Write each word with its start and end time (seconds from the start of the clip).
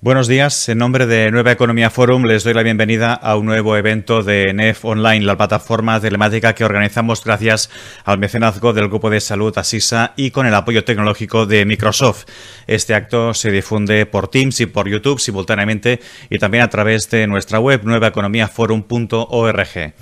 Buenos 0.00 0.28
días. 0.28 0.68
En 0.68 0.78
nombre 0.78 1.06
de 1.06 1.32
Nueva 1.32 1.50
Economía 1.50 1.90
Forum 1.90 2.22
les 2.22 2.44
doy 2.44 2.54
la 2.54 2.62
bienvenida 2.62 3.14
a 3.14 3.36
un 3.36 3.46
nuevo 3.46 3.76
evento 3.76 4.22
de 4.22 4.54
NEF 4.54 4.84
Online, 4.84 5.26
la 5.26 5.36
plataforma 5.36 6.00
telemática 6.00 6.54
que 6.54 6.64
organizamos 6.64 7.24
gracias 7.24 7.68
al 8.04 8.20
mecenazgo 8.20 8.72
del 8.72 8.86
Grupo 8.86 9.10
de 9.10 9.20
Salud 9.20 9.58
Asisa 9.58 10.12
y 10.14 10.30
con 10.30 10.46
el 10.46 10.54
apoyo 10.54 10.84
tecnológico 10.84 11.46
de 11.46 11.64
Microsoft. 11.64 12.26
Este 12.68 12.94
acto 12.94 13.34
se 13.34 13.50
difunde 13.50 14.06
por 14.06 14.28
Teams 14.28 14.60
y 14.60 14.66
por 14.66 14.88
YouTube 14.88 15.18
simultáneamente 15.18 15.98
y 16.30 16.38
también 16.38 16.62
a 16.62 16.70
través 16.70 17.10
de 17.10 17.26
nuestra 17.26 17.58
web 17.58 17.80
nuevaeconomiaforum.org. 17.82 19.94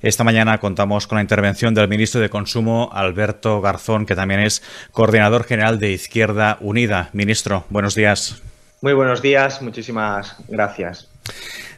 Esta 0.00 0.24
mañana 0.24 0.60
contamos 0.60 1.06
con 1.06 1.16
la 1.16 1.22
intervención 1.22 1.74
del 1.74 1.88
ministro 1.88 2.22
de 2.22 2.30
Consumo, 2.30 2.88
Alberto 2.90 3.60
Garzón, 3.60 4.06
que 4.06 4.16
también 4.16 4.40
es 4.40 4.62
coordinador 4.92 5.44
general 5.44 5.78
de 5.78 5.92
Izquierda 5.92 6.56
Unida. 6.62 7.10
Ministro, 7.12 7.66
buenos 7.68 7.94
días. 7.94 8.42
Muy 8.82 8.94
buenos 8.94 9.22
días, 9.22 9.62
muchísimas 9.62 10.34
gracias. 10.48 11.08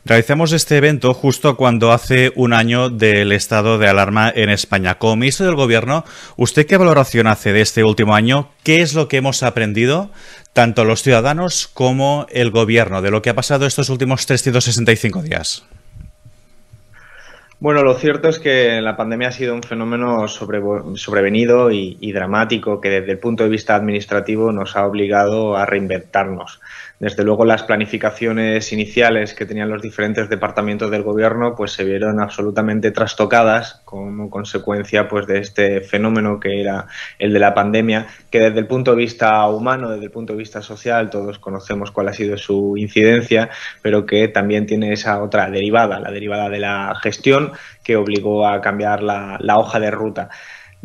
Realizamos 0.07 0.53
este 0.53 0.79
evento 0.79 1.13
justo 1.13 1.55
cuando 1.55 1.93
hace 1.93 2.33
un 2.35 2.55
año 2.55 2.89
del 2.89 3.31
estado 3.33 3.77
de 3.77 3.89
alarma 3.89 4.33
en 4.35 4.49
España. 4.49 4.95
Como 4.95 5.17
ministro 5.17 5.45
del 5.45 5.55
Gobierno, 5.55 6.05
¿usted 6.39 6.67
qué 6.67 6.79
valoración 6.79 7.27
hace 7.27 7.53
de 7.53 7.61
este 7.61 7.85
último 7.85 8.15
año? 8.15 8.49
¿Qué 8.63 8.81
es 8.81 8.95
lo 8.95 9.07
que 9.09 9.19
hemos 9.19 9.43
aprendido, 9.43 10.11
tanto 10.55 10.87
los 10.87 11.03
ciudadanos 11.03 11.69
como 11.69 12.25
el 12.31 12.51
Gobierno, 12.51 13.03
de 13.03 13.11
lo 13.11 13.21
que 13.21 13.29
ha 13.29 13.35
pasado 13.35 13.67
estos 13.67 13.91
últimos 13.91 14.25
365 14.25 15.21
días? 15.21 15.67
Bueno, 17.65 17.83
lo 17.83 17.95
cierto 17.95 18.29
es 18.29 18.39
que 18.39 18.83
la 18.83 18.95
pandemia 18.95 19.29
ha 19.29 19.33
sido 19.33 19.55
un 19.55 19.63
fenómeno 19.63 20.29
sobrevenido 20.29 21.71
y, 21.71 22.13
dramático 22.13 22.79
que 22.79 22.91
desde 22.91 23.13
el 23.13 23.19
punto 23.19 23.45
de 23.45 23.49
vista 23.49 23.75
administrativo 23.75 24.53
nos 24.53 24.77
ha 24.77 24.87
obligado 24.87 25.57
a 25.57 25.65
reinventarnos. 25.65 26.61
Desde 27.05 27.23
luego 27.23 27.45
las 27.45 27.65
planificaciones 27.65 28.73
iniciales 28.73 29.35
que 29.35 29.45
tenían 29.45 29.69
los 29.69 29.83
diferentes 29.83 30.31
departamentos 30.31 30.91
del 30.91 31.03
gobierno 31.03 31.55
pues 31.55 31.73
se 31.73 31.85
vieron 31.85 32.19
absolutamente 32.19 32.93
trastocadas 32.93 33.83
como 33.85 34.31
consecuencia 34.31 35.07
pues 35.07 35.27
de 35.27 35.41
este 35.41 35.83
fenómeno 35.83 36.41
que 36.41 36.63
era 36.63 36.87
el 37.19 37.35
de 37.35 37.39
la 37.39 37.53
pandemia, 37.53 38.07
que 38.31 38.41
desde 38.41 38.59
el 38.59 38.67
punto 38.67 38.93
de 38.93 38.97
vista 38.97 39.47
humano, 39.49 39.91
desde 39.91 40.07
el 40.07 40.11
punto 40.11 40.33
de 40.33 40.39
vista 40.39 40.63
social, 40.63 41.11
todos 41.11 41.39
conocemos 41.39 41.91
cuál 41.91 42.09
ha 42.09 42.15
sido 42.15 42.39
su 42.39 42.75
incidencia, 42.79 43.51
pero 43.83 44.07
que 44.07 44.29
también 44.29 44.65
tiene 44.65 44.95
esa 44.95 45.23
otra 45.23 45.51
derivada, 45.51 46.01
la 46.01 46.11
derivada 46.11 46.49
de 46.49 46.61
la 46.61 46.95
gestión 47.03 47.53
que 47.83 47.97
obligó 47.97 48.49
a 48.49 48.63
cambiar 48.63 49.03
la, 49.03 49.37
la 49.41 49.59
hoja 49.59 49.79
de 49.79 49.91
ruta. 49.91 50.31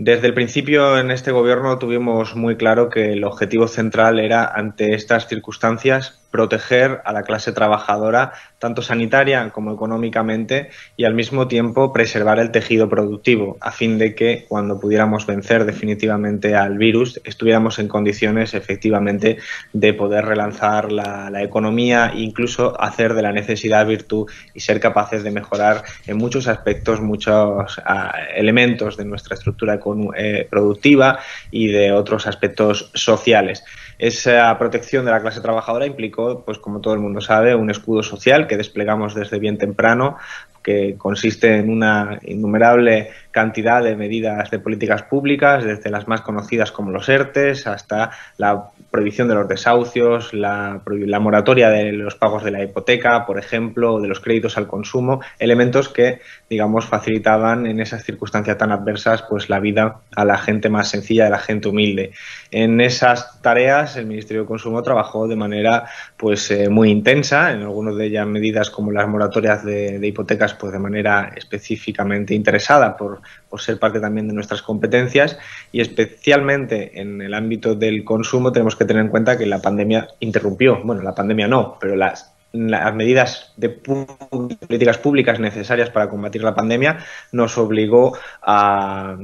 Desde 0.01 0.27
el 0.27 0.33
principio 0.33 0.97
en 0.97 1.11
este 1.11 1.33
gobierno 1.33 1.77
tuvimos 1.77 2.33
muy 2.33 2.55
claro 2.55 2.89
que 2.89 3.11
el 3.11 3.25
objetivo 3.25 3.67
central 3.67 4.17
era, 4.17 4.45
ante 4.45 4.95
estas 4.95 5.27
circunstancias, 5.27 6.21
proteger 6.31 7.01
a 7.05 7.13
la 7.13 7.23
clase 7.23 7.51
trabajadora, 7.51 8.33
tanto 8.59 8.81
sanitaria 8.81 9.49
como 9.49 9.73
económicamente, 9.73 10.69
y 10.95 11.05
al 11.05 11.13
mismo 11.13 11.47
tiempo 11.47 11.91
preservar 11.91 12.39
el 12.39 12.51
tejido 12.51 12.89
productivo, 12.89 13.57
a 13.61 13.71
fin 13.71 13.97
de 13.97 14.15
que 14.15 14.45
cuando 14.47 14.79
pudiéramos 14.79 15.25
vencer 15.25 15.65
definitivamente 15.65 16.55
al 16.55 16.77
virus, 16.77 17.19
estuviéramos 17.23 17.79
en 17.79 17.87
condiciones 17.87 18.53
efectivamente 18.53 19.37
de 19.73 19.93
poder 19.93 20.25
relanzar 20.25 20.91
la, 20.91 21.29
economía 21.39 22.11
incluso 22.15 22.79
hacer 22.81 23.13
de 23.13 23.21
la 23.21 23.31
necesidad 23.31 23.87
virtud 23.87 24.29
y 24.53 24.59
ser 24.59 24.81
capaces 24.81 25.23
de 25.23 25.31
mejorar 25.31 25.83
en 26.05 26.17
muchos 26.17 26.47
aspectos, 26.47 26.99
muchos 26.99 27.81
ah, 27.85 28.13
elementos 28.35 28.97
de 28.97 29.05
nuestra 29.05 29.35
estructura 29.35 29.79
eh, 30.17 30.47
productiva 30.49 31.19
y 31.49 31.69
de 31.69 31.93
otros 31.93 32.27
aspectos 32.27 32.91
sociales. 32.93 33.63
Esa 33.99 34.57
protección 34.57 35.03
de 35.03 35.11
la 35.11 35.21
clase 35.21 35.41
trabajadora 35.41 35.85
implicó, 35.85 36.18
pues 36.45 36.57
como 36.57 36.81
todo 36.81 36.93
el 36.93 36.99
mundo 36.99 37.21
sabe, 37.21 37.55
un 37.55 37.69
escudo 37.69 38.03
social 38.03 38.47
que 38.47 38.57
desplegamos 38.57 39.15
desde 39.15 39.39
bien 39.39 39.57
temprano, 39.57 40.17
que 40.63 40.95
consiste 40.97 41.57
en 41.57 41.69
una 41.69 42.19
innumerable 42.23 43.09
cantidad 43.31 43.83
de 43.83 43.95
medidas 43.95 44.49
de 44.49 44.59
políticas 44.59 45.03
públicas, 45.03 45.63
desde 45.63 45.89
las 45.89 46.07
más 46.07 46.21
conocidas 46.21 46.71
como 46.71 46.91
los 46.91 47.07
ERTES 47.07 47.67
hasta 47.67 48.11
la 48.37 48.69
prohibición 48.89 49.27
de 49.27 49.35
los 49.35 49.47
desahucios, 49.47 50.33
la, 50.33 50.81
la, 50.85 51.19
moratoria 51.19 51.69
de 51.69 51.91
los 51.91 52.15
pagos 52.15 52.43
de 52.43 52.51
la 52.51 52.63
hipoteca, 52.63 53.25
por 53.25 53.37
ejemplo, 53.37 53.99
de 53.99 54.07
los 54.07 54.19
créditos 54.19 54.57
al 54.57 54.67
consumo, 54.67 55.21
elementos 55.37 55.89
que, 55.89 56.21
digamos, 56.49 56.85
facilitaban 56.85 57.67
en 57.67 57.79
esas 57.79 58.03
circunstancias 58.03 58.57
tan 58.57 58.71
adversas 58.71 59.21
pues 59.29 59.49
la 59.49 59.59
vida 59.59 59.97
a 60.15 60.25
la 60.25 60.37
gente 60.37 60.69
más 60.69 60.89
sencilla, 60.89 61.27
a 61.27 61.29
la 61.29 61.39
gente 61.39 61.69
humilde. 61.69 62.11
En 62.49 62.81
esas 62.81 63.41
tareas 63.41 63.95
el 63.95 64.07
Ministerio 64.07 64.41
de 64.41 64.47
Consumo 64.47 64.81
trabajó 64.81 65.27
de 65.27 65.35
manera 65.35 65.85
pues 66.17 66.49
eh, 66.49 66.67
muy 66.69 66.89
intensa, 66.89 67.51
en 67.51 67.61
algunas 67.61 67.95
de 67.95 68.07
ellas 68.07 68.25
medidas 68.25 68.71
como 68.71 68.91
las 68.91 69.07
moratorias 69.07 69.63
de, 69.63 69.99
de 69.99 70.07
hipotecas 70.07 70.55
pues 70.55 70.73
de 70.73 70.79
manera 70.79 71.31
específicamente 71.35 72.33
interesada 72.33 72.97
por 72.97 73.18
por, 73.49 73.61
ser 73.61 73.79
parte 73.79 73.99
también 73.99 74.27
de 74.27 74.33
nuestras 74.33 74.61
competencias 74.61 75.37
y 75.71 75.81
especialmente 75.81 76.99
en 76.99 77.21
el 77.21 77.33
ámbito 77.33 77.75
del 77.75 78.03
consumo 78.03 78.51
tenemos 78.51 78.75
que 78.75 78.85
tener 78.85 79.03
en 79.03 79.09
cuenta 79.09 79.37
que 79.37 79.45
la 79.45 79.59
pandemia 79.59 80.07
interrumpió, 80.19 80.81
bueno, 80.83 81.01
la 81.01 81.15
pandemia 81.15 81.47
no, 81.47 81.77
pero 81.79 81.95
las 81.95 82.33
las 82.51 82.95
medidas 82.95 83.53
de 83.57 83.69
políticas 83.69 84.97
públicas 84.97 85.39
necesarias 85.39 85.91
para 85.91 86.09
combatir 86.09 86.43
la 86.43 86.55
pandemia 86.55 86.97
nos 87.31 87.57
obligó 87.57 88.17
a, 88.41 89.17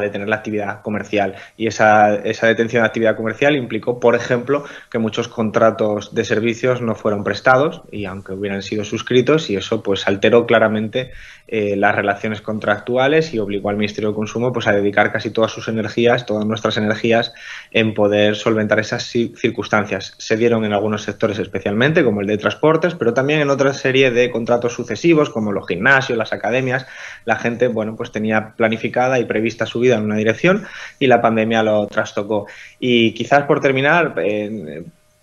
detener 0.00 0.28
la 0.28 0.36
actividad 0.36 0.82
comercial. 0.82 1.36
Y 1.56 1.68
esa, 1.68 2.16
esa, 2.16 2.48
detención 2.48 2.82
de 2.82 2.88
actividad 2.88 3.16
comercial 3.16 3.54
implicó, 3.54 4.00
por 4.00 4.16
ejemplo, 4.16 4.64
que 4.90 4.98
muchos 4.98 5.28
contratos 5.28 6.14
de 6.14 6.24
servicios 6.24 6.80
no 6.80 6.94
fueron 6.94 7.22
prestados 7.22 7.82
y 7.92 8.06
aunque 8.06 8.32
hubieran 8.32 8.62
sido 8.62 8.84
suscritos, 8.84 9.50
y 9.50 9.56
eso 9.56 9.82
pues 9.82 10.08
alteró 10.08 10.46
claramente 10.46 11.12
eh, 11.52 11.74
las 11.74 11.96
relaciones 11.96 12.40
contractuales 12.40 13.34
y 13.34 13.40
obligó 13.40 13.70
al 13.70 13.76
Ministerio 13.76 14.10
de 14.10 14.14
Consumo 14.14 14.52
pues, 14.52 14.68
a 14.68 14.72
dedicar 14.72 15.10
casi 15.10 15.30
todas 15.30 15.50
sus 15.50 15.66
energías, 15.66 16.24
todas 16.24 16.46
nuestras 16.46 16.76
energías, 16.76 17.32
en 17.72 17.92
poder 17.92 18.36
solventar 18.36 18.78
esas 18.78 19.02
circunstancias. 19.02 20.14
Se 20.16 20.36
dieron 20.36 20.64
en 20.64 20.72
algunos 20.72 21.02
sectores 21.02 21.40
especialmente, 21.40 22.04
como 22.04 22.20
el 22.20 22.28
de 22.28 22.38
transportes, 22.38 22.94
pero 22.94 23.14
también 23.14 23.40
en 23.40 23.50
otra 23.50 23.74
serie 23.74 24.12
de 24.12 24.30
contratos 24.30 24.74
sucesivos, 24.74 25.28
como 25.28 25.50
los 25.50 25.66
gimnasios, 25.66 26.16
las 26.16 26.32
academias, 26.32 26.86
la 27.24 27.34
gente, 27.34 27.66
bueno, 27.66 27.96
pues 27.96 28.12
tenía 28.12 28.54
planificada 28.56 29.18
y 29.18 29.24
prevista 29.24 29.66
su 29.66 29.80
vida 29.80 29.96
en 29.96 30.04
una 30.04 30.14
dirección 30.14 30.66
y 31.00 31.08
la 31.08 31.20
pandemia 31.20 31.64
lo 31.64 31.88
trastocó. 31.88 32.46
Y 32.78 33.12
quizás 33.14 33.42
por 33.46 33.58
terminar, 33.58 34.14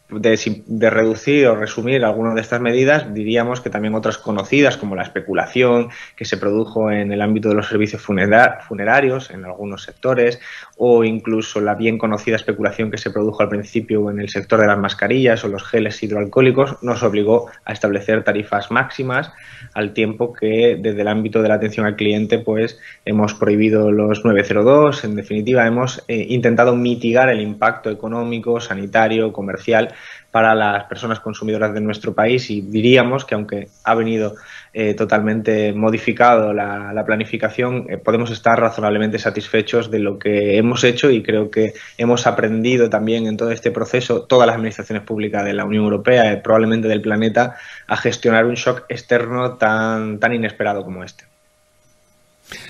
de, 0.09 0.90
reducir 0.90 1.47
o 1.47 1.56
resumir 1.56 2.06
algunas 2.06 2.35
de 2.35 2.41
estas 2.41 2.62
medidas, 2.62 3.13
diríamos 3.13 3.62
que 3.62 3.69
también 3.69 3.95
otras 3.95 4.18
conocidas, 4.18 4.78
como 4.78 4.95
la 4.95 5.03
especulación 5.03 5.90
que 6.16 6.25
se 6.25 6.38
produjo 6.38 6.91
en 6.91 7.12
el 7.12 7.22
ámbito 7.22 7.50
de 7.50 7.56
los 7.56 7.68
servicios 7.68 8.01
funerarios 8.01 9.29
en 9.31 9.45
algunos 9.45 9.84
sectores, 9.84 10.40
o 10.77 11.03
incluso 11.03 11.59
la 11.59 11.73
bien 11.73 11.97
conocida 11.97 12.35
especulación 12.35 12.91
que 12.91 12.97
se 12.97 13.09
produjo 13.09 13.41
al 13.41 13.49
principio 13.49 14.09
en 14.11 14.19
el 14.19 14.29
sector 14.29 14.61
de 14.61 14.67
las 14.67 14.77
mascarillas 14.77 15.43
o 15.43 15.47
los 15.47 15.63
geles 15.63 16.01
hidroalcohólicos, 16.03 16.83
nos 16.83 17.01
obligó 17.01 17.49
a 17.65 17.73
establecer 17.73 18.23
tarifas 18.23 18.69
máximas, 18.69 19.31
al 19.73 19.93
tiempo 19.93 20.33
que 20.33 20.77
desde 20.79 21.01
el 21.01 21.07
ámbito 21.07 21.41
de 21.41 21.49
la 21.49 21.55
atención 21.55 21.88
al 21.88 21.95
cliente, 21.95 22.38
pues 22.39 22.79
hemos 23.05 23.33
prohibido 23.33 23.91
los 23.91 24.23
902, 24.23 25.03
en 25.03 25.15
definitiva, 25.15 25.65
hemos 25.65 26.03
eh, 26.07 26.27
intentado 26.29 26.75
mitigar 26.75 27.29
el 27.29 27.41
impacto 27.41 27.89
económico, 27.89 28.59
sanitario, 28.59 29.33
comercial 29.33 29.94
para 30.38 30.53
las 30.53 30.84
personas 30.84 31.20
consumidoras 31.20 31.74
de 31.74 31.81
nuestro 31.81 32.14
país 32.14 32.52
y 32.52 32.62
diríamos 32.62 33.25
que 33.25 33.34
aunque 33.34 33.70
ha 33.84 33.96
venido 33.96 34.36
eh, 34.72 34.94
totalmente 34.94 35.74
modificado 35.74 36.53
la, 36.53 37.03
planificación, 37.08 37.88
eh, 37.90 37.98
podemos 37.98 38.30
estar 38.30 38.59
razonablemente 38.59 39.18
satisfechos 39.18 39.90
de 39.90 39.98
lo 39.98 40.20
que 40.20 40.59
hemos 40.59 40.84
hecho 40.84 41.09
y 41.09 41.24
creo 41.24 41.50
que 41.50 41.74
hemos 41.98 42.28
aprendido 42.28 42.88
también 42.88 43.25
en 43.25 43.36
todo 43.36 43.50
este 43.50 43.72
proceso, 43.72 44.25
todas 44.25 44.46
las 44.46 44.58
administraciones 44.58 45.03
públicas 45.03 45.44
de 45.44 45.53
la 45.53 45.66
Unión 45.66 45.86
Europea, 45.86 46.31
y 46.31 46.42
probablemente 46.42 46.88
del 46.88 47.02
planeta, 47.02 47.56
a 47.88 47.98
gestionar 47.98 48.45
un 48.45 48.54
shock 48.54 48.83
externo 48.90 49.57
tan, 49.57 50.19
tan 50.19 50.36
inesperado 50.36 50.83
como 50.83 51.04
este. 51.04 51.26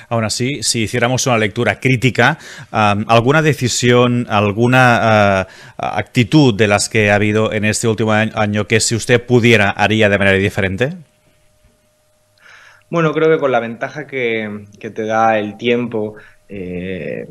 Aún 0.10 0.24
así, 0.24 0.64
si 0.64 0.84
hiciéramos 0.84 1.28
una 1.28 1.38
lectura 1.38 1.80
crítica, 1.80 2.38
¿alguna 2.72 3.42
decisión, 3.42 4.26
alguna 4.30 5.42
ah, 5.42 5.48
actitud 5.78 6.54
de 6.54 6.68
las 6.68 6.90
que 6.90 7.12
ha 7.12 7.16
habido 7.16 7.52
en 7.52 7.66
este 7.66 7.88
último 7.88 8.14
año 8.14 8.68
que 8.68 8.80
si 8.80 8.96
usted 8.96 9.24
pudiera 9.24 9.70
haría 9.70 10.10
de 10.10 10.18
manera 10.18 10.38
diferente? 10.38 10.94
Bueno, 12.90 13.12
creo 13.14 13.30
que 13.30 13.40
con 13.40 13.52
la 13.52 13.60
ventaja 13.60 14.08
que, 14.08 14.66
te 14.80 15.06
da 15.06 15.38
el 15.38 15.58
tiempo, 15.58 16.16
eh, 16.48 17.28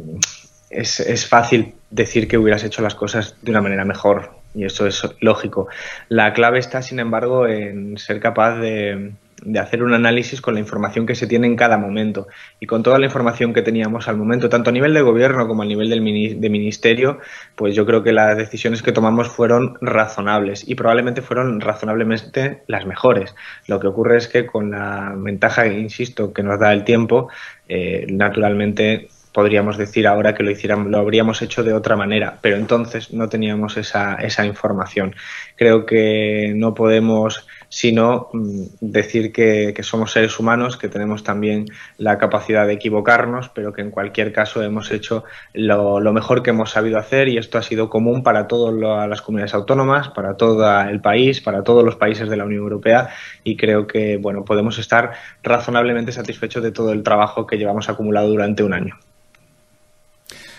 es, 0.69 1.27
fácil 1.27 1.75
decir 1.91 2.29
que 2.29 2.37
hubieras 2.37 2.63
hecho 2.63 2.83
las 2.83 2.95
cosas 2.95 3.37
de 3.41 3.53
una 3.53 3.63
manera 3.63 3.87
mejor, 3.87 4.33
y 4.55 4.65
eso 4.65 4.87
es 4.87 5.03
lógico. 5.21 5.69
La 6.09 6.35
clave 6.35 6.59
está, 6.59 6.83
sin 6.83 7.01
embargo, 7.01 7.47
en 7.47 7.97
ser 7.97 8.21
capaz 8.21 8.57
de, 8.57 9.13
de 9.43 9.59
hacer 9.59 9.83
un 9.83 9.95
análisis 9.95 10.41
con 10.41 10.55
la 10.55 10.61
información 10.61 11.07
que 11.07 11.15
se 11.15 11.27
tiene 11.27 11.47
en 11.47 11.57
cada 11.57 11.77
momento. 11.79 12.27
Y 12.61 12.67
con 12.67 12.83
toda 12.83 12.99
la 12.99 13.07
información 13.07 13.53
que 13.53 13.63
teníamos 13.63 14.09
al 14.09 14.17
momento, 14.17 14.49
tanto 14.49 14.71
a 14.71 14.73
nivel 14.73 14.95
de 14.95 15.03
gobierno 15.03 15.47
como 15.47 15.63
a 15.63 15.67
nivel 15.67 15.91
del 15.91 16.41
de 16.41 16.51
ministerio, 16.51 17.19
pues 17.55 17.75
yo 17.75 17.85
creo 17.87 18.03
que 18.03 18.13
las 18.13 18.37
decisiones 18.37 18.83
que 18.83 18.93
tomamos 18.93 19.29
fueron 19.29 19.77
razonables 19.81 20.67
y 20.69 20.75
probablemente 20.75 21.23
fueron 21.23 21.61
razonablemente 21.61 22.63
las 22.67 22.87
mejores. 22.87 23.35
Lo 23.67 23.81
que 23.81 23.89
ocurre 23.89 24.19
es 24.19 24.29
que 24.29 24.47
con 24.47 24.71
la 24.71 25.15
ventaja, 25.17 25.67
insisto, 25.67 26.33
que 26.33 26.43
nos 26.43 26.59
da 26.59 26.73
el 26.73 26.85
tiempo, 26.85 27.29
eh, 27.69 28.07
naturalmente 28.09 29.09
podríamos 29.37 29.77
decir 29.77 30.07
ahora 30.07 30.35
que 30.35 30.43
lo 30.43 30.51
hiciéramos, 30.51 30.87
lo 30.87 30.97
habríamos 30.97 31.43
hecho 31.43 31.63
de 31.63 31.75
otra 31.75 31.95
manera, 31.95 32.39
pero 32.41 32.57
entonces 32.57 33.13
no 33.13 33.29
teníamos 33.29 33.77
esa, 33.77 34.15
esa 34.15 34.47
información. 34.47 35.15
Creo 35.57 35.85
que 35.85 36.55
no 36.57 36.73
podemos 36.73 37.47
sino 37.69 38.29
mm, 38.33 38.63
decir 38.81 39.33
que, 39.33 39.75
somos 39.83 40.13
seres 40.13 40.39
humanos, 40.39 40.77
que 40.77 40.89
tenemos 40.89 41.23
también 41.23 41.67
la 41.99 42.19
capacidad 42.19 42.67
de 42.67 42.75
equivocarnos, 42.75 43.49
pero 43.51 43.73
que 43.73 43.83
en 43.83 43.91
cualquier 43.91 44.33
caso 44.33 44.63
hemos 44.63 44.91
hecho 44.91 45.25
lo, 45.53 46.01
mejor 46.13 46.43
que 46.43 46.51
hemos 46.51 46.71
sabido 46.71 46.99
hacer 46.99 47.29
y 47.29 47.39
esto 47.39 47.59
ha 47.59 47.63
sido 47.63 47.89
común 47.89 48.23
para 48.23 48.47
todas 48.47 48.75
las 49.09 49.23
comunidades 49.23 49.55
autónomas, 49.55 50.09
para 50.09 50.37
todo 50.37 50.81
el 50.83 51.01
país, 51.01 51.41
para 51.41 51.63
todos 51.63 51.85
los 51.85 51.97
países 51.97 52.29
de 52.29 52.37
la 52.37 52.45
Unión 52.45 52.63
Europea 52.63 53.11
y 53.45 53.57
creo 53.57 53.87
que 53.87 54.17
bueno, 54.17 54.45
podemos 54.45 54.79
estar 54.79 55.13
razonablemente 55.43 56.13
satisfechos 56.13 56.63
de 56.63 56.73
todo 56.73 56.93
el 56.93 57.03
trabajo 57.03 57.47
que 57.47 57.59
llevamos 57.59 57.89
acumulado 57.89 58.29
durante 58.29 58.63
un 58.63 58.73
año. 58.73 58.99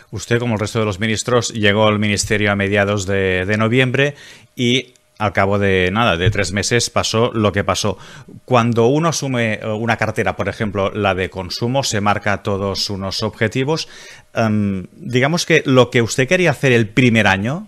Usted, 0.09 0.39
como 0.39 0.53
el 0.53 0.59
resto 0.59 0.79
de 0.79 0.85
los 0.85 1.01
ministros, 1.01 1.49
llegó 1.53 1.85
al 1.85 1.99
ministerio 1.99 2.51
a 2.51 2.55
mediados 2.55 3.05
de, 3.05 3.45
de 3.45 3.57
noviembre 3.57 4.15
y 4.55 4.93
al 5.19 5.33
cabo 5.33 5.57
de 5.57 5.89
nada, 5.91 6.17
de 6.17 6.29
tres 6.29 6.51
meses 6.51 6.89
pasó 6.89 7.31
lo 7.33 7.51
que 7.51 7.63
pasó. 7.63 7.97
Cuando 8.45 8.87
uno 8.87 9.09
asume 9.09 9.55
eh, 9.55 9.67
una 9.67 9.97
cartera, 9.97 10.35
por 10.35 10.47
ejemplo, 10.49 10.91
la 10.91 11.15
de 11.15 11.29
consumo, 11.29 11.83
se 11.83 12.01
marca 12.01 12.43
todos 12.43 12.89
unos 12.89 13.23
objetivos. 13.23 13.87
Em, 14.33 14.87
digamos 14.93 15.45
que 15.45 15.63
lo 15.65 15.89
que 15.89 16.01
usted 16.01 16.27
quería 16.27 16.51
hacer 16.51 16.71
el 16.71 16.87
primer 16.87 17.27
año, 17.27 17.67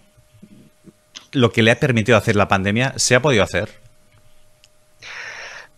lo 1.31 1.51
que 1.51 1.63
le 1.63 1.71
ha 1.71 1.79
permitido 1.79 2.17
hacer 2.17 2.35
la 2.35 2.47
pandemia, 2.47 2.93
¿se 2.97 3.15
ha 3.15 3.21
podido 3.21 3.43
hacer? 3.43 3.69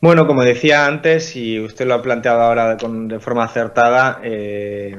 Bueno, 0.02 0.26
como 0.26 0.44
decía 0.44 0.88
antes, 0.88 1.36
y 1.36 1.60
usted 1.60 1.86
lo 1.86 1.94
ha 1.94 2.02
planteado 2.02 2.42
ahora 2.42 2.76
de 2.76 3.20
forma 3.20 3.44
acertada, 3.44 4.20
eh, 4.24 4.98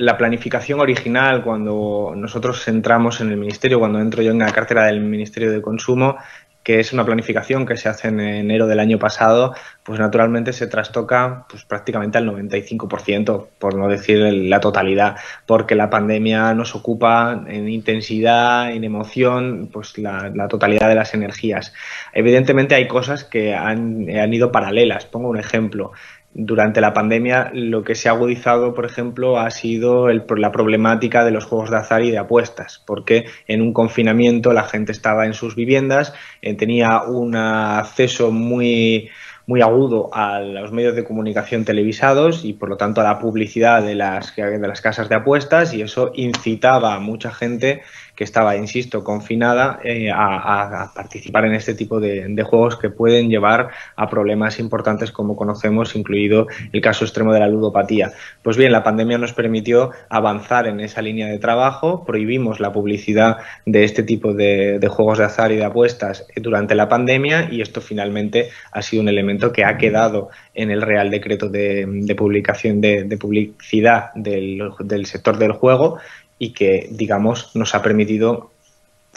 la 0.00 0.16
planificación 0.16 0.80
original, 0.80 1.42
cuando 1.42 2.14
nosotros 2.16 2.66
entramos 2.68 3.20
en 3.20 3.28
el 3.28 3.36
Ministerio, 3.36 3.78
cuando 3.78 4.00
entro 4.00 4.22
yo 4.22 4.30
en 4.30 4.38
la 4.38 4.50
cartera 4.50 4.86
del 4.86 5.02
Ministerio 5.02 5.52
de 5.52 5.60
Consumo, 5.60 6.16
que 6.62 6.80
es 6.80 6.94
una 6.94 7.04
planificación 7.04 7.66
que 7.66 7.76
se 7.76 7.90
hace 7.90 8.08
en 8.08 8.18
enero 8.18 8.66
del 8.66 8.80
año 8.80 8.98
pasado, 8.98 9.54
pues 9.82 10.00
naturalmente 10.00 10.54
se 10.54 10.66
trastoca 10.68 11.44
pues 11.50 11.66
prácticamente 11.66 12.16
al 12.16 12.26
95%, 12.26 13.46
por 13.58 13.74
no 13.74 13.88
decir 13.88 14.20
la 14.20 14.60
totalidad, 14.60 15.16
porque 15.44 15.74
la 15.74 15.90
pandemia 15.90 16.54
nos 16.54 16.74
ocupa 16.74 17.44
en 17.46 17.68
intensidad, 17.68 18.72
en 18.72 18.84
emoción, 18.84 19.68
pues 19.70 19.98
la, 19.98 20.32
totalidad 20.48 20.88
de 20.88 20.94
las 20.94 21.12
energías. 21.12 21.74
Evidentemente 22.14 22.74
hay 22.74 22.88
cosas 22.88 23.24
que 23.24 23.54
han, 23.54 24.08
han 24.08 24.32
ido 24.32 24.50
paralelas. 24.50 25.04
Pongo 25.04 25.28
un 25.28 25.38
ejemplo 25.38 25.92
durante 26.32 26.80
la 26.80 26.92
pandemia 26.92 27.50
lo 27.52 27.82
que 27.82 27.94
se 27.94 28.08
ha 28.08 28.12
agudizado, 28.12 28.72
por 28.72 28.86
ejemplo, 28.86 29.38
ha 29.38 29.50
sido 29.50 30.08
la 30.08 30.52
problemática 30.52 31.24
de 31.24 31.32
los 31.32 31.44
juegos 31.44 31.70
de 31.70 31.76
azar 31.76 32.04
y 32.04 32.10
de 32.10 32.18
apuestas, 32.18 32.82
porque 32.86 33.26
en 33.48 33.62
un 33.62 33.72
confinamiento 33.72 34.52
la 34.52 34.64
gente 34.64 34.92
estaba 34.92 35.26
en 35.26 35.34
sus 35.34 35.56
viviendas, 35.56 36.14
eh, 36.42 36.54
tenía 36.54 37.02
un 37.02 37.36
acceso 37.36 38.30
muy 38.30 39.10
muy 39.50 39.62
agudo 39.62 40.10
a 40.12 40.38
los 40.38 40.70
medios 40.70 40.94
de 40.94 41.02
comunicación 41.02 41.64
televisados 41.64 42.44
y 42.44 42.52
por 42.52 42.68
lo 42.68 42.76
tanto 42.76 43.00
a 43.00 43.04
la 43.04 43.18
publicidad 43.18 43.82
de 43.82 43.96
las, 43.96 44.36
de 44.36 44.58
las 44.60 44.80
casas 44.80 45.08
de 45.08 45.16
apuestas 45.16 45.74
y 45.74 45.82
eso 45.82 46.12
incitaba 46.14 46.94
a 46.94 47.00
mucha 47.00 47.32
gente 47.32 47.82
que 48.20 48.24
estaba, 48.24 48.54
insisto, 48.54 49.02
confinada 49.02 49.80
eh, 49.82 50.10
a, 50.14 50.92
participar 50.94 51.46
en 51.46 51.54
este 51.54 51.72
tipo 51.72 52.00
de, 52.00 52.42
juegos 52.42 52.76
que 52.76 52.90
pueden 52.90 53.30
llevar 53.30 53.70
a 53.96 54.10
problemas 54.10 54.58
importantes 54.58 55.10
como 55.10 55.36
conocemos, 55.36 55.96
incluido 55.96 56.46
el 56.70 56.82
caso 56.82 57.06
extremo 57.06 57.32
de 57.32 57.40
la 57.40 57.48
ludopatía. 57.48 58.12
Pues 58.42 58.58
bien, 58.58 58.72
la 58.72 58.82
pandemia 58.82 59.16
nos 59.16 59.32
permitió 59.32 59.92
avanzar 60.10 60.66
en 60.66 60.80
esa 60.80 61.00
línea 61.00 61.28
de 61.28 61.38
trabajo, 61.38 62.04
prohibimos 62.04 62.60
la 62.60 62.74
publicidad 62.74 63.38
de 63.64 63.84
este 63.84 64.02
tipo 64.02 64.34
de, 64.34 64.78
juegos 64.90 65.16
de 65.16 65.24
azar 65.24 65.50
y 65.50 65.56
de 65.56 65.64
apuestas 65.64 66.26
durante 66.36 66.74
la 66.74 66.90
pandemia 66.90 67.48
y 67.50 67.62
esto 67.62 67.80
finalmente 67.80 68.50
ha 68.70 68.82
sido 68.82 69.00
un 69.02 69.08
elemento 69.08 69.50
que 69.50 69.64
ha 69.64 69.78
quedado 69.78 70.28
en 70.52 70.70
el 70.70 70.82
Real 70.82 71.08
Decreto 71.08 71.48
de, 71.48 72.14
publicación 72.18 72.82
de, 72.82 73.16
publicidad 73.18 74.12
del 74.14 75.06
sector 75.06 75.38
del 75.38 75.52
juego 75.52 75.98
y 76.40 76.52
que, 76.54 76.88
digamos, 76.90 77.54
nos 77.54 77.76
ha 77.76 77.82
permitido 77.82 78.50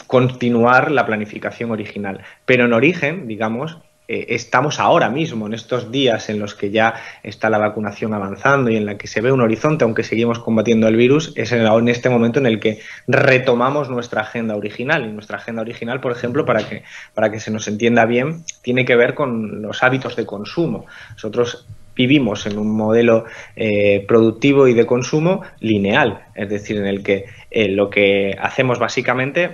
continuar 0.06 0.90
la 0.90 1.06
planificación 1.06 1.72
original. 1.72 2.20
Pero 2.44 2.66
en 2.66 2.74
origen, 2.74 3.26
digamos, 3.26 3.78
eh, 4.06 4.26
estamos 4.28 4.78
ahora 4.78 5.08
mismo, 5.08 5.46
en 5.46 5.54
estos 5.54 5.90
días 5.90 6.28
en 6.28 6.38
los 6.38 6.54
que 6.54 6.70
ya 6.70 6.94
está 7.22 7.48
la 7.48 7.56
vacunación 7.56 8.12
avanzando 8.12 8.68
y 8.68 8.76
en 8.76 8.84
la 8.84 8.98
que 8.98 9.06
se 9.06 9.22
ve 9.22 9.32
un 9.32 9.40
horizonte, 9.40 9.84
aunque 9.84 10.02
seguimos 10.02 10.38
combatiendo 10.38 10.86
el 10.86 10.96
virus, 10.96 11.32
es 11.34 11.52
en, 11.52 11.88
este 11.88 12.10
momento 12.10 12.38
en 12.40 12.46
el 12.46 12.60
que 12.60 12.80
retomamos 13.06 13.88
nuestra 13.88 14.20
agenda 14.20 14.54
original. 14.54 15.06
Y 15.06 15.12
nuestra 15.12 15.38
agenda 15.38 15.62
original, 15.62 16.00
por 16.00 16.12
ejemplo, 16.12 16.44
para 16.44 16.68
que, 16.68 16.82
para 17.14 17.30
que 17.30 17.40
se 17.40 17.50
nos 17.50 17.66
entienda 17.68 18.04
bien, 18.04 18.44
tiene 18.60 18.84
que 18.84 18.96
ver 18.96 19.14
con 19.14 19.62
los 19.62 19.82
hábitos 19.82 20.14
de 20.14 20.26
consumo. 20.26 20.84
Nosotros 21.12 21.66
vivimos 21.94 22.46
en 22.46 22.58
un 22.58 22.74
modelo 22.76 23.24
eh, 23.56 24.04
productivo 24.06 24.68
y 24.68 24.74
de 24.74 24.86
consumo 24.86 25.42
lineal, 25.60 26.26
es 26.34 26.48
decir, 26.48 26.76
en 26.76 26.86
el 26.86 27.02
que 27.02 27.26
eh, 27.50 27.68
lo 27.68 27.90
que 27.90 28.36
hacemos 28.40 28.78
básicamente 28.78 29.50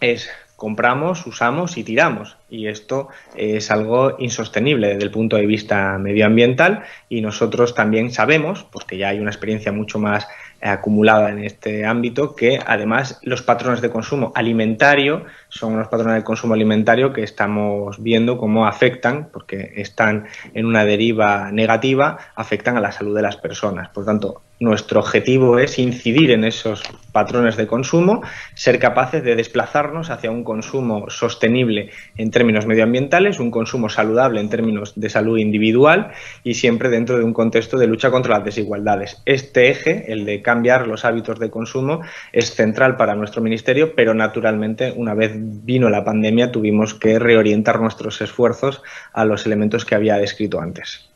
es 0.00 0.30
compramos, 0.58 1.24
usamos 1.24 1.76
y 1.78 1.84
tiramos. 1.84 2.36
Y 2.50 2.66
esto 2.66 3.08
es 3.36 3.70
algo 3.70 4.16
insostenible 4.18 4.88
desde 4.88 5.04
el 5.04 5.12
punto 5.12 5.36
de 5.36 5.46
vista 5.46 5.96
medioambiental 5.98 6.82
y 7.08 7.20
nosotros 7.20 7.76
también 7.76 8.10
sabemos, 8.10 8.64
porque 8.64 8.98
ya 8.98 9.10
hay 9.10 9.20
una 9.20 9.30
experiencia 9.30 9.70
mucho 9.70 10.00
más 10.00 10.26
acumulada 10.60 11.30
en 11.30 11.38
este 11.44 11.84
ámbito, 11.84 12.34
que 12.34 12.58
además 12.64 13.18
los 13.22 13.42
patrones 13.42 13.80
de 13.80 13.90
consumo 13.90 14.32
alimentario 14.34 15.24
son 15.48 15.74
unos 15.74 15.88
patrones 15.88 16.16
de 16.16 16.24
consumo 16.24 16.54
alimentario 16.54 17.12
que 17.12 17.22
estamos 17.22 18.02
viendo 18.02 18.38
cómo 18.38 18.66
afectan, 18.66 19.28
porque 19.32 19.72
están 19.76 20.26
en 20.54 20.66
una 20.66 20.84
deriva 20.84 21.50
negativa, 21.52 22.18
afectan 22.34 22.76
a 22.76 22.80
la 22.80 22.92
salud 22.92 23.14
de 23.14 23.22
las 23.22 23.36
personas. 23.36 23.88
Por 23.90 24.04
tanto, 24.04 24.42
nuestro 24.60 25.00
objetivo 25.00 25.58
es 25.58 25.78
incidir 25.78 26.30
en 26.30 26.44
esos 26.44 26.82
patrones 27.12 27.56
de 27.56 27.66
consumo, 27.66 28.22
ser 28.54 28.78
capaces 28.78 29.22
de 29.22 29.36
desplazarnos 29.36 30.10
hacia 30.10 30.30
un 30.30 30.44
consumo 30.44 31.10
sostenible 31.10 31.90
en 32.16 32.30
términos 32.30 32.66
medioambientales, 32.66 33.40
un 33.40 33.50
consumo 33.50 33.88
saludable 33.88 34.40
en 34.40 34.50
términos 34.50 34.92
de 34.96 35.08
salud 35.08 35.38
individual 35.38 36.12
y 36.44 36.54
siempre 36.54 36.90
dentro 36.90 37.18
de 37.18 37.24
un 37.24 37.32
contexto 37.32 37.78
de 37.78 37.86
lucha 37.86 38.10
contra 38.10 38.36
las 38.36 38.44
desigualdades. 38.44 39.22
Este 39.24 39.70
eje, 39.70 40.12
el 40.12 40.24
de 40.24 40.42
cambiar 40.42 40.86
los 40.86 41.04
hábitos 41.04 41.38
de 41.38 41.50
consumo, 41.50 42.00
es 42.32 42.54
central 42.54 42.96
para 42.96 43.14
nuestro 43.14 43.42
ministerio, 43.42 43.94
pero 43.94 44.14
naturalmente 44.14 44.92
una 44.96 45.14
vez 45.14 45.32
vino 45.34 45.88
la 45.88 46.04
pandemia 46.04 46.52
tuvimos 46.52 46.94
que 46.94 47.18
reorientar 47.18 47.80
nuestros 47.80 48.20
esfuerzos 48.20 48.82
a 49.12 49.24
los 49.24 49.46
elementos 49.46 49.84
que 49.84 49.94
había 49.94 50.16
descrito 50.16 50.60
antes. 50.60 51.08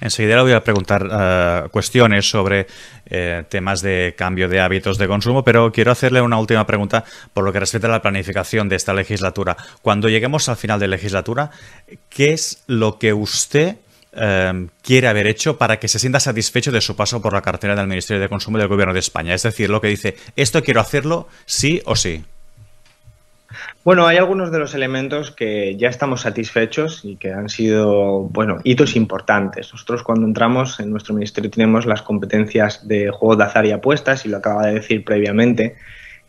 Enseguida 0.00 0.36
le 0.36 0.42
voy 0.42 0.52
a 0.52 0.62
preguntar 0.62 1.08
eh, 1.10 1.68
cuestiones 1.70 2.28
sobre 2.28 2.66
eh, 3.06 3.44
temas 3.48 3.82
de 3.82 4.14
cambio 4.16 4.48
de 4.48 4.60
hábitos 4.60 4.98
de 4.98 5.08
consumo, 5.08 5.42
pero 5.42 5.72
quiero 5.72 5.90
hacerle 5.90 6.20
una 6.20 6.38
última 6.38 6.66
pregunta 6.66 7.04
por 7.32 7.44
lo 7.44 7.52
que 7.52 7.60
respecta 7.60 7.88
a 7.88 7.90
la 7.90 8.02
planificación 8.02 8.68
de 8.68 8.76
esta 8.76 8.94
legislatura. 8.94 9.56
Cuando 9.82 10.08
lleguemos 10.08 10.48
al 10.48 10.56
final 10.56 10.78
de 10.78 10.88
legislatura, 10.88 11.50
¿qué 12.08 12.32
es 12.32 12.62
lo 12.66 12.98
que 12.98 13.12
usted 13.12 13.76
eh, 14.12 14.68
quiere 14.82 15.08
haber 15.08 15.26
hecho 15.26 15.58
para 15.58 15.78
que 15.78 15.88
se 15.88 15.98
sienta 15.98 16.20
satisfecho 16.20 16.70
de 16.70 16.80
su 16.80 16.96
paso 16.96 17.20
por 17.20 17.32
la 17.32 17.42
cartera 17.42 17.74
del 17.74 17.86
Ministerio 17.86 18.20
de 18.20 18.28
Consumo 18.28 18.58
del 18.58 18.68
Gobierno 18.68 18.94
de 18.94 19.00
España? 19.00 19.34
Es 19.34 19.42
decir, 19.42 19.68
lo 19.68 19.80
que 19.80 19.88
dice, 19.88 20.16
esto 20.36 20.62
quiero 20.62 20.80
hacerlo 20.80 21.28
sí 21.44 21.82
o 21.84 21.96
sí. 21.96 22.24
Bueno, 23.84 24.06
hay 24.06 24.18
algunos 24.18 24.52
de 24.52 24.58
los 24.58 24.74
elementos 24.74 25.30
que 25.30 25.76
ya 25.76 25.88
estamos 25.88 26.20
satisfechos 26.20 27.04
y 27.04 27.16
que 27.16 27.32
han 27.32 27.48
sido, 27.48 28.20
bueno, 28.24 28.58
hitos 28.64 28.96
importantes. 28.96 29.72
Nosotros 29.72 30.02
cuando 30.02 30.26
entramos 30.26 30.80
en 30.80 30.90
nuestro 30.90 31.14
ministerio 31.14 31.50
tenemos 31.50 31.86
las 31.86 32.02
competencias 32.02 32.86
de 32.86 33.10
juegos 33.10 33.38
de 33.38 33.44
azar 33.44 33.66
y 33.66 33.72
apuestas, 33.72 34.26
y 34.26 34.28
lo 34.28 34.36
acaba 34.36 34.66
de 34.66 34.74
decir 34.74 35.04
previamente. 35.04 35.76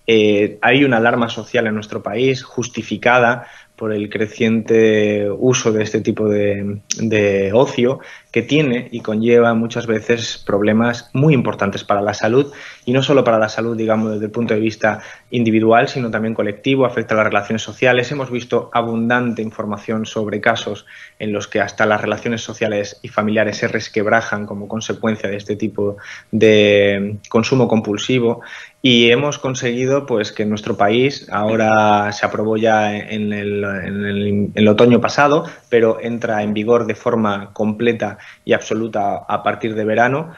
Eh, 0.07 0.57
hay 0.61 0.83
una 0.83 0.97
alarma 0.97 1.29
social 1.29 1.67
en 1.67 1.75
nuestro 1.75 2.01
país 2.01 2.41
justificada 2.41 3.47
por 3.75 3.93
el 3.93 4.09
creciente 4.09 5.29
uso 5.29 5.71
de 5.71 5.83
este 5.83 6.01
tipo 6.01 6.27
de, 6.27 6.81
de 6.97 7.51
ocio 7.53 7.99
que 8.31 8.43
tiene 8.43 8.87
y 8.91 9.01
conlleva 9.01 9.53
muchas 9.55 9.87
veces 9.87 10.41
problemas 10.45 11.09
muy 11.13 11.33
importantes 11.33 11.83
para 11.83 12.01
la 12.01 12.13
salud 12.13 12.51
y 12.85 12.93
no 12.93 13.01
solo 13.01 13.23
para 13.23 13.39
la 13.39 13.49
salud, 13.49 13.75
digamos, 13.75 14.13
desde 14.13 14.25
el 14.25 14.31
punto 14.31 14.53
de 14.53 14.59
vista 14.59 15.01
individual, 15.31 15.87
sino 15.87 16.11
también 16.11 16.35
colectivo, 16.35 16.85
afecta 16.85 17.15
a 17.15 17.17
las 17.17 17.25
relaciones 17.25 17.63
sociales. 17.63 18.11
Hemos 18.11 18.29
visto 18.29 18.69
abundante 18.71 19.41
información 19.41 20.05
sobre 20.05 20.41
casos 20.41 20.85
en 21.17 21.33
los 21.33 21.47
que 21.47 21.59
hasta 21.59 21.85
las 21.85 22.01
relaciones 22.01 22.41
sociales 22.41 22.99
y 23.01 23.07
familiares 23.07 23.57
se 23.57 23.67
resquebrajan 23.67 24.45
como 24.45 24.67
consecuencia 24.67 25.29
de 25.29 25.37
este 25.37 25.55
tipo 25.55 25.97
de 26.31 27.17
consumo 27.29 27.67
compulsivo 27.67 28.41
y 28.81 29.11
hemos 29.11 29.39
conseguido 29.39 30.05
pues 30.05 30.31
que 30.31 30.45
nuestro 30.45 30.77
país 30.77 31.27
ahora 31.31 32.11
se 32.13 32.25
aprobó 32.25 32.55
ya 32.55 32.95
en 32.95 33.33
el, 33.33 33.63
en 33.63 34.51
el, 34.55 34.67
otoño 34.69 35.01
pasado, 35.01 35.45
pero 35.67 35.99
entra 35.99 36.43
en 36.43 36.53
vigor 36.53 36.85
de 36.85 36.95
forma 36.95 37.51
completa 37.51 38.18
y 38.45 38.53
absoluta 38.53 39.17
a 39.27 39.43
partir 39.43 39.75
de 39.75 39.85
verano. 39.85 40.33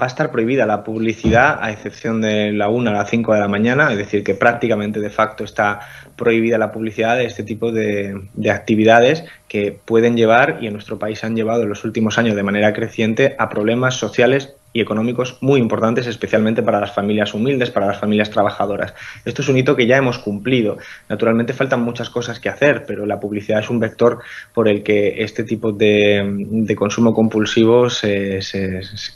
Va 0.00 0.04
a 0.04 0.08
estar 0.08 0.30
prohibida 0.30 0.66
la 0.66 0.84
publicidad 0.84 1.58
a 1.62 1.70
excepción 1.70 2.20
de 2.20 2.52
la 2.52 2.68
1 2.68 2.90
a 2.90 2.92
las 2.92 3.08
5 3.08 3.32
de 3.32 3.40
la 3.40 3.48
mañana, 3.48 3.90
es 3.90 3.96
decir, 3.96 4.22
que 4.22 4.34
prácticamente 4.34 5.00
de 5.00 5.08
facto 5.08 5.42
está 5.42 5.80
prohibida 6.16 6.58
la 6.58 6.70
publicidad 6.70 7.16
de 7.16 7.24
este 7.24 7.44
tipo 7.44 7.72
de, 7.72 8.28
de 8.34 8.50
actividades 8.50 9.24
que 9.48 9.78
pueden 9.84 10.14
llevar, 10.14 10.58
y 10.60 10.66
en 10.66 10.74
nuestro 10.74 10.98
país 10.98 11.24
han 11.24 11.34
llevado 11.34 11.62
en 11.62 11.70
los 11.70 11.84
últimos 11.84 12.18
años 12.18 12.36
de 12.36 12.42
manera 12.42 12.74
creciente, 12.74 13.36
a 13.38 13.48
problemas 13.48 13.94
sociales 13.94 14.54
y 14.76 14.80
económicos 14.82 15.38
muy 15.40 15.58
importantes, 15.58 16.06
especialmente 16.06 16.62
para 16.62 16.78
las 16.78 16.92
familias 16.92 17.32
humildes, 17.32 17.70
para 17.70 17.86
las 17.86 17.98
familias 17.98 18.28
trabajadoras. 18.28 18.92
Esto 19.24 19.40
es 19.40 19.48
un 19.48 19.56
hito 19.56 19.74
que 19.74 19.86
ya 19.86 19.96
hemos 19.96 20.18
cumplido. 20.18 20.76
Naturalmente 21.08 21.54
faltan 21.54 21.80
muchas 21.80 22.10
cosas 22.10 22.40
que 22.40 22.50
hacer, 22.50 22.84
pero 22.86 23.06
la 23.06 23.18
publicidad 23.18 23.60
es 23.60 23.70
un 23.70 23.80
vector 23.80 24.18
por 24.52 24.68
el 24.68 24.82
que 24.82 25.22
este 25.22 25.44
tipo 25.44 25.72
de, 25.72 26.74
consumo 26.76 27.14
compulsivo 27.14 27.88
se 27.88 28.40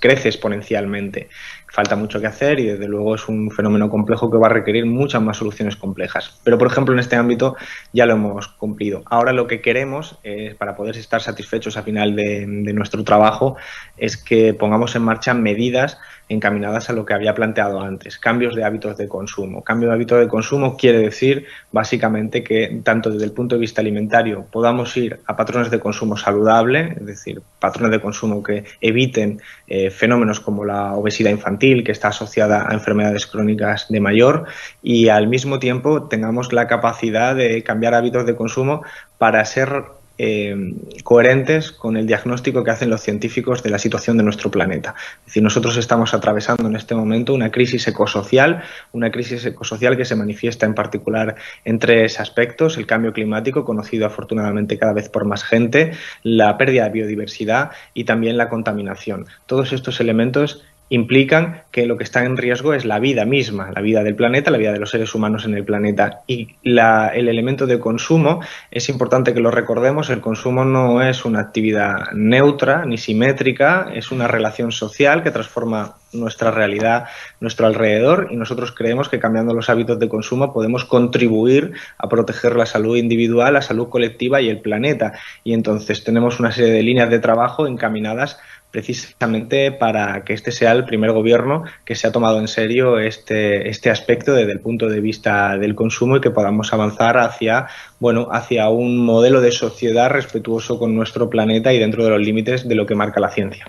crece 0.00 0.28
exponencialmente 0.30 1.28
falta 1.72 1.96
mucho 1.96 2.20
que 2.20 2.26
hacer 2.26 2.60
y 2.60 2.66
desde 2.66 2.88
luego 2.88 3.14
es 3.14 3.28
un 3.28 3.50
fenómeno 3.50 3.88
complejo 3.88 4.30
que 4.30 4.38
va 4.38 4.46
a 4.46 4.50
requerir 4.50 4.86
muchas 4.86 5.22
más 5.22 5.36
soluciones 5.36 5.76
complejas. 5.76 6.40
Pero 6.44 6.58
por 6.58 6.68
ejemplo 6.68 6.94
en 6.94 7.00
este 7.00 7.16
ámbito 7.16 7.56
ya 7.92 8.06
lo 8.06 8.14
hemos 8.14 8.48
cumplido. 8.48 9.02
Ahora 9.06 9.32
lo 9.32 9.46
que 9.46 9.60
queremos 9.60 10.18
es, 10.22 10.54
para 10.54 10.76
poder 10.76 10.96
estar 10.96 11.20
satisfechos 11.20 11.76
a 11.76 11.82
final 11.82 12.16
de 12.16 12.72
nuestro 12.72 13.04
trabajo 13.04 13.56
es 13.96 14.16
que 14.16 14.54
pongamos 14.54 14.94
en 14.96 15.02
marcha 15.02 15.34
medidas 15.34 15.98
encaminadas 16.30 16.88
a 16.88 16.92
lo 16.92 17.04
que 17.04 17.12
había 17.12 17.34
planteado 17.34 17.80
antes, 17.80 18.16
cambios 18.18 18.54
de 18.54 18.64
hábitos 18.64 18.96
de 18.96 19.08
consumo. 19.08 19.62
Cambio 19.62 19.88
de 19.88 19.94
hábitos 19.96 20.20
de 20.20 20.28
consumo 20.28 20.76
quiere 20.76 20.98
decir 21.00 21.46
básicamente 21.72 22.42
que 22.42 22.80
tanto 22.84 23.10
desde 23.10 23.26
el 23.26 23.32
punto 23.32 23.56
de 23.56 23.60
vista 23.60 23.80
alimentario 23.80 24.46
podamos 24.50 24.96
ir 24.96 25.20
a 25.26 25.36
patrones 25.36 25.70
de 25.70 25.80
consumo 25.80 26.16
saludable, 26.16 26.94
es 27.00 27.04
decir, 27.04 27.42
patrones 27.58 27.90
de 27.90 28.00
consumo 28.00 28.42
que 28.42 28.64
eviten 28.80 29.40
eh, 29.66 29.90
fenómenos 29.90 30.40
como 30.40 30.64
la 30.64 30.94
obesidad 30.94 31.30
infantil, 31.30 31.82
que 31.84 31.92
está 31.92 32.08
asociada 32.08 32.66
a 32.68 32.74
enfermedades 32.74 33.26
crónicas 33.26 33.88
de 33.88 34.00
mayor, 34.00 34.46
y 34.82 35.08
al 35.08 35.26
mismo 35.26 35.58
tiempo 35.58 36.04
tengamos 36.04 36.52
la 36.52 36.68
capacidad 36.68 37.34
de 37.34 37.62
cambiar 37.64 37.94
hábitos 37.94 38.24
de 38.24 38.36
consumo 38.36 38.82
para 39.18 39.44
ser 39.44 39.82
eh, 40.22 40.54
coherentes 41.02 41.72
con 41.72 41.96
el 41.96 42.06
diagnóstico 42.06 42.62
que 42.62 42.70
hacen 42.70 42.90
los 42.90 43.00
científicos 43.00 43.62
de 43.62 43.70
la 43.70 43.78
situación 43.78 44.18
de 44.18 44.22
nuestro 44.22 44.50
planeta. 44.50 44.94
Es 45.20 45.26
decir, 45.26 45.42
nosotros 45.42 45.78
estamos 45.78 46.12
atravesando 46.12 46.68
en 46.68 46.76
este 46.76 46.94
momento 46.94 47.32
una 47.32 47.50
crisis 47.50 47.88
ecosocial, 47.88 48.62
una 48.92 49.10
crisis 49.10 49.46
ecosocial 49.46 49.96
que 49.96 50.04
se 50.04 50.16
manifiesta 50.16 50.66
en 50.66 50.74
particular 50.74 51.36
en 51.64 51.78
tres 51.78 52.20
aspectos, 52.20 52.76
el 52.76 52.86
cambio 52.86 53.14
climático, 53.14 53.64
conocido 53.64 54.04
afortunadamente 54.04 54.76
cada 54.76 54.92
vez 54.92 55.08
por 55.08 55.24
más 55.24 55.42
gente, 55.42 55.92
la 56.22 56.58
pérdida 56.58 56.84
de 56.84 56.90
biodiversidad 56.90 57.70
y 57.94 58.04
también 58.04 58.36
la 58.36 58.50
contaminación. 58.50 59.24
Todos 59.46 59.72
estos 59.72 60.00
elementos 60.00 60.62
implican 60.90 61.62
que 61.70 61.86
lo 61.86 61.96
que 61.96 62.04
está 62.04 62.24
en 62.24 62.36
riesgo 62.36 62.74
es 62.74 62.84
la 62.84 62.98
vida 62.98 63.24
misma, 63.24 63.70
la 63.72 63.80
vida 63.80 64.02
del 64.02 64.16
planeta, 64.16 64.50
la 64.50 64.58
vida 64.58 64.72
de 64.72 64.80
los 64.80 64.90
seres 64.90 65.14
humanos 65.14 65.44
en 65.44 65.54
el 65.54 65.64
planeta. 65.64 66.22
Y 66.26 66.56
el 66.64 67.28
elemento 67.28 67.66
de 67.66 67.78
consumo, 67.78 68.40
es 68.72 68.88
importante 68.88 69.32
que 69.32 69.40
lo 69.40 69.52
recordemos, 69.52 70.10
el 70.10 70.20
consumo 70.20 70.64
no 70.64 71.00
es 71.00 71.24
una 71.24 71.40
actividad 71.40 72.10
neutra 72.12 72.84
ni 72.84 72.98
simétrica, 72.98 73.88
es 73.94 74.10
una 74.10 74.26
relación 74.26 74.72
social 74.72 75.22
que 75.22 75.30
transforma 75.30 75.94
nuestra 76.12 76.50
realidad, 76.50 77.04
nuestro 77.38 77.68
alrededor, 77.68 78.26
y 78.32 78.36
nosotros 78.36 78.72
creemos 78.72 79.08
que 79.08 79.20
cambiando 79.20 79.54
los 79.54 79.70
hábitos 79.70 80.00
de 80.00 80.08
consumo 80.08 80.52
podemos 80.52 80.84
contribuir 80.84 81.72
a 81.98 82.08
proteger 82.08 82.56
la 82.56 82.66
salud 82.66 82.96
individual, 82.96 83.54
la 83.54 83.62
salud 83.62 83.88
colectiva 83.88 84.40
y 84.40 84.48
el 84.48 84.60
planeta. 84.60 85.12
Y 85.44 85.54
entonces 85.54 86.02
tenemos 86.02 86.40
una 86.40 86.50
serie 86.50 86.72
de 86.72 86.82
líneas 86.82 87.10
de 87.10 87.20
trabajo 87.20 87.68
encaminadas 87.68 88.40
precisamente 88.70 89.72
para 89.72 90.24
que 90.24 90.32
este 90.32 90.52
sea 90.52 90.72
el 90.72 90.84
primer 90.84 91.12
gobierno 91.12 91.64
que 91.84 91.94
se 91.94 92.06
ha 92.06 92.12
tomado 92.12 92.38
en 92.38 92.48
serio 92.48 92.98
este, 92.98 93.68
este 93.68 93.90
aspecto 93.90 94.32
desde 94.32 94.52
el 94.52 94.60
punto 94.60 94.88
de 94.88 95.00
vista 95.00 95.58
del 95.58 95.74
consumo 95.74 96.16
y 96.16 96.20
que 96.20 96.30
podamos 96.30 96.72
avanzar 96.72 97.18
hacia, 97.18 97.66
bueno, 97.98 98.28
hacia 98.30 98.68
un 98.68 98.98
modelo 98.98 99.40
de 99.40 99.52
sociedad 99.52 100.10
respetuoso 100.10 100.78
con 100.78 100.94
nuestro 100.94 101.28
planeta 101.28 101.72
y 101.72 101.78
dentro 101.78 102.04
de 102.04 102.10
los 102.10 102.20
límites 102.20 102.68
de 102.68 102.74
lo 102.74 102.86
que 102.86 102.94
marca 102.94 103.20
la 103.20 103.30
ciencia. 103.30 103.66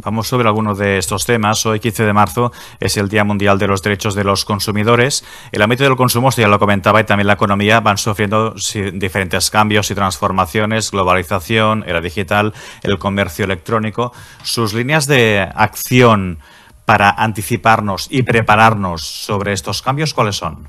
Vamos 0.00 0.28
sobre 0.28 0.46
algunos 0.46 0.78
de 0.78 0.96
estos 0.96 1.26
temas. 1.26 1.66
Hoy, 1.66 1.80
15 1.80 2.04
de 2.04 2.12
marzo, 2.12 2.52
es 2.78 2.96
el 2.96 3.08
Día 3.08 3.24
Mundial 3.24 3.58
de 3.58 3.66
los 3.66 3.82
Derechos 3.82 4.14
de 4.14 4.22
los 4.22 4.44
Consumidores. 4.44 5.24
El 5.50 5.60
ámbito 5.60 5.82
del 5.82 5.96
consumo, 5.96 6.30
ya 6.30 6.46
lo 6.46 6.60
comentaba, 6.60 7.00
y 7.00 7.04
también 7.04 7.26
la 7.26 7.32
economía 7.32 7.80
van 7.80 7.98
sufriendo 7.98 8.54
diferentes 8.92 9.50
cambios 9.50 9.90
y 9.90 9.96
transformaciones, 9.96 10.92
globalización, 10.92 11.84
era 11.84 12.00
digital, 12.00 12.54
el 12.84 13.00
comercio 13.00 13.44
electrónico. 13.44 14.12
Sus 14.44 14.72
líneas 14.72 15.08
de 15.08 15.48
acción 15.52 16.38
para 16.84 17.10
anticiparnos 17.10 18.06
y 18.08 18.22
prepararnos 18.22 19.02
sobre 19.02 19.52
estos 19.52 19.82
cambios, 19.82 20.14
¿cuáles 20.14 20.36
son? 20.36 20.68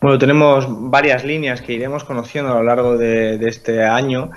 Bueno, 0.00 0.18
tenemos 0.18 0.66
varias 0.68 1.24
líneas 1.24 1.62
que 1.62 1.72
iremos 1.72 2.04
conociendo 2.04 2.52
a 2.52 2.56
lo 2.56 2.62
largo 2.62 2.98
de, 2.98 3.38
de 3.38 3.48
este 3.48 3.82
año 3.82 4.30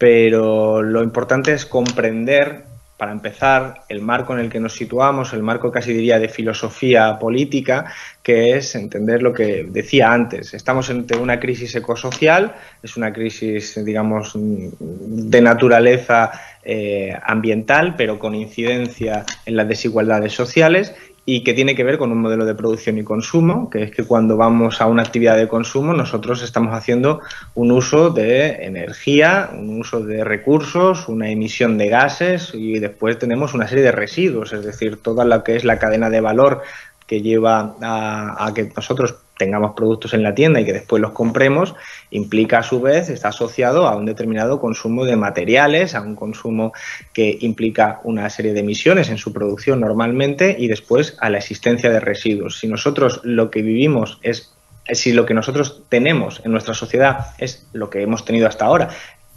pero 0.00 0.80
lo 0.80 1.02
importante 1.02 1.52
es 1.52 1.66
comprender, 1.66 2.64
para 2.96 3.12
empezar, 3.12 3.82
el 3.90 4.00
marco 4.00 4.32
en 4.32 4.40
el 4.40 4.48
que 4.48 4.58
nos 4.58 4.72
situamos, 4.72 5.34
el 5.34 5.42
marco 5.42 5.70
casi 5.70 5.92
diría 5.92 6.18
de 6.18 6.30
filosofía 6.30 7.18
política, 7.18 7.92
que 8.22 8.56
es 8.56 8.74
entender 8.76 9.22
lo 9.22 9.34
que 9.34 9.66
decía 9.68 10.10
antes. 10.10 10.54
Estamos 10.54 10.88
ante 10.88 11.18
una 11.18 11.38
crisis 11.38 11.74
ecosocial, 11.74 12.54
es 12.82 12.96
una 12.96 13.12
crisis, 13.12 13.84
digamos, 13.84 14.32
de 14.34 15.42
naturaleza 15.42 16.30
eh, 16.62 17.14
ambiental, 17.22 17.94
pero 17.94 18.18
con 18.18 18.34
incidencia 18.34 19.26
en 19.44 19.54
las 19.54 19.68
desigualdades 19.68 20.32
sociales 20.32 20.94
y 21.24 21.44
que 21.44 21.54
tiene 21.54 21.74
que 21.74 21.84
ver 21.84 21.98
con 21.98 22.12
un 22.12 22.20
modelo 22.20 22.44
de 22.44 22.54
producción 22.54 22.98
y 22.98 23.04
consumo, 23.04 23.70
que 23.70 23.82
es 23.84 23.90
que 23.90 24.04
cuando 24.04 24.36
vamos 24.36 24.80
a 24.80 24.86
una 24.86 25.02
actividad 25.02 25.36
de 25.36 25.48
consumo 25.48 25.92
nosotros 25.92 26.42
estamos 26.42 26.74
haciendo 26.74 27.20
un 27.54 27.70
uso 27.72 28.10
de 28.10 28.64
energía, 28.64 29.50
un 29.52 29.80
uso 29.80 30.00
de 30.00 30.24
recursos, 30.24 31.08
una 31.08 31.28
emisión 31.28 31.78
de 31.78 31.88
gases 31.88 32.52
y 32.54 32.78
después 32.78 33.18
tenemos 33.18 33.54
una 33.54 33.68
serie 33.68 33.84
de 33.84 33.92
residuos, 33.92 34.52
es 34.52 34.64
decir, 34.64 34.98
toda 35.02 35.24
lo 35.24 35.44
que 35.44 35.56
es 35.56 35.64
la 35.64 35.78
cadena 35.78 36.10
de 36.10 36.20
valor 36.20 36.62
que 37.06 37.20
lleva 37.20 37.76
a, 37.82 38.46
a 38.46 38.54
que 38.54 38.72
nosotros 38.74 39.16
tengamos 39.40 39.72
productos 39.72 40.12
en 40.12 40.22
la 40.22 40.34
tienda 40.34 40.60
y 40.60 40.66
que 40.66 40.74
después 40.74 41.00
los 41.00 41.12
compremos, 41.12 41.74
implica 42.10 42.58
a 42.58 42.62
su 42.62 42.78
vez, 42.78 43.08
está 43.08 43.28
asociado 43.28 43.88
a 43.88 43.96
un 43.96 44.04
determinado 44.04 44.60
consumo 44.60 45.06
de 45.06 45.16
materiales, 45.16 45.94
a 45.94 46.02
un 46.02 46.14
consumo 46.14 46.74
que 47.14 47.38
implica 47.40 48.02
una 48.04 48.28
serie 48.28 48.52
de 48.52 48.60
emisiones 48.60 49.08
en 49.08 49.16
su 49.16 49.32
producción 49.32 49.80
normalmente 49.80 50.54
y 50.58 50.68
después 50.68 51.16
a 51.20 51.30
la 51.30 51.38
existencia 51.38 51.88
de 51.88 52.00
residuos. 52.00 52.58
Si 52.58 52.68
nosotros 52.68 53.22
lo 53.24 53.50
que 53.50 53.62
vivimos 53.62 54.18
es, 54.20 54.52
si 54.92 55.14
lo 55.14 55.24
que 55.24 55.32
nosotros 55.32 55.84
tenemos 55.88 56.42
en 56.44 56.52
nuestra 56.52 56.74
sociedad 56.74 57.28
es 57.38 57.66
lo 57.72 57.88
que 57.88 58.02
hemos 58.02 58.26
tenido 58.26 58.46
hasta 58.46 58.66
ahora, 58.66 58.90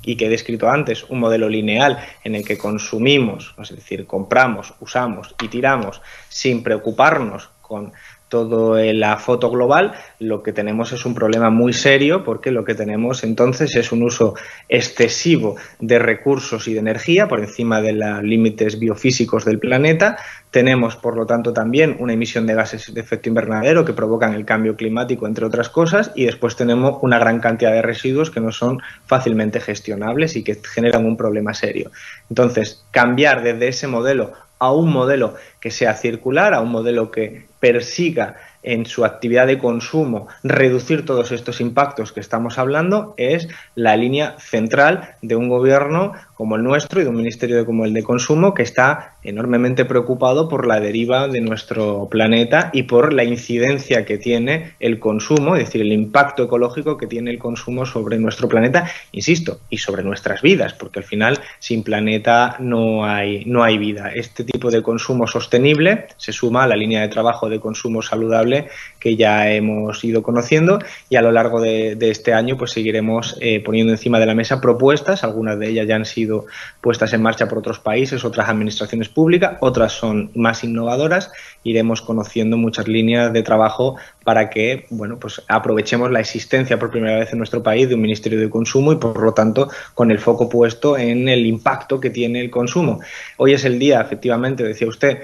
y 0.06 0.18
que 0.18 0.26
he 0.26 0.30
descrito 0.30 0.70
antes, 0.70 1.06
un 1.06 1.22
modelo 1.22 1.48
lineal 1.48 1.98
en 2.26 2.36
el 2.36 2.44
que 2.44 2.58
consumimos, 2.58 3.56
es 3.58 3.70
decir, 3.70 4.06
compramos, 4.06 4.74
usamos 4.82 5.34
y 5.42 5.48
tiramos 5.48 6.02
sin 6.28 6.62
preocuparnos 6.62 7.52
con 7.62 7.94
todo 8.34 8.78
la 8.80 9.18
foto 9.18 9.52
global, 9.52 9.94
lo 10.18 10.42
que 10.42 10.54
tenemos 10.54 10.92
es 10.92 11.06
un 11.06 11.14
problema 11.14 11.52
muy 11.52 11.72
serio 11.72 12.24
porque 12.24 12.50
lo 12.50 12.66
que 12.66 12.74
tenemos 12.74 13.24
entonces 13.24 13.76
es 13.76 13.92
un 13.92 14.02
uso 14.02 14.34
excesivo 14.68 15.56
de 15.80 16.00
recursos 16.00 16.68
y 16.68 16.74
de 16.74 16.80
energía 16.80 17.28
por 17.28 17.42
encima 17.42 17.80
de 17.80 17.94
los 17.94 18.24
límites 18.24 18.80
biofísicos 18.80 19.46
del 19.46 19.60
planeta. 19.60 20.18
Tenemos, 20.50 20.96
por 20.96 21.16
lo 21.16 21.28
tanto, 21.28 21.54
también 21.54 21.96
una 22.00 22.14
emisión 22.14 22.48
de 22.48 22.56
gases 22.56 22.92
de 22.92 23.02
efecto 23.02 23.30
invernadero 23.30 23.86
que 23.86 23.94
provocan 23.94 24.34
el 24.34 24.46
cambio 24.46 24.76
climático, 24.76 25.28
entre 25.28 25.46
otras 25.46 25.70
cosas, 25.70 26.12
y 26.16 26.26
después 26.26 26.56
tenemos 26.56 26.98
una 27.04 27.20
gran 27.20 27.40
cantidad 27.40 27.72
de 27.72 27.84
residuos 27.84 28.32
que 28.32 28.40
no 28.40 28.52
son 28.52 28.82
fácilmente 29.06 29.60
gestionables 29.60 30.36
y 30.36 30.44
que 30.44 30.56
generan 30.56 31.06
un 31.06 31.18
problema 31.18 31.54
serio. 31.54 31.92
Entonces, 32.32 32.84
cambiar 32.90 33.44
desde 33.44 33.68
ese 33.68 33.88
modelo 33.88 34.34
a 34.64 34.72
un 34.72 34.90
modelo 34.94 35.36
que 35.60 35.72
sea 35.72 35.94
circular, 35.94 36.54
a 36.54 36.62
un 36.62 36.72
modelo 36.72 37.12
que 37.12 37.48
persiga 37.60 38.38
en 38.64 38.86
su 38.86 39.04
actividad 39.04 39.46
de 39.46 39.58
consumo 39.58 40.30
reducir 40.42 41.06
todos 41.06 41.34
estos 41.34 41.60
impactos 41.60 42.14
que 42.14 42.22
estamos 42.22 42.58
hablando 42.58 43.14
es 43.18 43.50
la 43.76 43.98
línea 43.98 44.38
central 44.40 45.16
de 45.22 45.36
un 45.36 45.50
gobierno 45.50 46.14
como 46.44 46.58
el 46.58 46.64
nuestro 46.64 47.00
y 47.00 47.06
de 47.06 47.10
un 47.10 47.16
ministerio 47.16 47.66
como 47.66 47.86
el 47.86 47.94
de 47.94 48.04
consumo 48.04 48.54
que 48.54 48.64
está 48.64 49.16
enormemente 49.24 49.86
preocupado 49.86 50.50
por 50.50 50.68
la 50.68 50.82
deriva 50.82 51.30
de 51.30 51.40
nuestro 51.40 52.10
planeta 52.12 52.70
y 52.74 52.84
por 52.84 53.14
la 53.14 53.24
incidencia 53.24 54.04
que 54.04 54.18
tiene 54.18 54.74
el 54.82 55.00
consumo, 55.00 55.56
es 55.56 55.64
decir, 55.64 55.80
el 55.80 55.94
impacto 55.94 56.44
ecológico 56.44 56.98
que 56.98 57.08
tiene 57.08 57.32
el 57.32 57.40
consumo 57.40 57.86
sobre 57.86 58.18
nuestro 58.20 58.50
planeta, 58.50 58.92
insisto, 59.14 59.62
y 59.70 59.78
sobre 59.78 60.04
nuestras 60.04 60.42
vidas, 60.42 60.74
porque 60.74 61.00
al 61.00 61.06
final 61.06 61.40
sin 61.60 61.82
planeta 61.82 62.58
no 62.60 63.06
hay, 63.06 63.46
no 63.46 63.64
hay 63.64 63.78
vida. 63.78 64.12
Este 64.14 64.44
tipo 64.44 64.70
de 64.70 64.82
consumo 64.82 65.28
sostenible 65.28 66.08
se 66.18 66.34
suma 66.34 66.66
a 66.66 66.68
la 66.68 66.76
línea 66.76 67.00
de 67.00 67.08
trabajo 67.08 67.48
de 67.48 67.62
consumo 67.62 68.02
saludable 68.02 68.68
que 69.00 69.16
ya 69.16 69.50
hemos 69.50 70.04
ido 70.04 70.22
conociendo 70.24 70.80
y 71.10 71.16
a 71.16 71.22
lo 71.22 71.32
largo 71.32 71.62
de, 71.62 71.98
este 72.02 72.34
año 72.34 72.58
pues 72.58 72.72
seguiremos 72.72 73.38
eh, 73.40 73.62
poniendo 73.62 73.94
encima 73.94 74.20
de 74.20 74.26
la 74.26 74.36
mesa 74.36 74.60
propuestas, 74.60 75.24
algunas 75.24 75.58
de 75.58 75.70
ellas 75.70 75.88
ya 75.88 75.96
han 75.96 76.06
sido 76.06 76.33
puestas 76.82 77.14
en 77.14 77.22
marcha 77.22 77.48
por 77.48 77.60
otros 77.60 77.80
países, 77.80 78.26
otras 78.26 78.50
administraciones 78.50 79.10
públicas, 79.10 79.58
otras 79.62 79.94
son 79.94 80.32
más 80.36 80.64
innovadoras. 80.64 81.32
Iremos 81.64 82.02
conociendo 82.02 82.58
muchas 82.58 82.88
líneas 82.88 83.32
de 83.34 83.44
trabajo 83.44 83.96
para 84.24 84.50
que 84.50 84.86
bueno, 84.90 85.18
pues 85.20 85.42
aprovechemos 85.48 86.12
la 86.12 86.20
existencia 86.20 86.80
por 86.80 86.92
primera 86.92 87.20
vez 87.20 87.32
en 87.32 87.40
nuestro 87.40 87.62
país 87.62 87.88
de 87.90 87.96
un 87.96 88.02
Ministerio 88.02 88.40
de 88.40 88.50
Consumo 88.50 88.92
y 88.94 88.98
por 88.98 89.22
lo 89.22 89.34
tanto 89.34 89.70
con 89.94 90.12
el 90.12 90.20
foco 90.20 90.50
puesto 90.50 90.98
en 90.98 91.30
el 91.30 91.46
impacto 91.46 92.00
que 92.00 92.10
tiene 92.10 92.42
el 92.42 92.50
consumo. 92.50 93.00
Hoy 93.38 93.54
es 93.54 93.66
el 93.66 93.80
día, 93.80 94.02
efectivamente, 94.02 94.64
decía 94.64 94.88
usted, 94.88 95.20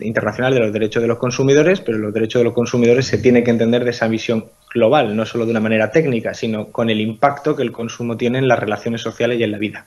internacional 0.00 0.54
de 0.54 0.60
los 0.60 0.72
derechos 0.72 1.02
de 1.02 1.08
los 1.08 1.18
consumidores, 1.18 1.80
pero 1.80 1.98
los 1.98 2.12
derechos 2.12 2.40
de 2.40 2.44
los 2.44 2.54
consumidores 2.54 3.06
se 3.06 3.18
tiene 3.18 3.42
que 3.42 3.50
entender 3.50 3.84
de 3.84 3.90
esa 3.90 4.08
visión 4.08 4.46
global, 4.72 5.16
no 5.16 5.24
solo 5.26 5.44
de 5.44 5.52
una 5.52 5.60
manera 5.60 5.90
técnica, 5.90 6.34
sino 6.34 6.68
con 6.68 6.90
el 6.90 7.00
impacto 7.00 7.56
que 7.56 7.62
el 7.62 7.72
consumo 7.72 8.16
tiene 8.16 8.38
en 8.38 8.48
las 8.48 8.58
relaciones 8.58 9.00
sociales 9.00 9.40
y 9.40 9.44
en 9.44 9.52
la 9.52 9.58
vida. 9.58 9.86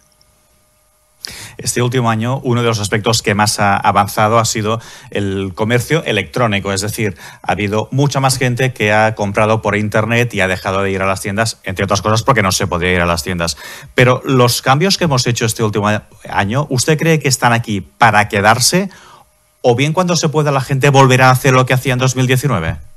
Este 1.58 1.82
último 1.82 2.10
año, 2.10 2.40
uno 2.44 2.62
de 2.62 2.68
los 2.68 2.80
aspectos 2.80 3.22
que 3.22 3.34
más 3.34 3.60
ha 3.60 3.78
avanzado 3.78 4.40
ha 4.40 4.46
sido 4.46 4.80
el 5.10 5.54
comercio 5.56 6.04
electrónico, 6.04 6.74
es 6.74 6.82
decir, 6.82 7.18
ha 7.42 7.52
habido 7.52 7.88
mucha 7.92 8.20
más 8.20 8.38
gente 8.38 8.74
que 8.74 8.94
ha 8.94 9.16
comprado 9.16 9.62
por 9.62 9.76
Internet 9.76 10.34
y 10.34 10.42
ha 10.42 10.48
dejado 10.48 10.82
de 10.84 10.92
ir 10.92 11.02
a 11.02 11.06
las 11.06 11.22
tiendas, 11.22 11.60
entre 11.64 11.86
otras 11.86 12.02
cosas 12.02 12.24
porque 12.24 12.42
no 12.42 12.52
se 12.52 12.68
podía 12.68 12.94
ir 12.94 13.02
a 13.02 13.06
las 13.06 13.24
tiendas. 13.24 13.58
Pero 13.96 14.22
los 14.26 14.62
cambios 14.62 14.98
que 14.98 15.06
hemos 15.06 15.26
hecho 15.28 15.46
este 15.46 15.64
último 15.64 15.90
año, 16.30 16.68
¿usted 16.70 16.98
cree 16.98 17.20
que 17.20 17.28
están 17.28 17.54
aquí 17.54 17.82
para 17.82 18.28
quedarse 18.30 18.90
o 19.62 19.76
bien 19.76 19.94
cuando 19.94 20.16
se 20.16 20.30
pueda 20.30 20.52
la 20.52 20.62
gente 20.62 20.90
volverá 20.90 21.30
a 21.30 21.32
hacer 21.32 21.54
lo 21.54 21.66
que 21.66 21.74
hacía 21.74 21.94
en 21.94 22.00
2019? 22.00 22.91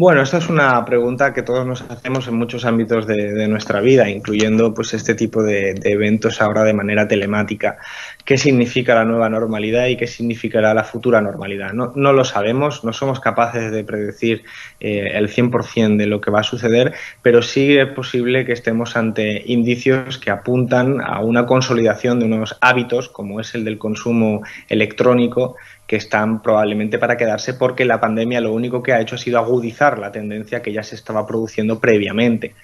Bueno, 0.00 0.22
esta 0.22 0.38
es 0.38 0.48
una 0.48 0.84
pregunta 0.84 1.34
que 1.34 1.42
todos 1.42 1.66
nos 1.66 1.82
hacemos 1.82 2.28
en 2.28 2.36
muchos 2.36 2.64
ámbitos 2.64 3.04
de, 3.08 3.48
nuestra 3.48 3.80
vida, 3.80 4.08
incluyendo 4.08 4.72
pues 4.72 4.94
este 4.94 5.16
tipo 5.16 5.42
de, 5.42 5.74
eventos 5.82 6.40
ahora 6.40 6.62
de 6.62 6.72
manera 6.72 7.08
telemática. 7.08 7.78
¿Qué 8.24 8.38
significa 8.38 8.94
la 8.94 9.04
nueva 9.04 9.28
normalidad 9.28 9.86
y 9.86 9.96
qué 9.96 10.06
significará 10.06 10.72
la 10.72 10.84
futura 10.84 11.20
normalidad? 11.20 11.72
No, 11.72 12.12
lo 12.12 12.24
sabemos, 12.24 12.84
no 12.84 12.92
somos 12.92 13.18
capaces 13.18 13.72
de 13.72 13.82
predecir 13.82 14.44
eh, 14.78 15.10
el 15.14 15.34
100% 15.34 15.96
de 15.96 16.06
lo 16.06 16.20
que 16.20 16.30
va 16.30 16.40
a 16.40 16.44
suceder, 16.44 16.94
pero 17.20 17.42
sí 17.42 17.76
es 17.76 17.88
posible 17.88 18.46
que 18.46 18.52
estemos 18.52 18.96
ante 18.96 19.42
indicios 19.46 20.18
que 20.18 20.30
apuntan 20.30 21.00
a 21.00 21.18
una 21.22 21.44
consolidación 21.44 22.20
de 22.20 22.26
unos 22.26 22.56
hábitos, 22.60 23.08
como 23.08 23.40
es 23.40 23.52
el 23.56 23.64
del 23.64 23.78
consumo 23.78 24.42
electrónico, 24.68 25.56
que 25.88 25.96
están 25.96 26.42
probablemente 26.42 26.98
para 26.98 27.16
quedarse 27.16 27.54
porque 27.54 27.86
la 27.86 27.98
pandemia 27.98 28.42
lo 28.42 28.52
único 28.52 28.82
que 28.82 28.92
ha 28.92 29.00
hecho 29.00 29.14
ha 29.14 29.18
sido 29.18 29.38
agudizar 29.38 29.98
la 29.98 30.12
tendencia 30.12 30.60
que 30.60 30.72
ya 30.72 30.82
se 30.82 30.94
estaba 30.94 31.26
produciendo 31.26 31.80
previamente. 31.80 32.54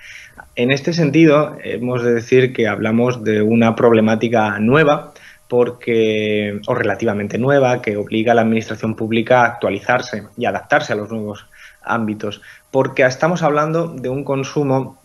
En 0.54 0.70
este 0.70 0.92
sentido, 0.92 1.56
hemos 1.64 2.04
de 2.04 2.12
decir 2.12 2.52
que 2.52 2.68
hablamos 2.68 3.24
de 3.24 3.40
una 3.40 3.74
problemática 3.74 4.58
nueva 4.58 5.14
porque 5.48 6.60
o 6.66 6.74
relativamente 6.74 7.38
nueva 7.38 7.80
que 7.80 7.96
obliga 7.96 8.32
a 8.32 8.34
la 8.34 8.42
administración 8.42 8.94
pública 8.94 9.40
a 9.40 9.46
actualizarse 9.46 10.24
y 10.36 10.44
adaptarse 10.44 10.92
a 10.92 10.96
los 10.96 11.10
nuevos 11.10 11.46
ámbitos, 11.82 12.42
porque 12.70 13.04
estamos 13.04 13.42
hablando 13.42 13.88
de 13.88 14.10
un 14.10 14.24
consumo 14.24 15.00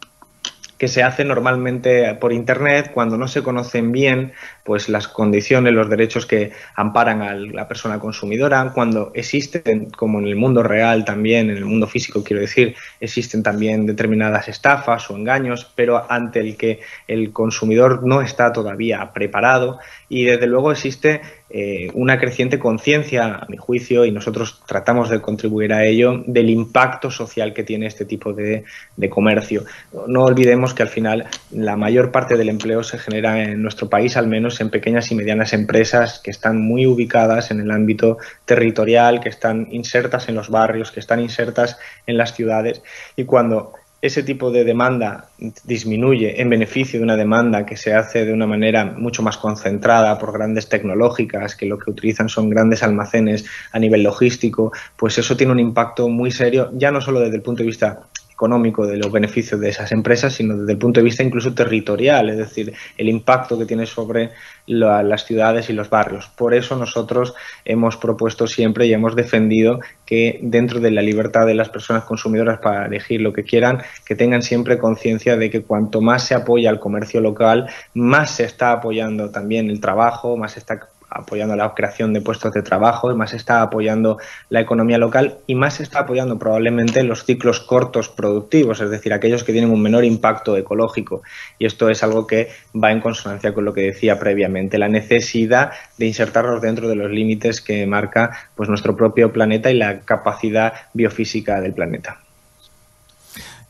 que 0.78 0.88
se 0.88 1.04
hace 1.04 1.26
normalmente 1.26 2.16
por 2.16 2.34
Internet 2.34 2.92
cuando 2.94 3.18
no 3.18 3.28
se 3.28 3.44
conocen 3.44 3.92
bien 3.92 4.32
pues 4.70 4.88
las 4.88 5.08
condiciones, 5.08 5.74
los 5.74 5.90
derechos 5.90 6.28
que 6.28 6.52
amparan 6.76 7.24
a 7.24 7.34
la 7.34 7.68
persona 7.68 7.98
consumidora, 7.98 8.72
cuando 8.72 9.12
existen, 9.16 9.90
como 9.90 10.20
en 10.20 10.28
el 10.28 10.36
mundo 10.36 10.62
real 10.62 11.06
también, 11.06 11.50
en 11.50 11.58
el 11.58 11.66
mundo 11.66 11.88
físico 11.88 12.24
quiero 12.24 12.44
decir, 12.44 12.76
existen 13.00 13.42
también 13.42 13.88
determinadas 13.88 14.48
estafas 14.48 15.10
o 15.10 15.18
engaños, 15.18 15.72
pero 15.74 16.06
ante 16.08 16.42
el 16.42 16.56
que 16.56 16.82
el 17.08 17.34
consumidor 17.34 18.06
no 18.06 18.22
está 18.22 18.54
todavía 18.54 19.10
preparado 19.12 19.80
y 20.08 20.26
desde 20.26 20.46
luego 20.46 20.72
existe 20.72 21.22
eh, 21.52 21.90
una 21.96 22.20
creciente 22.20 22.60
conciencia, 22.60 23.40
a 23.42 23.46
mi 23.50 23.58
juicio, 23.58 24.06
y 24.06 24.12
nosotros 24.12 24.62
tratamos 24.68 25.10
de 25.10 25.20
contribuir 25.20 25.74
a 25.74 25.84
ello, 25.84 26.24
del 26.28 26.50
impacto 26.50 27.10
social 27.10 27.54
que 27.54 27.64
tiene 27.64 27.88
este 27.88 28.06
tipo 28.06 28.34
de, 28.34 28.66
de 28.96 29.10
comercio. 29.10 29.66
No 30.08 30.26
olvidemos 30.26 30.76
que 30.76 30.84
al 30.84 30.90
final 30.90 31.26
la 31.52 31.76
mayor 31.76 32.12
parte 32.12 32.38
del 32.38 32.50
empleo 32.50 32.84
se 32.84 33.00
genera 33.00 33.42
en 33.44 33.64
nuestro 33.64 33.90
país, 33.90 34.16
al 34.16 34.28
menos 34.28 34.59
en 34.62 34.70
pequeñas 34.70 35.12
y 35.12 35.16
medianas 35.16 35.54
empresas 35.54 36.20
que 36.20 36.32
están 36.32 36.62
muy 36.62 36.86
ubicadas 36.86 37.52
en 37.52 37.60
el 37.60 37.72
ámbito 37.72 38.18
territorial, 38.46 39.20
que 39.20 39.30
están 39.30 39.68
insertas 39.72 40.30
en 40.30 40.36
los 40.36 40.50
barrios, 40.50 40.92
que 40.92 41.00
están 41.00 41.20
insertas 41.20 41.78
en 42.08 42.18
las 42.18 42.34
ciudades. 42.36 42.82
Y 43.16 43.26
cuando 43.26 43.74
ese 44.02 44.24
tipo 44.24 44.50
de 44.50 44.64
demanda 44.64 45.30
disminuye 45.66 46.42
en 46.42 46.50
beneficio 46.50 47.00
de 47.00 47.04
una 47.04 47.18
demanda 47.18 47.66
que 47.66 47.76
se 47.76 47.94
hace 47.94 48.26
de 48.26 48.32
una 48.32 48.48
manera 48.48 48.86
mucho 48.86 49.22
más 49.22 49.38
concentrada 49.38 50.18
por 50.18 50.32
grandes 50.32 50.70
tecnológicas 50.70 51.56
que 51.56 51.66
lo 51.66 51.78
que 51.78 51.92
utilizan 51.92 52.30
son 52.30 52.50
grandes 52.50 52.82
almacenes 52.82 53.46
a 53.72 53.80
nivel 53.80 54.04
logístico, 54.04 54.72
pues 54.96 55.18
eso 55.18 55.36
tiene 55.36 55.52
un 55.52 55.60
impacto 55.60 56.08
muy 56.08 56.32
serio, 56.32 56.70
ya 56.74 56.92
no 56.92 57.02
solo 57.02 57.20
desde 57.20 57.36
el 57.36 57.42
punto 57.42 57.64
de 57.64 57.68
vista 57.68 58.00
económico 58.40 58.88
de 58.88 58.96
los 58.96 59.12
beneficios 59.12 59.60
de 59.60 59.68
esas 59.68 59.92
empresas, 59.92 60.34
sino 60.34 60.56
desde 60.56 60.72
el 60.72 60.78
punto 60.78 61.02
de 61.02 61.04
vista 61.04 61.24
incluso 61.24 61.54
territorial, 61.54 62.30
es 62.30 62.38
decir, 62.38 62.74
el 62.98 63.10
impacto 63.10 63.60
que 63.60 63.66
tiene 63.66 63.86
sobre 63.86 64.30
las 64.66 65.26
ciudades 65.26 65.70
y 65.70 65.74
los 65.74 65.90
barrios. 65.90 66.32
Por 66.38 66.54
eso 66.54 66.78
nosotros 66.78 67.34
hemos 67.66 67.98
propuesto 67.98 68.48
siempre 68.48 68.86
y 68.88 68.94
hemos 68.94 69.14
defendido 69.14 69.82
que 70.06 70.40
dentro 70.42 70.80
de 70.80 70.92
la 70.92 71.02
libertad 71.02 71.46
de 71.46 71.54
las 71.54 71.68
personas 71.68 72.06
consumidoras 72.06 72.60
para 72.60 72.86
elegir 72.86 73.20
lo 73.20 73.34
que 73.34 73.44
quieran, 73.44 73.82
que 74.06 74.16
tengan 74.16 74.42
siempre 74.42 74.78
conciencia 74.78 75.36
de 75.36 75.50
que 75.50 75.64
cuanto 75.64 76.00
más 76.00 76.24
se 76.24 76.34
apoya 76.34 76.70
al 76.70 76.80
comercio 76.80 77.20
local, 77.20 77.70
más 77.94 78.32
se 78.32 78.46
está 78.46 78.72
apoyando 78.72 79.32
también 79.32 79.70
el 79.70 79.82
trabajo, 79.82 80.38
más 80.38 80.54
se 80.54 80.60
está 80.60 80.80
apoyando 81.10 81.56
la 81.56 81.74
creación 81.74 82.14
de 82.14 82.22
puestos 82.22 82.54
de 82.54 82.62
trabajo, 82.62 83.14
más 83.16 83.34
está 83.34 83.62
apoyando 83.62 84.18
la 84.50 84.62
economía 84.62 84.98
local 84.98 85.38
y 85.48 85.56
más 85.56 85.80
está 85.80 86.00
apoyando 86.00 86.38
probablemente 86.38 87.04
los 87.04 87.26
ciclos 87.26 87.60
cortos 87.60 88.10
productivos, 88.10 88.82
es 88.82 88.90
decir, 88.90 89.14
aquellos 89.14 89.44
que 89.44 89.52
tienen 89.52 89.72
un 89.72 89.82
menor 89.82 90.06
impacto 90.06 90.58
ecológico. 90.58 91.22
Y 91.58 91.66
esto 91.66 91.90
es 91.90 92.04
algo 92.04 92.28
que 92.28 92.50
va 92.76 92.92
en 92.92 93.02
consonancia 93.02 93.54
con 93.54 93.66
lo 93.66 93.74
que 93.74 93.82
decía 93.82 94.20
previamente, 94.20 94.78
la 94.78 94.90
necesidad 94.90 95.72
de 95.98 96.06
insertarlos 96.06 96.62
dentro 96.62 96.88
de 96.88 96.96
los 96.96 97.12
límites 97.12 97.62
que 97.62 97.86
marca 97.86 98.32
pues, 98.56 98.70
nuestro 98.70 98.96
propio 98.96 99.34
planeta 99.34 99.72
y 99.72 99.76
la 99.76 100.02
capacidad 100.02 100.74
biofísica 100.94 101.62
del 101.62 101.74
planeta. 101.74 102.20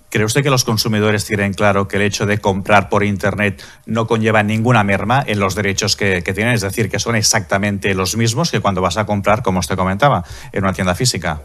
¿Cree 0.09 0.25
usted 0.25 0.41
que 0.41 0.49
los 0.49 0.63
consumidores 0.63 1.25
tienen 1.25 1.53
claro 1.53 1.87
que 1.87 1.97
el 1.97 2.01
hecho 2.01 2.25
de 2.25 2.39
comprar 2.39 2.89
por 2.89 3.03
Internet 3.03 3.63
no 3.85 4.07
conlleva 4.07 4.41
ninguna 4.41 4.83
merma 4.83 5.23
en 5.25 5.39
los 5.39 5.53
derechos 5.53 5.95
que, 5.95 6.21
tienen? 6.21 6.55
Es 6.55 6.61
decir, 6.61 6.89
que 6.89 6.97
son 6.97 7.15
exactamente 7.15 7.93
los 7.93 8.17
mismos 8.17 8.49
que 8.49 8.59
cuando 8.59 8.81
vas 8.81 8.97
a 8.97 9.05
comprar, 9.05 9.43
como 9.43 9.59
usted 9.59 9.75
comentaba, 9.75 10.23
en 10.51 10.63
una 10.63 10.73
tienda 10.73 10.95
física. 10.95 11.41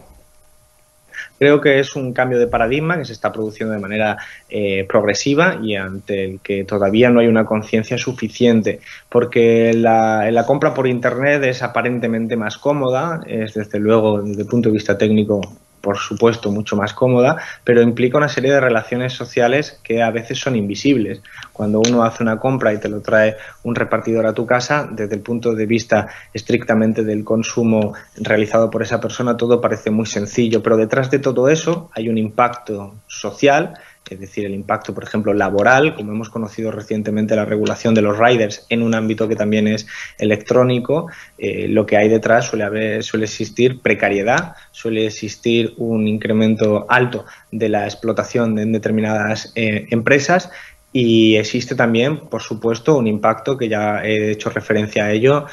Creo 1.39 1.61
que 1.61 1.79
es 1.79 1.95
un 1.95 2.15
cambio 2.15 2.39
de 2.39 2.47
paradigma 2.47 2.97
que 2.97 3.05
se 3.05 3.13
está 3.13 3.33
produciendo 3.33 3.75
de 3.75 3.81
manera 3.81 4.17
eh, 4.49 4.87
progresiva 4.89 5.59
y 5.63 5.77
ante 5.77 6.25
el 6.25 6.41
que 6.41 6.65
todavía 6.65 7.11
no 7.11 7.21
hay 7.21 7.27
una 7.27 7.45
conciencia 7.45 7.99
suficiente, 7.99 8.81
porque 9.11 9.75
la, 9.75 10.31
la, 10.31 10.47
compra 10.47 10.73
por 10.73 10.87
Internet 10.87 11.43
es 11.43 11.63
aparentemente 11.63 12.37
más 12.37 12.57
cómoda, 12.57 13.21
es 13.27 13.53
desde 13.53 13.79
luego 13.79 14.23
desde 14.23 14.43
el 14.43 14.49
punto 14.49 14.71
de 14.71 14.75
vista 14.75 14.97
técnico 14.97 15.43
por 15.85 15.99
supuesto, 15.99 16.51
mucho 16.51 16.77
más 16.77 16.95
cómoda, 16.95 17.37
pero 17.63 17.83
implica 17.83 18.17
una 18.17 18.31
serie 18.31 18.51
de 18.51 18.59
relaciones 18.59 19.13
sociales 19.13 19.79
que 19.85 20.03
a 20.03 20.11
veces 20.11 20.39
son 20.39 20.57
invisibles. 20.57 21.21
Cuando 21.53 21.81
uno 21.81 22.03
hace 22.05 22.23
una 22.23 22.39
compra 22.39 22.73
y 22.73 22.79
te 22.79 22.89
lo 22.89 23.03
trae 23.03 23.37
un 23.65 23.75
repartidor 23.75 24.25
a 24.27 24.33
tu 24.33 24.47
casa, 24.47 24.89
desde 24.91 25.15
el 25.15 25.21
punto 25.21 25.55
de 25.55 25.67
vista 25.67 26.09
estrictamente 26.33 27.05
del 27.05 27.23
consumo 27.23 27.93
realizado 28.17 28.71
por 28.71 28.83
esa 28.83 28.99
persona, 28.99 29.37
todo 29.37 29.61
parece 29.61 29.91
muy 29.91 30.07
sencillo, 30.07 30.63
pero 30.63 30.79
detrás 30.79 31.11
de 31.11 31.19
todo 31.19 31.51
eso 31.51 31.91
hay 31.93 32.09
un 32.09 32.17
impacto 32.17 32.95
social 33.07 33.75
es 34.11 34.21
decir, 34.21 34.45
el 34.45 34.55
impacto, 34.55 34.93
por 34.93 35.05
ejemplo, 35.05 35.33
laboral, 35.33 35.95
como 35.95 36.13
hemos 36.13 36.29
conocido 36.29 36.71
recientemente 36.71 37.35
la 37.35 37.45
regulación 37.45 37.95
de 37.95 38.03
los 38.03 38.19
riders 38.19 38.67
en 38.69 38.83
un 38.83 38.95
ámbito 38.95 39.29
que 39.29 39.37
también 39.37 39.67
es 39.67 39.87
electrónico, 40.19 41.09
eh, 41.39 41.69
lo 41.69 41.87
que 41.87 41.97
hay 41.97 42.09
detrás 42.09 42.47
suele, 42.47 42.65
haber, 42.65 43.03
suele 43.03 43.25
existir 43.25 43.81
precariedad, 43.81 44.55
suele 44.73 45.07
existir 45.07 45.75
un 45.79 46.07
incremento 46.07 46.87
alto 46.89 47.25
de 47.51 47.69
la 47.69 47.85
explotación 47.85 48.59
en 48.59 48.73
determinadas 48.73 49.53
eh, 49.55 49.87
empresas 49.91 50.51
y 50.93 51.37
existe 51.37 51.75
también, 51.75 52.19
por 52.19 52.41
supuesto, 52.41 52.97
un 52.97 53.09
impacto 53.09 53.59
que 53.59 53.69
ya 53.69 54.05
he 54.05 54.31
hecho 54.31 54.51
referencia 54.51 55.07
a 55.07 55.11
ello 55.11 55.47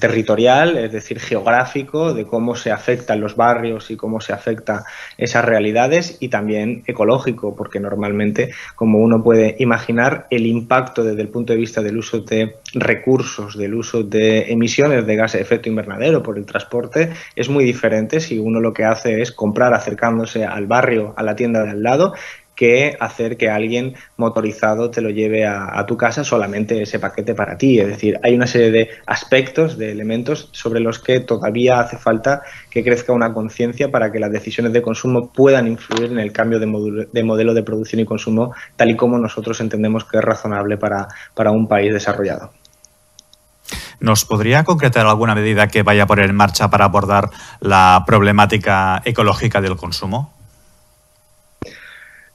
territorial, 0.00 0.76
es 0.76 0.90
decir, 0.90 1.20
geográfico, 1.20 2.12
de 2.12 2.24
cómo 2.24 2.56
se 2.56 2.72
afectan 2.72 3.20
los 3.20 3.36
barrios 3.36 3.90
y 3.90 3.96
cómo 3.96 4.20
se 4.20 4.32
afectan 4.32 4.82
esas 5.16 5.44
realidades 5.44 6.16
y 6.18 6.28
también 6.28 6.82
ecológico, 6.86 7.54
porque 7.54 7.78
normalmente, 7.78 8.50
como 8.74 8.98
uno 8.98 9.22
puede 9.22 9.54
imaginar, 9.60 10.26
el 10.30 10.46
impacto 10.46 11.04
desde 11.04 11.22
el 11.22 11.28
punto 11.28 11.52
de 11.52 11.58
vista 11.60 11.82
del 11.82 11.98
uso 11.98 12.20
de 12.20 12.56
recursos, 12.74 13.56
del 13.56 13.74
uso 13.74 14.02
de 14.02 14.50
emisiones 14.50 15.06
de 15.06 15.16
gases 15.16 15.38
de 15.38 15.42
efecto 15.42 15.68
invernadero 15.68 16.22
por 16.22 16.36
el 16.36 16.46
transporte, 16.46 17.12
es 17.36 17.48
muy 17.48 17.64
diferente 17.64 18.18
si 18.18 18.38
uno 18.38 18.60
lo 18.60 18.72
que 18.72 18.84
hace 18.84 19.22
es 19.22 19.30
comprar 19.30 19.72
acercándose 19.72 20.44
al 20.44 20.66
barrio, 20.66 21.14
a 21.16 21.22
la 21.22 21.36
tienda 21.36 21.62
de 21.62 21.70
al 21.70 21.82
lado, 21.82 22.14
que 22.60 22.94
hacer 23.00 23.38
que 23.38 23.48
alguien 23.48 23.94
motorizado 24.18 24.90
te 24.90 25.00
lo 25.00 25.08
lleve 25.08 25.46
a, 25.46 25.82
tu 25.86 25.96
casa 25.96 26.24
solamente 26.24 26.82
ese 26.82 26.98
paquete 26.98 27.34
para 27.34 27.56
ti. 27.56 27.80
Es 27.80 27.86
decir, 27.86 28.20
hay 28.22 28.34
una 28.34 28.46
serie 28.46 28.70
de 28.70 28.90
aspectos, 29.06 29.78
de 29.78 29.90
elementos 29.90 30.50
sobre 30.52 30.80
los 30.80 30.98
que 30.98 31.20
todavía 31.20 31.80
hace 31.80 31.96
falta 31.96 32.42
que 32.70 32.84
crezca 32.84 33.14
una 33.14 33.32
conciencia 33.32 33.90
para 33.90 34.12
que 34.12 34.18
las 34.18 34.30
decisiones 34.30 34.74
de 34.74 34.82
consumo 34.82 35.32
puedan 35.32 35.68
influir 35.68 36.12
en 36.12 36.18
el 36.18 36.32
cambio 36.32 36.60
de, 36.60 36.66
modelo 37.24 37.54
de 37.54 37.62
producción 37.62 38.02
y 38.02 38.04
consumo 38.04 38.54
tal 38.76 38.90
y 38.90 38.96
como 38.96 39.16
nosotros 39.16 39.58
entendemos 39.62 40.04
que 40.04 40.18
es 40.18 40.24
razonable 40.24 40.76
para, 40.76 41.08
para 41.34 41.52
un 41.52 41.66
país 41.66 41.94
desarrollado. 41.94 42.52
¿Nos 44.00 44.26
podría 44.26 44.64
concretar 44.64 45.06
alguna 45.06 45.34
medida 45.34 45.68
que 45.68 45.82
vaya 45.82 46.02
a 46.02 46.06
poner 46.06 46.28
en 46.28 46.36
marcha 46.36 46.68
para 46.68 46.84
abordar 46.84 47.30
la 47.60 48.04
problemática 48.06 49.00
ecológica 49.06 49.62
del 49.62 49.76
consumo? 49.76 50.39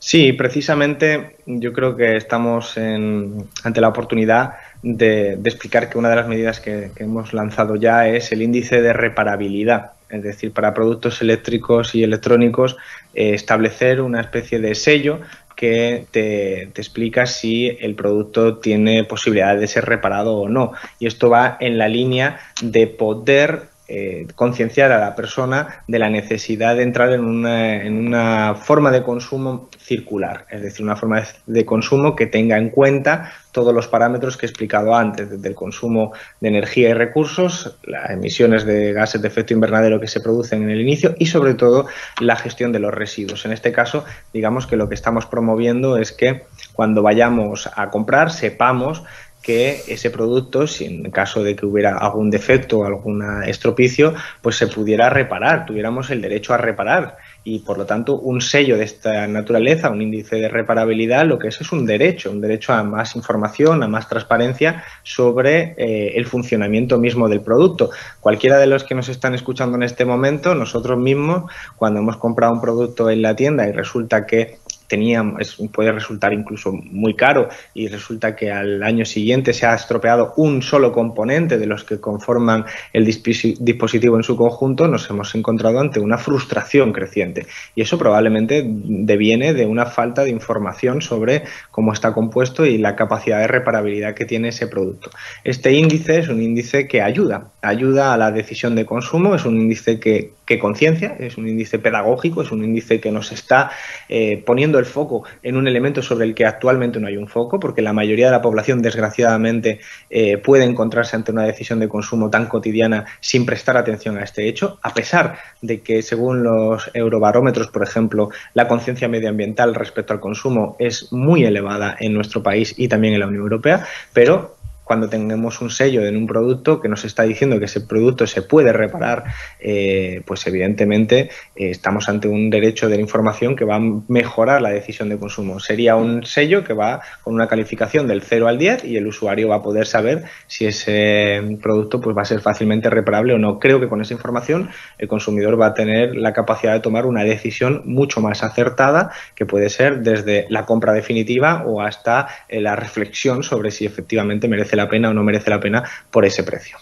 Sí, 0.07 0.33
precisamente 0.33 1.37
yo 1.47 1.73
creo 1.73 1.95
que 1.95 2.15
estamos 2.15 2.77
ante 2.77 3.81
la 3.81 3.87
oportunidad 3.87 4.53
de, 4.83 5.33
explicar 5.43 5.89
que 5.89 5.97
una 5.97 6.11
de 6.11 6.15
las 6.15 6.27
medidas 6.27 6.59
que, 6.59 6.91
hemos 6.97 7.33
lanzado 7.33 7.75
ya 7.75 8.07
es 8.07 8.31
el 8.31 8.43
índice 8.43 8.83
de 8.83 8.93
reparabilidad. 8.93 9.93
Es 10.07 10.21
decir, 10.21 10.51
para 10.51 10.75
productos 10.75 11.23
eléctricos 11.23 11.95
y 11.95 12.03
electrónicos, 12.03 12.77
eh, 13.15 13.33
establecer 13.33 13.99
una 13.99 14.21
especie 14.21 14.59
de 14.59 14.75
sello 14.75 15.21
que 15.55 16.05
te, 16.11 16.69
te, 16.71 16.81
explica 16.81 17.25
si 17.25 17.75
el 17.81 17.95
producto 17.95 18.59
tiene 18.59 19.05
posibilidad 19.05 19.57
de 19.57 19.65
ser 19.65 19.85
reparado 19.85 20.37
o 20.37 20.47
no. 20.47 20.73
Y 20.99 21.07
esto 21.07 21.31
va 21.31 21.57
en 21.59 21.79
la 21.79 21.87
línea 21.87 22.37
de 22.61 22.85
poder 22.85 23.69
eh, 23.87 24.25
concienciar 24.33 24.91
a 24.91 24.99
la 24.99 25.15
persona 25.15 25.83
de 25.87 25.99
la 25.99 26.09
necesidad 26.09 26.75
de 26.75 26.81
entrar 26.83 27.11
en 27.11 27.23
una, 27.23 27.83
en 27.83 28.07
una, 28.07 28.55
forma 28.55 28.89
de 28.89 29.03
consumo 29.03 29.69
circular, 29.79 30.47
es 30.49 30.63
decir, 30.63 30.83
una 30.83 30.95
forma 30.95 31.23
de 31.45 31.65
consumo 31.65 32.15
que 32.15 32.25
tenga 32.25 32.57
en 32.57 32.71
cuenta 32.71 33.31
todos 33.51 33.73
los 33.73 33.87
parámetros 33.87 34.37
que 34.37 34.45
he 34.45 34.49
explicado 34.49 34.95
antes, 34.95 35.29
desde 35.29 35.47
el 35.47 35.55
consumo 35.55 36.13
de 36.41 36.49
energía 36.49 36.89
y 36.89 36.93
recursos, 36.93 37.77
las 37.83 38.09
emisiones 38.09 38.65
de 38.65 38.91
gases 38.91 39.21
de 39.21 39.27
efecto 39.27 39.53
invernadero 39.53 39.99
que 39.99 40.07
se 40.07 40.19
producen 40.19 40.63
en 40.63 40.71
el 40.71 40.81
inicio 40.81 41.15
y 41.19 41.27
sobre 41.27 41.53
todo 41.53 41.85
la 42.19 42.35
gestión 42.35 42.71
de 42.71 42.79
los 42.79 42.93
residuos. 42.93 43.45
En 43.45 43.53
este 43.53 43.71
caso, 43.71 44.03
digamos 44.33 44.67
que 44.67 44.75
lo 44.75 44.89
que 44.89 44.95
estamos 44.95 45.25
promoviendo 45.25 45.97
es 45.97 46.11
que 46.11 46.43
cuando 46.73 47.01
vayamos 47.01 47.69
a 47.73 47.89
comprar 47.91 48.31
sepamos 48.31 49.03
que 49.45 49.83
ese 49.87 50.09
producto, 50.09 50.65
si 50.65 50.85
en 50.85 51.11
caso 51.11 51.43
de 51.43 51.55
que 51.55 51.67
hubiera 51.67 51.99
algún 51.99 52.31
defecto 52.31 52.79
o 52.79 52.85
algún 52.85 53.23
estropicio, 53.45 54.15
pues 54.41 54.55
se 54.55 54.65
pudiera 54.65 55.07
reparar, 55.11 55.67
tuviéramos 55.67 56.09
el 56.09 56.19
derecho 56.19 56.55
a 56.55 56.57
reparar. 56.57 57.17
Y 57.43 57.59
por 57.59 57.77
lo 57.77 57.85
tanto, 57.85 58.17
un 58.17 58.41
sello 58.41 58.75
de 58.75 58.85
esta 58.85 59.27
naturaleza, 59.27 59.91
un 59.91 60.01
índice 60.01 60.37
de 60.37 60.49
reparabilidad, 60.49 61.27
lo 61.27 61.37
que 61.37 61.49
es 61.49 61.61
es 61.61 61.71
un 61.71 61.85
derecho, 61.85 62.31
un 62.31 62.41
derecho 62.41 62.73
a 62.73 62.81
más 62.81 63.15
información, 63.15 63.83
a 63.83 63.87
más 63.87 64.09
transparencia 64.09 64.83
sobre 65.03 65.75
eh, 65.77 66.13
el 66.15 66.25
funcionamiento 66.25 66.97
mismo 66.97 67.29
del 67.29 67.41
producto. 67.41 67.91
Cualquiera 68.21 68.57
de 68.57 68.65
los 68.65 68.83
que 68.83 68.95
nos 68.95 69.09
están 69.09 69.35
escuchando 69.35 69.77
en 69.77 69.83
este 69.83 70.05
momento, 70.05 70.55
nosotros 70.55 70.97
mismos, 70.97 71.51
cuando 71.75 71.99
hemos 71.99 72.17
comprado 72.17 72.51
un 72.51 72.61
producto 72.61 73.11
en 73.11 73.21
la 73.21 73.35
tienda 73.35 73.67
y 73.67 73.73
resulta 73.73 74.25
que 74.25 74.57
teníamos, 74.87 75.57
puede 75.73 75.91
resultar 75.91 76.33
incluso 76.33 76.71
muy 76.71 77.15
caro 77.15 77.49
y 77.73 77.87
resulta 77.87 78.35
que 78.35 78.51
al 78.51 78.83
año 78.83 79.05
siguiente 79.05 79.53
se 79.53 79.65
ha 79.65 79.75
estropeado 79.75 80.33
un 80.37 80.61
solo 80.61 80.91
componente 80.91 81.57
de 81.57 81.65
los 81.65 81.83
que 81.83 81.99
conforman 81.99 82.65
el 82.93 83.05
dispositivo 83.05 84.17
en 84.17 84.23
su 84.23 84.35
conjunto, 84.35 84.87
nos 84.87 85.09
hemos 85.09 85.33
encontrado 85.35 85.79
ante 85.79 85.99
una 85.99 86.17
frustración 86.17 86.93
creciente. 86.93 87.47
Y 87.75 87.81
eso 87.81 87.97
probablemente 87.97 88.63
deviene 88.65 89.53
de 89.53 89.65
una 89.65 89.85
falta 89.85 90.23
de 90.23 90.29
información 90.29 91.01
sobre 91.01 91.43
cómo 91.71 91.93
está 91.93 92.13
compuesto 92.13 92.65
y 92.65 92.77
la 92.77 92.95
capacidad 92.95 93.39
de 93.39 93.47
reparabilidad 93.47 94.13
que 94.13 94.25
tiene 94.25 94.49
ese 94.49 94.67
producto. 94.67 95.09
Este 95.43 95.71
índice 95.73 96.19
es 96.19 96.29
un 96.29 96.41
índice 96.41 96.87
que 96.87 97.01
ayuda, 97.01 97.51
ayuda 97.67 98.13
a 98.13 98.17
la 98.17 98.31
decisión 98.31 98.75
de 98.75 98.85
consumo, 98.85 99.35
es 99.35 99.45
un 99.45 99.59
índice 99.59 99.99
que, 99.99 100.31
conciencia, 100.59 101.15
es 101.19 101.37
un 101.37 101.47
índice 101.47 101.79
pedagógico, 101.79 102.41
es 102.41 102.51
un 102.51 102.63
índice 102.63 102.99
que 102.99 103.11
nos 103.11 103.31
está 103.31 103.71
eh, 104.07 104.41
poniendo 104.45 104.77
el 104.79 104.85
foco 104.85 105.23
en 105.41 105.57
un 105.57 105.67
elemento 105.67 106.01
sobre 106.01 106.25
el 106.25 106.35
que 106.35 106.45
actualmente 106.45 106.99
no 106.99 107.07
hay 107.07 107.17
un 107.17 107.27
foco, 107.27 107.59
porque 107.59 107.81
la 107.81 107.93
mayoría 107.93 108.27
de 108.27 108.31
la 108.31 108.41
población, 108.41 108.81
desgraciadamente, 108.81 109.79
eh, 110.09 110.37
puede 110.37 110.63
encontrarse 110.63 111.15
ante 111.15 111.31
una 111.31 111.43
decisión 111.43 111.79
de 111.79 111.89
consumo 111.89 112.29
tan 112.29 112.45
cotidiana 112.45 113.05
sin 113.19 113.45
prestar 113.45 113.75
atención 113.77 114.17
a 114.17 114.23
este 114.23 114.47
hecho, 114.47 114.79
a 114.81 114.93
pesar 114.93 115.37
de 115.61 115.81
que, 115.81 116.01
según 116.01 116.43
los 116.43 116.89
eurobarómetros, 116.93 117.67
por 117.67 117.83
ejemplo, 117.83 118.29
la 118.53 118.67
conciencia 118.67 119.07
medioambiental 119.07 119.75
respecto 119.75 120.13
al 120.13 120.19
consumo 120.19 120.75
es 120.79 121.11
muy 121.11 121.43
elevada 121.43 121.95
en 121.99 122.13
nuestro 122.13 122.43
país 122.43 122.75
y 122.77 122.87
también 122.87 123.15
en 123.15 123.19
la 123.19 123.27
Unión 123.27 123.43
Europea, 123.43 123.85
pero 124.13 124.54
cuando 124.85 125.09
tengamos 125.09 125.59
un 125.59 125.69
sello 125.69 126.05
en 126.05 126.15
un 126.15 126.27
producto 126.27 126.79
que 126.79 126.87
nos 126.87 127.03
está 127.03 127.23
diciendo 127.23 127.59
que 127.59 127.65
ese 127.65 127.81
producto 127.81 128.25
se 128.27 128.43
puede 128.43 128.71
reparar, 128.71 129.25
eh, 129.59 130.21
pues 130.25 130.45
evidentemente 130.47 131.29
eh, 131.55 131.71
estamos 131.71 132.07
ante 132.07 132.27
un 132.27 132.49
derecho 132.49 132.87
de 132.87 132.95
la 132.95 133.01
información 133.01 133.55
que 133.55 133.65
va 133.65 133.75
a 133.75 133.81
mejorar 134.07 134.61
la 134.61 134.69
decisión 134.69 135.09
de 135.09 135.17
consumo. 135.17 135.59
Sería 135.59 135.95
un 135.95 136.23
sello 136.23 136.63
que 136.63 136.73
va 136.73 137.01
con 137.23 137.33
una 137.33 137.47
calificación 137.47 138.07
del 138.07 138.21
0 138.21 138.47
al 138.47 138.57
10 138.57 138.85
y 138.85 138.97
el 138.97 139.07
usuario 139.07 139.49
va 139.49 139.55
a 139.55 139.63
poder 139.63 139.87
saber 139.87 140.23
si 140.47 140.65
ese 140.65 141.41
producto 141.61 141.99
pues, 141.99 142.15
va 142.15 142.21
a 142.21 142.25
ser 142.25 142.39
fácilmente 142.39 142.89
reparable 142.89 143.33
o 143.33 143.39
no. 143.39 143.59
Creo 143.59 143.79
que 143.79 143.89
con 143.89 144.01
esa 144.01 144.13
información 144.13 144.69
el 144.99 145.07
consumidor 145.07 145.59
va 145.59 145.67
a 145.67 145.73
tener 145.73 146.15
la 146.15 146.31
capacidad 146.33 146.73
de 146.73 146.79
tomar 146.79 147.07
una 147.07 147.23
decisión 147.23 147.81
mucho 147.85 148.21
más 148.21 148.43
acertada 148.43 149.11
que 149.33 149.47
puede 149.47 149.69
ser 149.69 150.01
desde 150.01 150.45
la 150.49 150.65
compra 150.65 150.93
definitiva 150.93 151.63
o 151.65 151.81
hasta 151.81 152.27
eh, 152.47 152.61
la 152.61 152.75
reflexión 152.75 153.41
sobre 153.41 153.71
si 153.71 153.85
efectivamente 153.85 154.47
merece 154.47 154.74
la 154.75 154.89
pena 154.89 155.09
o 155.09 155.13
no 155.13 155.23
merece 155.23 155.49
la 155.49 155.59
pena 155.59 155.83
por 156.11 156.25
ese 156.25 156.43
precio. 156.43 156.77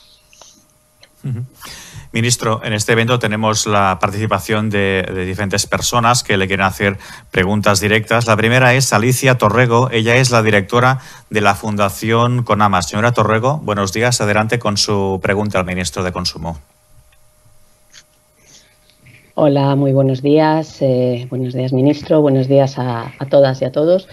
Ministro, 2.11 2.61
en 2.63 2.73
este 2.73 2.91
evento 2.91 3.17
tenemos 3.17 3.65
la 3.65 3.97
participación 3.99 4.69
de, 4.69 5.25
diferentes 5.25 5.65
personas 5.65 6.21
que 6.21 6.37
le 6.37 6.45
quieren 6.45 6.65
hacer 6.65 6.97
preguntas 7.31 7.79
directas. 7.79 8.27
La 8.27 8.37
primera 8.37 8.75
es 8.75 8.93
Alicia 8.93 9.39
Torrego. 9.39 9.89
Ella 9.91 10.17
es 10.17 10.29
la 10.29 10.43
directora 10.43 10.99
de 11.31 11.41
la 11.41 11.55
Fundación 11.55 12.43
Conama. 12.43 12.83
Señora 12.83 13.13
Torrego, 13.13 13.57
buenos 13.63 13.93
días. 13.93 14.21
Adelante 14.21 14.59
con 14.59 14.77
su 14.77 15.19
pregunta 15.23 15.57
al 15.57 15.65
ministro 15.65 16.03
de 16.03 16.11
Consumo. 16.11 16.59
Hola, 19.33 19.75
muy 19.75 19.93
buenos 19.93 20.21
días. 20.21 20.77
Eh, 20.81 21.25
buenos 21.31 21.55
días, 21.55 21.73
ministro. 21.73 22.21
Buenos 22.21 22.47
días 22.47 22.75
a 22.77 23.11
todas 23.27 23.59
y 23.63 23.65
a 23.65 23.71
todos. 23.71 24.07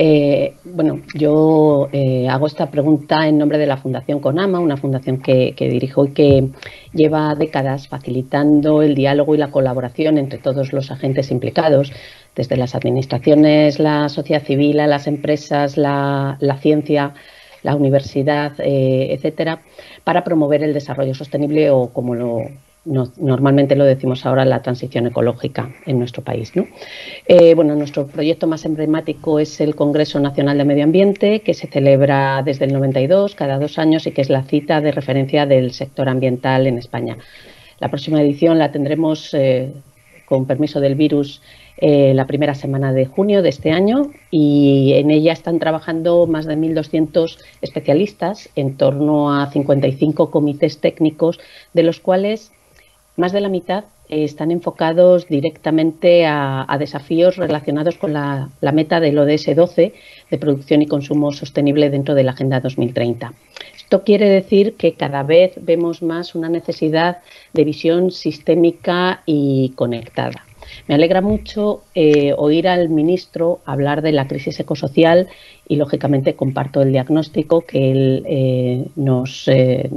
Eh, 0.00 0.54
bueno, 0.62 1.02
yo 1.12 1.88
eh, 1.92 2.28
hago 2.28 2.46
esta 2.46 2.70
pregunta 2.70 3.26
en 3.26 3.36
nombre 3.36 3.58
de 3.58 3.66
la 3.66 3.78
Fundación 3.78 4.20
Conama, 4.20 4.60
una 4.60 4.76
fundación 4.76 5.20
que, 5.20 5.52
dirijo 5.58 6.04
y 6.04 6.12
que 6.12 6.50
lleva 6.92 7.34
décadas 7.34 7.88
facilitando 7.88 8.82
el 8.82 8.94
diálogo 8.94 9.34
y 9.34 9.38
la 9.38 9.50
colaboración 9.50 10.16
entre 10.16 10.38
todos 10.38 10.72
los 10.72 10.92
agentes 10.92 11.32
implicados, 11.32 11.92
desde 12.36 12.56
las 12.56 12.76
administraciones, 12.76 13.80
la 13.80 14.08
sociedad 14.08 14.44
civil, 14.44 14.76
las 14.76 15.08
empresas, 15.08 15.76
la, 15.76 16.38
ciencia, 16.62 17.14
la 17.64 17.74
universidad, 17.74 18.52
eh, 18.60 19.12
etcétera, 19.14 19.62
para 20.04 20.22
promover 20.22 20.62
el 20.62 20.74
desarrollo 20.74 21.14
sostenible 21.16 21.70
o 21.70 21.92
como 21.92 22.14
lo 22.14 22.42
normalmente 22.88 23.76
lo 23.76 23.84
decimos 23.84 24.24
ahora, 24.24 24.44
la 24.44 24.62
transición 24.62 25.06
ecológica 25.06 25.70
en 25.86 25.98
nuestro 25.98 26.22
país. 26.22 26.52
Eh, 27.26 27.54
bueno, 27.54 27.74
nuestro 27.74 28.06
proyecto 28.06 28.46
más 28.46 28.64
emblemático 28.64 29.38
es 29.38 29.60
el 29.60 29.74
Congreso 29.74 30.18
Nacional 30.20 30.58
de 30.58 30.64
Medio 30.64 30.84
Ambiente, 30.84 31.40
que 31.40 31.54
se 31.54 31.66
celebra 31.66 32.42
desde 32.42 32.64
el 32.64 32.72
92, 32.72 33.34
cada 33.34 33.58
dos 33.58 33.78
años, 33.78 34.06
y 34.06 34.12
que 34.12 34.22
es 34.22 34.30
la 34.30 34.42
cita 34.42 34.80
de 34.80 34.92
referencia 34.92 35.44
del 35.46 35.72
sector 35.72 36.08
ambiental 36.08 36.66
en 36.66 36.78
España. 36.78 37.18
La 37.78 37.88
próxima 37.88 38.22
edición 38.22 38.58
la 38.58 38.72
tendremos 38.72 39.32
eh, 39.34 39.72
con 40.26 40.46
permiso 40.46 40.80
del 40.80 40.94
virus 40.94 41.42
eh, 41.80 42.12
la 42.12 42.26
primera 42.26 42.54
semana 42.54 42.92
de 42.92 43.06
junio 43.06 43.40
de 43.40 43.50
este 43.50 43.70
año 43.70 44.10
y 44.32 44.94
en 44.94 45.12
ella 45.12 45.32
están 45.32 45.60
trabajando 45.60 46.26
más 46.26 46.44
de 46.44 46.56
1.200 46.56 47.38
especialistas 47.62 48.48
en 48.56 48.76
torno 48.76 49.32
a 49.32 49.48
55 49.50 50.30
comités 50.32 50.78
técnicos, 50.78 51.38
de 51.74 51.84
los 51.84 52.00
cuales 52.00 52.50
más 53.18 53.32
de 53.32 53.40
la 53.40 53.48
mitad 53.48 53.84
están 54.08 54.50
enfocados 54.50 55.28
directamente 55.28 56.24
a, 56.26 56.76
desafíos 56.78 57.36
relacionados 57.36 57.96
con 57.98 58.12
la, 58.12 58.48
meta 58.72 59.00
del 59.00 59.18
ODS 59.18 59.54
12 59.54 59.92
de 60.30 60.38
producción 60.38 60.80
y 60.82 60.86
consumo 60.86 61.32
sostenible 61.32 61.90
dentro 61.90 62.14
de 62.14 62.22
la 62.22 62.32
Agenda 62.32 62.60
2030. 62.60 63.32
Esto 63.76 64.04
quiere 64.04 64.28
decir 64.28 64.74
que 64.76 64.94
cada 64.94 65.22
vez 65.22 65.52
vemos 65.60 66.02
más 66.02 66.34
una 66.34 66.48
necesidad 66.48 67.18
de 67.52 67.64
visión 67.64 68.10
sistémica 68.10 69.22
y 69.26 69.72
conectada. 69.74 70.47
Me 70.86 70.94
alegra 70.94 71.20
mucho 71.20 71.82
eh, 71.94 72.34
oír 72.36 72.68
al 72.68 72.88
ministro 72.88 73.60
hablar 73.64 74.02
de 74.02 74.12
la 74.12 74.26
crisis 74.26 74.58
ecosocial 74.60 75.28
y, 75.66 75.76
lógicamente, 75.76 76.34
comparto 76.34 76.82
el 76.82 76.92
diagnóstico 76.92 77.62
que 77.62 77.90
él 77.90 78.24
eh, 78.26 78.86
nos, 78.96 79.48
eh, 79.48 79.88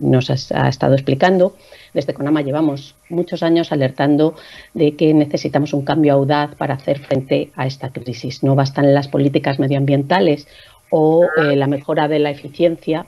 nos 0.00 0.30
ha, 0.30 0.68
estado 0.68 0.94
explicando. 0.94 1.56
Desde 1.94 2.14
CONAMA 2.14 2.42
llevamos 2.42 2.94
muchos 3.08 3.42
años 3.42 3.72
alertando 3.72 4.34
de 4.74 4.96
que 4.96 5.14
necesitamos 5.14 5.72
un 5.72 5.84
cambio 5.84 6.14
audaz 6.14 6.54
para 6.56 6.74
hacer 6.74 6.98
frente 6.98 7.50
a 7.54 7.66
esta 7.66 7.90
crisis. 7.90 8.42
No 8.42 8.54
bastan 8.54 8.94
las 8.94 9.08
políticas 9.08 9.58
medioambientales 9.58 10.46
o 10.90 11.24
la 11.36 11.68
mejora 11.68 12.08
de 12.08 12.18
la 12.18 12.30
eficiencia 12.30 13.06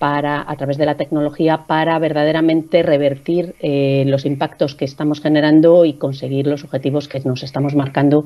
para, 0.00 0.50
a 0.50 0.56
través 0.56 0.78
de 0.78 0.86
la 0.86 0.96
tecnología 0.96 1.66
para 1.66 1.98
verdaderamente 1.98 2.82
revertir 2.82 3.54
eh, 3.60 4.04
los 4.06 4.24
impactos 4.24 4.74
que 4.74 4.86
estamos 4.86 5.20
generando 5.20 5.84
y 5.84 5.92
conseguir 5.92 6.46
los 6.46 6.64
objetivos 6.64 7.06
que 7.06 7.20
nos 7.20 7.42
estamos 7.42 7.74
marcando 7.74 8.24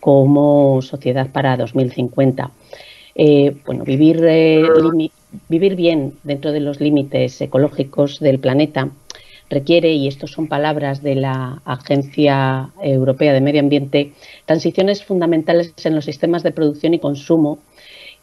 como 0.00 0.82
sociedad 0.82 1.30
para 1.32 1.56
2050. 1.56 2.50
Eh, 3.14 3.56
bueno, 3.64 3.84
vivir, 3.84 4.22
eh, 4.22 4.64
vivir 5.48 5.76
bien 5.76 6.12
dentro 6.24 6.52
de 6.52 6.60
los 6.60 6.78
límites 6.78 7.40
ecológicos 7.40 8.20
del 8.20 8.38
planeta 8.38 8.90
requiere, 9.48 9.94
y 9.94 10.08
estas 10.08 10.30
son 10.30 10.46
palabras 10.46 11.02
de 11.02 11.14
la 11.14 11.62
Agencia 11.64 12.68
Europea 12.82 13.32
de 13.32 13.40
Medio 13.40 13.60
Ambiente, 13.60 14.12
transiciones 14.44 15.02
fundamentales 15.02 15.72
en 15.86 15.94
los 15.94 16.04
sistemas 16.04 16.42
de 16.42 16.52
producción 16.52 16.92
y 16.92 16.98
consumo 16.98 17.60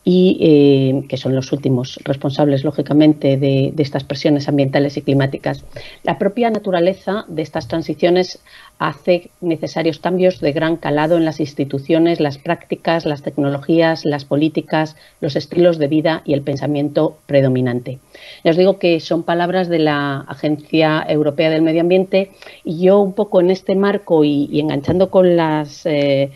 y 0.03 0.37
eh, 0.41 1.07
que 1.07 1.17
son 1.17 1.35
los 1.35 1.51
últimos 1.51 1.99
responsables, 2.03 2.63
lógicamente, 2.63 3.37
de, 3.37 3.73
estas 3.77 4.03
presiones 4.03 4.47
ambientales 4.47 4.97
y 4.97 5.03
climáticas. 5.03 5.63
La 6.03 6.17
propia 6.17 6.49
naturaleza 6.49 7.25
de 7.27 7.41
estas 7.43 7.67
transiciones 7.67 8.39
hace 8.79 9.29
necesarios 9.41 9.99
cambios 9.99 10.39
de 10.39 10.53
gran 10.53 10.77
calado 10.77 11.17
en 11.17 11.25
las 11.25 11.39
instituciones, 11.39 12.19
las 12.19 12.39
prácticas, 12.39 13.05
las 13.05 13.21
tecnologías, 13.21 14.05
las 14.05 14.25
políticas, 14.25 14.95
los 15.19 15.35
estilos 15.35 15.77
de 15.77 15.87
vida 15.87 16.23
y 16.25 16.33
el 16.33 16.41
pensamiento 16.41 17.17
predominante. 17.27 17.99
Ya 18.43 18.51
os 18.51 18.57
digo 18.57 18.79
que 18.79 18.99
son 18.99 19.21
palabras 19.21 19.69
de 19.69 19.79
la 19.79 20.21
Agencia 20.27 21.05
Europea 21.07 21.51
del 21.51 21.61
Medio 21.61 21.81
Ambiente 21.81 22.31
y 22.63 22.79
yo 22.79 22.99
un 22.99 23.13
poco 23.13 23.39
en 23.39 23.51
este 23.51 23.75
marco 23.75 24.23
y, 24.23 24.59
enganchando 24.59 25.11
con 25.11 25.35
las... 25.35 25.85
Eh, 25.85 26.31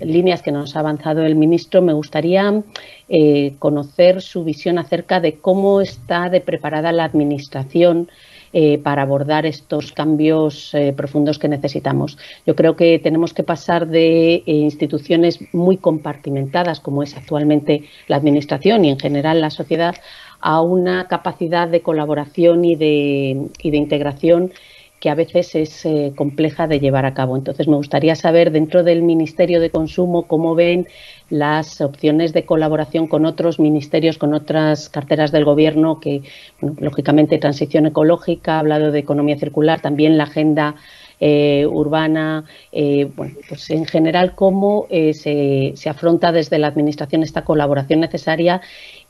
líneas 0.00 0.42
que 0.42 0.52
nos 0.52 0.76
ha 0.76 0.80
avanzado 0.80 1.24
el 1.24 1.34
ministro, 1.34 1.82
me 1.82 1.92
gustaría 1.92 2.62
eh, 3.12 3.54
conocer 3.58 4.22
su 4.22 4.44
visión 4.44 4.78
acerca 4.78 5.18
de 5.18 5.34
cómo 5.34 5.80
está 5.80 6.28
de 6.28 6.40
preparada 6.40 6.92
la 6.92 7.02
Administración 7.02 8.08
eh, 8.52 8.78
para 8.78 9.02
abordar 9.02 9.46
estos 9.46 9.90
cambios 9.90 10.72
eh, 10.74 10.92
profundos 10.96 11.40
que 11.40 11.48
necesitamos. 11.48 12.18
Yo 12.46 12.54
creo 12.54 12.76
que 12.76 13.00
tenemos 13.00 13.34
que 13.34 13.42
pasar 13.42 13.88
de 13.88 14.44
instituciones 14.46 15.40
muy 15.52 15.76
compartimentadas, 15.76 16.78
como 16.78 17.02
es 17.02 17.16
actualmente 17.16 17.82
la 18.06 18.14
Administración 18.14 18.84
y 18.84 18.90
en 18.90 18.98
general 19.00 19.40
la 19.40 19.50
sociedad, 19.50 19.96
a 20.40 20.60
una 20.60 21.08
capacidad 21.08 21.66
de 21.66 21.82
colaboración 21.82 22.64
y 22.64 22.76
de, 22.76 23.48
y 23.60 23.70
de 23.72 23.76
integración 23.76 24.52
que 25.00 25.08
a 25.08 25.14
veces 25.14 25.54
es 25.54 25.86
eh, 25.86 26.12
compleja 26.14 26.68
de 26.68 26.78
llevar 26.78 27.06
a 27.06 27.14
cabo. 27.14 27.36
Entonces, 27.36 27.66
me 27.66 27.76
gustaría 27.76 28.14
saber 28.14 28.52
dentro 28.52 28.84
del 28.84 29.02
Ministerio 29.02 29.58
de 29.58 29.70
Consumo 29.70 30.26
cómo 30.26 30.54
ven 30.54 30.86
las 31.30 31.80
opciones 31.80 32.34
de 32.34 32.44
colaboración 32.44 33.06
con 33.06 33.24
otros 33.24 33.58
ministerios, 33.58 34.18
con 34.18 34.34
otras 34.34 34.90
carteras 34.90 35.32
del 35.32 35.46
Gobierno, 35.46 36.00
que, 36.00 36.22
lógicamente, 36.60 37.38
transición 37.38 37.86
ecológica, 37.86 38.56
ha 38.56 38.58
hablado 38.58 38.92
de 38.92 38.98
economía 38.98 39.38
circular, 39.38 39.80
también 39.80 40.18
la 40.18 40.24
agenda 40.24 40.74
eh, 41.18 41.66
urbana, 41.66 42.44
eh, 42.70 43.10
bueno, 43.16 43.36
pues 43.48 43.70
en 43.70 43.86
general 43.86 44.34
cómo 44.34 44.86
se, 44.90 45.72
se, 45.74 45.90
afronta 45.90 46.32
desde 46.32 46.58
la 46.58 46.66
Administración 46.66 47.22
esta 47.22 47.44
colaboración 47.44 48.00
necesaria 48.00 48.60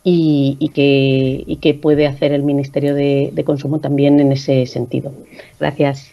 y, 0.02 1.58
qué, 1.60 1.74
puede 1.74 2.06
hacer 2.06 2.32
el 2.32 2.42
Ministerio 2.42 2.94
de, 2.94 3.42
Consumo 3.44 3.80
también 3.80 4.20
en 4.20 4.32
ese 4.32 4.66
sentido. 4.66 5.12
Gracias. 5.58 6.12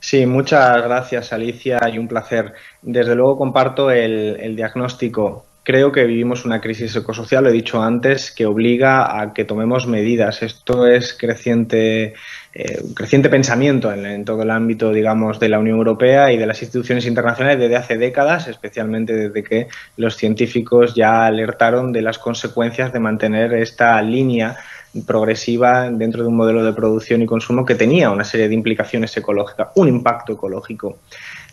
Sí, 0.00 0.26
muchas 0.26 0.82
gracias 0.82 1.32
Alicia 1.32 1.80
y 1.92 1.98
un 1.98 2.08
placer. 2.08 2.52
Desde 2.82 3.14
luego 3.14 3.38
comparto 3.38 3.90
el, 3.90 4.54
diagnóstico. 4.56 5.44
Creo 5.66 5.90
que 5.90 6.04
vivimos 6.04 6.44
una 6.44 6.60
crisis 6.60 6.94
ecosocial, 6.94 7.42
lo 7.42 7.50
he 7.50 7.52
dicho 7.52 7.82
antes, 7.82 8.30
que 8.30 8.46
obliga 8.46 9.20
a 9.20 9.34
que 9.34 9.44
tomemos 9.44 9.88
medidas. 9.88 10.44
Esto 10.44 10.86
es 10.86 11.12
creciente 11.12 12.14
eh, 12.54 12.80
creciente 12.94 13.28
pensamiento 13.28 13.92
en, 13.92 14.24
todo 14.24 14.42
el 14.42 14.52
ámbito, 14.52 14.92
digamos, 14.92 15.40
de 15.40 15.48
la 15.48 15.58
Unión 15.58 15.78
Europea 15.78 16.30
y 16.30 16.38
de 16.38 16.46
las 16.46 16.62
instituciones 16.62 17.04
internacionales 17.04 17.58
desde 17.58 17.74
hace 17.74 17.98
décadas, 17.98 18.46
especialmente 18.46 19.12
desde 19.12 19.42
que 19.42 19.66
los 19.96 20.16
científicos 20.16 20.94
ya 20.94 21.26
alertaron 21.26 21.92
de 21.92 22.02
las 22.02 22.18
consecuencias 22.18 22.92
de 22.92 23.00
mantener 23.00 23.52
esta 23.54 24.00
línea 24.02 24.56
progresiva 25.04 25.90
dentro 25.90 26.22
de 26.22 26.28
un 26.28 26.36
modelo 26.36 26.64
de 26.64 26.74
producción 26.74 27.22
y 27.22 27.26
consumo 27.26 27.64
que 27.64 27.74
tenía 27.74 28.08
una 28.10 28.22
serie 28.22 28.48
de 28.48 28.54
implicaciones 28.54 29.16
ecológicas, 29.16 29.70
un 29.74 29.88
impacto 29.88 30.34
ecológico. 30.34 31.00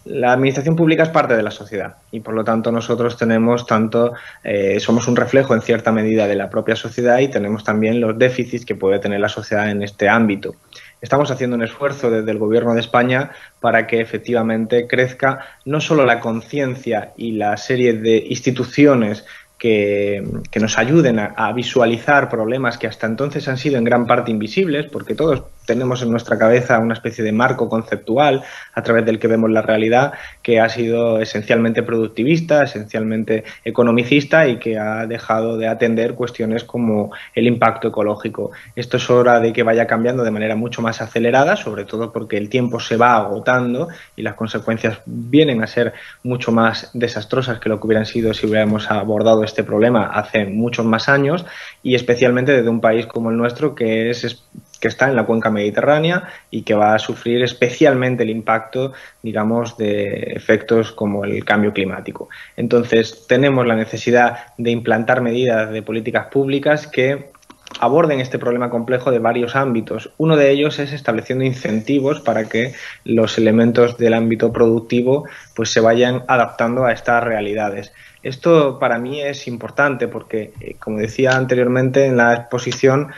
La 0.06 0.34
administración 0.34 0.76
pública 0.76 1.04
es 1.04 1.10
parte 1.10 1.36
de 1.36 1.44
la 1.44 1.52
sociedad 1.52 1.96
y 2.12 2.20
por 2.20 2.34
lo 2.34 2.44
tanto 2.44 2.72
nosotros 2.72 3.18
tenemos 3.18 3.66
tanto, 3.66 4.14
eh, 4.44 4.80
somos 4.82 5.08
un 5.08 5.16
reflejo 5.16 5.54
en 5.54 5.62
cierta 5.62 5.94
medida 5.94 6.28
de 6.28 6.36
la 6.36 6.50
propia 6.50 6.76
sociedad 6.76 7.20
y 7.20 7.30
tenemos 7.30 7.64
también 7.64 8.02
los 8.02 8.18
déficits 8.18 8.66
que 8.66 8.76
puede 8.76 9.00
tener 9.00 9.22
la 9.22 9.30
sociedad 9.30 9.70
en 9.70 9.82
este 9.82 10.10
ámbito. 10.10 10.56
Estamos 11.02 11.32
haciendo 11.32 11.56
un 11.56 11.64
esfuerzo 11.64 12.10
desde 12.10 12.32
el 12.32 12.38
Gobierno 12.38 12.74
de 12.74 12.82
España 12.82 13.32
para 13.62 13.88
que 13.88 14.02
efectivamente 14.02 14.88
crezca 14.88 15.40
no 15.66 15.80
solo 15.80 16.06
la 16.06 16.20
conciencia 16.20 17.12
y 17.18 17.34
la 17.34 17.56
serie 17.58 17.94
de 17.94 18.26
instituciones 18.30 19.26
que, 19.64 20.22
nos 20.60 20.78
ayuden 20.78 21.20
a, 21.20 21.52
visualizar 21.54 22.30
problemas 22.30 22.78
que 22.78 22.88
hasta 22.88 23.08
entonces 23.08 23.48
han 23.48 23.58
sido 23.58 23.78
en 23.78 23.86
gran 23.86 24.06
parte 24.06 24.30
invisibles, 24.30 24.88
porque 24.92 25.16
todos 25.16 25.44
tenemos 25.66 26.02
en 26.02 26.12
nuestra 26.12 26.38
cabeza 26.38 26.80
una 26.80 26.94
especie 26.94 27.24
de 27.24 27.32
marco 27.32 27.70
conceptual 27.70 28.44
a 28.74 28.82
través 28.84 29.06
del 29.06 29.20
que 29.20 29.28
vemos 29.28 29.50
la 29.50 29.62
realidad 29.62 30.14
que 30.42 30.60
ha 30.60 30.70
sido 30.70 31.20
esencialmente 31.20 31.84
productivista, 31.84 32.64
esencialmente 32.64 33.44
economicista 33.64 34.48
y 34.48 34.58
que 34.58 34.78
ha 34.78 35.06
dejado 35.08 35.58
de 35.58 35.68
atender 35.68 36.16
cuestiones 36.16 36.64
como 36.64 37.12
el 37.36 37.48
impacto 37.48 37.88
ecológico. 37.88 38.52
Esto 38.76 38.98
es 38.98 39.10
hora 39.10 39.40
de 39.40 39.54
que 39.54 39.64
vaya 39.64 39.88
cambiando 39.88 40.24
de 40.24 40.32
manera 40.32 40.56
mucho 40.56 40.82
más 40.82 41.02
acelerada, 41.02 41.56
sobre 41.56 41.86
todo 41.86 42.12
porque 42.12 42.38
el 42.38 42.50
tiempo 42.50 42.80
se 42.80 42.98
va 42.98 43.16
agotando 43.16 43.88
y 44.16 44.22
las 44.22 44.36
consecuencias 44.36 45.00
vienen 45.06 45.64
a 45.64 45.68
ser 45.68 45.94
mucho 46.24 46.52
más 46.52 46.90
desastrosas 46.94 47.60
que 47.60 47.70
lo 47.70 47.80
que 47.80 47.88
hubieran 47.88 48.06
sido 48.06 48.34
si 48.34 48.48
hubiéramos 48.48 48.90
abordado 48.92 49.44
este 49.44 49.64
problema 49.64 50.08
hace 50.08 50.46
muchos 50.46 50.86
más 50.86 51.10
años 51.10 51.46
y 51.82 51.96
especialmente 51.96 52.52
desde 52.52 52.70
un 52.70 52.82
país 52.82 53.06
como 53.06 53.30
el 53.30 53.38
nuestro 53.38 53.76
que 53.76 54.10
es 54.10 54.44
que 54.84 54.90
está 54.90 55.08
en 55.08 55.16
la 55.16 55.26
cuenca 55.26 55.50
mediterránea 55.50 56.28
y 56.52 56.64
que 56.64 56.74
va 56.74 56.94
a 56.94 57.00
sufrir 57.00 57.42
especialmente 57.42 58.24
el 58.24 58.30
impacto, 58.30 58.92
digamos, 59.22 59.78
de 59.78 60.34
efectos 60.36 60.92
como 60.92 61.24
el 61.24 61.46
cambio 61.46 61.72
climático. 61.72 62.28
Entonces, 62.58 63.26
tenemos 63.26 63.66
la 63.66 63.78
necesidad 63.78 64.48
de 64.58 64.72
implantar 64.72 65.22
medidas 65.22 65.72
de 65.72 65.82
políticas 65.84 66.28
públicas 66.28 66.86
que 66.86 67.32
aborden 67.80 68.20
este 68.20 68.40
problema 68.40 68.70
complejo 68.70 69.10
de 69.10 69.20
varios 69.20 69.56
ámbitos. 69.56 70.12
Uno 70.18 70.36
de 70.36 70.52
ellos 70.52 70.78
es 70.80 70.92
estableciendo 70.92 71.46
incentivos 71.46 72.20
para 72.20 72.50
que 72.50 72.74
los 73.06 73.38
elementos 73.38 73.98
del 73.98 74.16
ámbito 74.16 74.52
productivo 74.52 75.24
pues 75.56 75.70
se 75.70 75.80
vayan 75.80 76.24
adaptando 76.28 76.84
a 76.84 76.92
estas 76.92 77.24
realidades. 77.24 77.94
Esto 78.24 78.80
para 78.80 78.98
mí 78.98 79.22
es 79.22 79.48
importante 79.48 80.08
porque, 80.08 80.54
eh, 80.62 80.76
como 80.80 81.00
decía 81.00 81.32
anteriormente 81.32 82.06
en 82.06 82.16
la 82.16 82.34
exposición, 82.34 83.10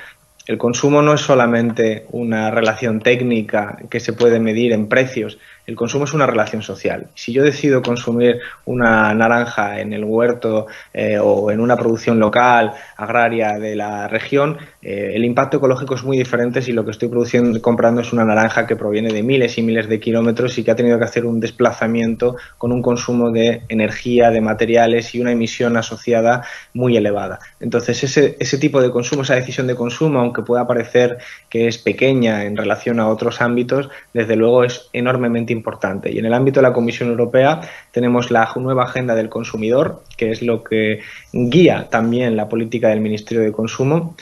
el 0.47 0.57
consumo 0.57 1.01
no 1.01 1.13
es 1.13 1.21
solamente 1.21 2.05
una 2.11 2.51
relación 2.51 2.99
técnica 2.99 3.77
que 3.89 3.99
se 3.99 4.13
puede 4.13 4.39
medir 4.39 4.73
en 4.73 4.87
precios, 4.87 5.39
El 5.65 5.75
consumo 5.75 6.05
es 6.05 6.13
una 6.13 6.27
relación 6.27 6.61
social. 6.61 7.07
Si 7.15 7.33
yo 7.33 7.43
decido 7.43 7.81
consumir 7.81 8.39
una 8.65 9.13
naranja 9.15 9.79
en 9.79 9.93
el 9.93 10.03
huerto 10.03 10.67
eh, 10.93 11.17
o 11.19 11.49
en 11.49 11.59
una 11.59 11.75
producción 11.75 12.19
local, 12.19 12.73
agraria 12.97 13.57
de 13.57 13.75
la 13.75 14.07
región, 14.07 14.57
eh, 14.81 15.13
el 15.15 15.25
impacto 15.25 15.57
ecológico 15.57 15.95
es 15.95 16.03
muy 16.03 16.17
diferente 16.17 16.61
si 16.61 16.71
lo 16.71 16.85
que 16.85 16.91
estoy 16.91 17.09
produciendo, 17.09 17.59
comprando 17.61 18.01
es 18.01 18.13
una 18.13 18.25
naranja 18.25 18.67
que 18.67 18.75
proviene 18.75 19.11
de 19.11 19.23
miles 19.23 19.57
y 19.57 19.63
miles 19.63 19.89
de 19.89 19.99
kilómetros 19.99 20.55
y 20.59 20.63
que 20.63 20.69
ha 20.69 20.75
tenido 20.75 20.99
que 20.99 21.05
hacer 21.05 21.25
un 21.25 21.39
desplazamiento 21.39 22.35
con 22.59 22.71
un 22.71 22.83
consumo 22.83 23.31
de 23.31 23.63
energía, 23.67 24.29
de 24.29 24.41
materiales 24.41 25.15
y 25.15 25.21
una 25.21 25.31
emisión 25.31 25.77
asociada 25.77 26.43
muy 26.73 26.95
elevada. 26.95 27.39
Entonces, 27.59 28.03
ese, 28.03 28.37
ese 28.39 28.59
tipo 28.59 28.81
de 28.81 28.91
consumo, 28.91 29.23
esa 29.23 29.35
decisión 29.35 29.65
de 29.65 29.75
consumo, 29.75 30.19
aunque 30.19 30.43
pueda 30.43 30.67
parecer 30.67 31.17
que 31.49 31.67
es 31.67 31.79
pequeña 31.79 32.43
en 32.45 32.55
relación 32.55 32.99
a 32.99 33.07
otros 33.07 33.41
ámbitos, 33.41 33.89
desde 34.13 34.35
luego 34.35 34.63
es 34.63 34.89
enormemente 34.93 35.54
importante. 35.55 36.11
Y 36.11 36.19
en 36.19 36.25
el 36.25 36.33
ámbito 36.33 36.59
de 36.59 36.67
la 36.67 36.73
Comisión 36.73 37.09
Europea 37.09 37.61
tenemos 37.91 38.29
la 38.29 38.51
nueva 38.57 38.83
agenda 38.83 39.15
del 39.15 39.29
consumidor, 39.29 40.03
que 40.17 40.31
es 40.31 40.41
lo 40.41 40.63
que 40.63 40.99
guía 41.31 41.87
también 41.89 42.35
la 42.35 42.47
política 42.47 42.89
del 42.89 43.01
Ministerio 43.01 43.43
de 43.43 43.51
Consumo 43.51 44.15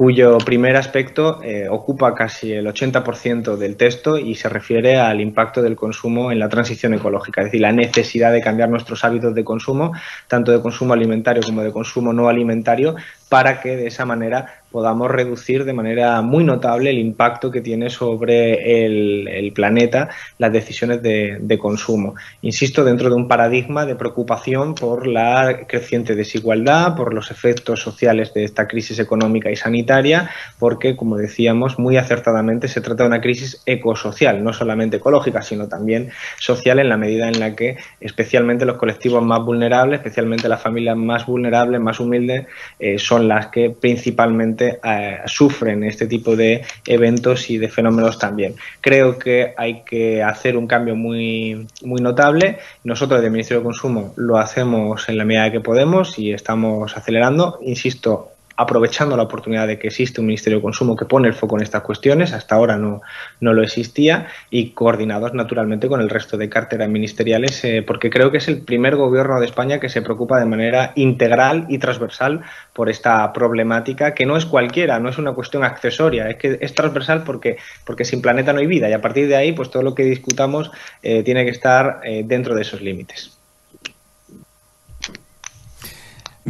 cuyo 0.00 0.38
primer 0.38 0.76
aspecto 0.76 1.42
eh, 1.42 1.68
ocupa 1.68 2.14
casi 2.14 2.54
el 2.54 2.66
80% 2.66 3.58
del 3.58 3.76
texto 3.76 4.16
y 4.16 4.34
se 4.34 4.48
refiere 4.48 4.96
al 4.96 5.20
impacto 5.20 5.60
del 5.60 5.76
consumo 5.76 6.32
en 6.32 6.38
la 6.38 6.48
transición 6.48 6.94
ecológica, 6.94 7.42
es 7.42 7.48
decir, 7.48 7.60
la 7.60 7.70
necesidad 7.70 8.32
de 8.32 8.40
cambiar 8.40 8.70
nuestros 8.70 9.04
hábitos 9.04 9.34
de 9.34 9.44
consumo, 9.44 9.92
tanto 10.26 10.52
de 10.52 10.62
consumo 10.62 10.94
alimentario 10.94 11.42
como 11.42 11.62
de 11.62 11.70
consumo 11.70 12.14
no 12.14 12.30
alimentario, 12.30 12.96
para 13.30 13.60
que 13.60 13.76
de 13.76 13.86
esa 13.86 14.04
manera 14.04 14.60
podamos 14.70 15.10
reducir 15.10 15.64
de 15.64 15.72
manera 15.72 16.20
muy 16.22 16.44
notable 16.44 16.90
el 16.90 16.98
impacto 16.98 17.50
que 17.50 17.60
tiene 17.60 17.90
sobre 17.90 18.86
el, 18.86 19.52
planeta 19.54 20.10
las 20.38 20.52
decisiones 20.52 21.02
de, 21.02 21.58
consumo. 21.60 22.14
Insisto, 22.42 22.84
dentro 22.84 23.08
de 23.08 23.16
un 23.16 23.28
paradigma 23.28 23.84
de 23.84 23.96
preocupación 23.96 24.74
por 24.74 25.06
la 25.06 25.66
creciente 25.66 26.14
desigualdad, 26.14 26.94
por 26.94 27.12
los 27.12 27.30
efectos 27.30 27.80
sociales 27.80 28.32
de 28.32 28.44
esta 28.44 28.66
crisis 28.68 28.98
económica 28.98 29.50
y 29.50 29.56
sanitaria, 29.56 30.30
porque, 30.58 30.96
como 30.96 31.16
decíamos, 31.16 31.78
muy 31.78 31.96
acertadamente 31.96 32.68
se 32.68 32.80
trata 32.80 33.02
de 33.02 33.08
una 33.08 33.20
crisis 33.20 33.60
ecosocial, 33.66 34.42
no 34.42 34.52
solamente 34.52 34.98
ecológica, 34.98 35.42
sino 35.42 35.68
también 35.68 36.10
social 36.38 36.78
en 36.78 36.88
la 36.88 36.96
medida 36.96 37.28
en 37.28 37.40
la 37.40 37.54
que 37.54 37.76
especialmente 38.00 38.64
los 38.64 38.76
colectivos 38.76 39.22
más 39.22 39.40
vulnerables, 39.44 39.98
especialmente 39.98 40.48
las 40.48 40.62
familias 40.62 40.96
más 40.96 41.26
vulnerables, 41.26 41.80
más 41.80 42.00
humildes, 42.00 42.46
eh, 42.78 42.98
son 42.98 43.19
las 43.28 43.48
que 43.48 43.70
principalmente 43.70 44.80
eh, 44.82 45.18
sufren 45.26 45.84
este 45.84 46.06
tipo 46.06 46.36
de 46.36 46.62
eventos 46.86 47.50
y 47.50 47.58
de 47.58 47.68
fenómenos 47.68 48.18
también. 48.18 48.54
Creo 48.80 49.18
que 49.18 49.54
hay 49.56 49.82
que 49.82 50.22
hacer 50.22 50.56
un 50.56 50.66
cambio 50.66 50.96
muy, 50.96 51.66
muy 51.82 52.00
notable. 52.00 52.58
Nosotros 52.84 53.18
desde 53.18 53.26
el 53.26 53.32
Ministerio 53.32 53.60
de 53.60 53.64
Consumo 53.64 54.12
lo 54.16 54.38
hacemos 54.38 55.08
en 55.08 55.18
la 55.18 55.24
medida 55.24 55.52
que 55.52 55.60
podemos 55.60 56.18
y 56.18 56.32
estamos 56.32 56.96
acelerando. 56.96 57.58
Insisto, 57.62 58.30
aprovechando 58.60 59.16
la 59.16 59.22
oportunidad 59.22 59.66
de 59.66 59.78
que 59.78 59.88
existe 59.88 60.20
un 60.20 60.26
Ministerio 60.26 60.58
de 60.58 60.62
Consumo 60.62 60.94
que 60.94 61.06
pone 61.06 61.26
el 61.28 61.32
foco 61.32 61.56
en 61.56 61.62
estas 61.62 61.80
cuestiones, 61.82 62.34
hasta 62.34 62.56
ahora 62.56 62.76
no, 62.76 63.00
no 63.40 63.54
lo 63.54 63.62
existía, 63.62 64.26
y 64.50 64.72
coordinados 64.72 65.32
naturalmente 65.32 65.88
con 65.88 66.02
el 66.02 66.10
resto 66.10 66.36
de 66.36 66.50
carteras 66.50 66.90
ministeriales, 66.90 67.64
eh, 67.64 67.82
porque 67.82 68.10
creo 68.10 68.30
que 68.30 68.36
es 68.36 68.48
el 68.48 68.60
primer 68.60 68.96
gobierno 68.96 69.40
de 69.40 69.46
España 69.46 69.80
que 69.80 69.88
se 69.88 70.02
preocupa 70.02 70.38
de 70.38 70.44
manera 70.44 70.92
integral 70.94 71.64
y 71.70 71.78
transversal 71.78 72.42
por 72.74 72.90
esta 72.90 73.32
problemática, 73.32 74.12
que 74.12 74.26
no 74.26 74.36
es 74.36 74.44
cualquiera, 74.44 75.00
no 75.00 75.08
es 75.08 75.16
una 75.16 75.32
cuestión 75.32 75.64
accesoria, 75.64 76.28
es 76.28 76.36
que 76.36 76.58
es 76.60 76.74
transversal 76.74 77.24
porque, 77.24 77.56
porque 77.86 78.04
sin 78.04 78.20
planeta 78.20 78.52
no 78.52 78.58
hay 78.58 78.66
vida, 78.66 78.90
y 78.90 78.92
a 78.92 79.00
partir 79.00 79.26
de 79.26 79.36
ahí, 79.36 79.52
pues 79.52 79.70
todo 79.70 79.82
lo 79.82 79.94
que 79.94 80.04
discutamos 80.04 80.70
eh, 81.02 81.22
tiene 81.22 81.46
que 81.46 81.50
estar 81.50 82.02
eh, 82.04 82.24
dentro 82.26 82.54
de 82.54 82.60
esos 82.60 82.82
límites. 82.82 83.39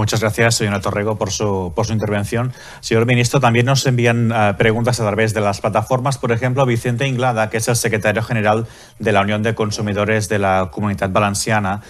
Muchas 0.01 0.23
gracias, 0.23 0.55
señora 0.55 0.81
Torrego, 0.81 1.19
por 1.19 1.31
su, 1.31 1.75
por 1.77 1.85
su 1.85 1.93
intervención. 1.93 2.55
Señor 2.81 3.05
ministro, 3.05 3.39
también 3.39 3.67
nos 3.67 3.85
envían 3.85 4.33
eh, 4.33 4.55
preguntas 4.57 4.99
a 4.99 5.07
través 5.07 5.35
de 5.35 5.43
las 5.43 5.61
plataformas. 5.61 6.17
Por 6.17 6.33
ejemplo, 6.33 6.65
Vicente 6.65 7.07
Inglada, 7.07 7.51
que 7.51 7.59
es 7.59 7.69
el 7.69 7.77
secretario 7.77 8.23
general 8.23 8.67
de 8.99 9.13
la 9.13 9.21
Unión 9.21 9.43
de 9.43 9.55
Consumidores 9.55 10.31
de 10.31 10.39
la 10.39 10.71
Comunidad 10.73 11.11
Valenciana, 11.11 11.83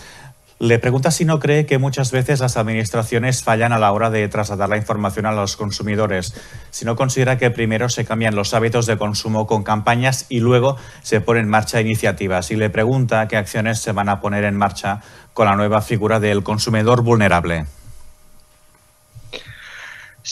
le 0.58 0.80
pregunta 0.80 1.12
si 1.12 1.24
no 1.24 1.38
cree 1.38 1.66
que 1.66 1.78
muchas 1.78 2.10
veces 2.10 2.40
las 2.40 2.56
administraciones 2.56 3.44
fallan 3.44 3.72
a 3.72 3.78
la 3.78 3.92
hora 3.92 4.10
de 4.10 4.26
trasladar 4.26 4.68
la 4.68 4.76
información 4.76 5.24
a 5.26 5.32
los 5.32 5.56
consumidores, 5.56 6.34
si 6.70 6.84
no 6.84 6.96
considera 6.96 7.38
que 7.38 7.52
primero 7.52 7.88
se 7.88 8.04
cambian 8.04 8.34
los 8.34 8.54
hábitos 8.54 8.86
de 8.86 8.98
consumo 8.98 9.46
con 9.46 9.62
campañas 9.62 10.26
y 10.28 10.40
luego 10.40 10.76
se 11.02 11.20
ponen 11.20 11.44
en 11.44 11.50
marcha 11.50 11.80
iniciativas. 11.80 12.50
Y 12.50 12.56
le 12.56 12.70
pregunta 12.70 13.28
qué 13.28 13.36
acciones 13.36 13.78
se 13.78 13.92
van 13.92 14.08
a 14.08 14.20
poner 14.20 14.42
en 14.42 14.56
marcha 14.56 15.00
con 15.32 15.46
la 15.46 15.54
nueva 15.54 15.80
figura 15.80 16.18
del 16.18 16.42
consumidor 16.42 17.04
vulnerable. 17.04 17.66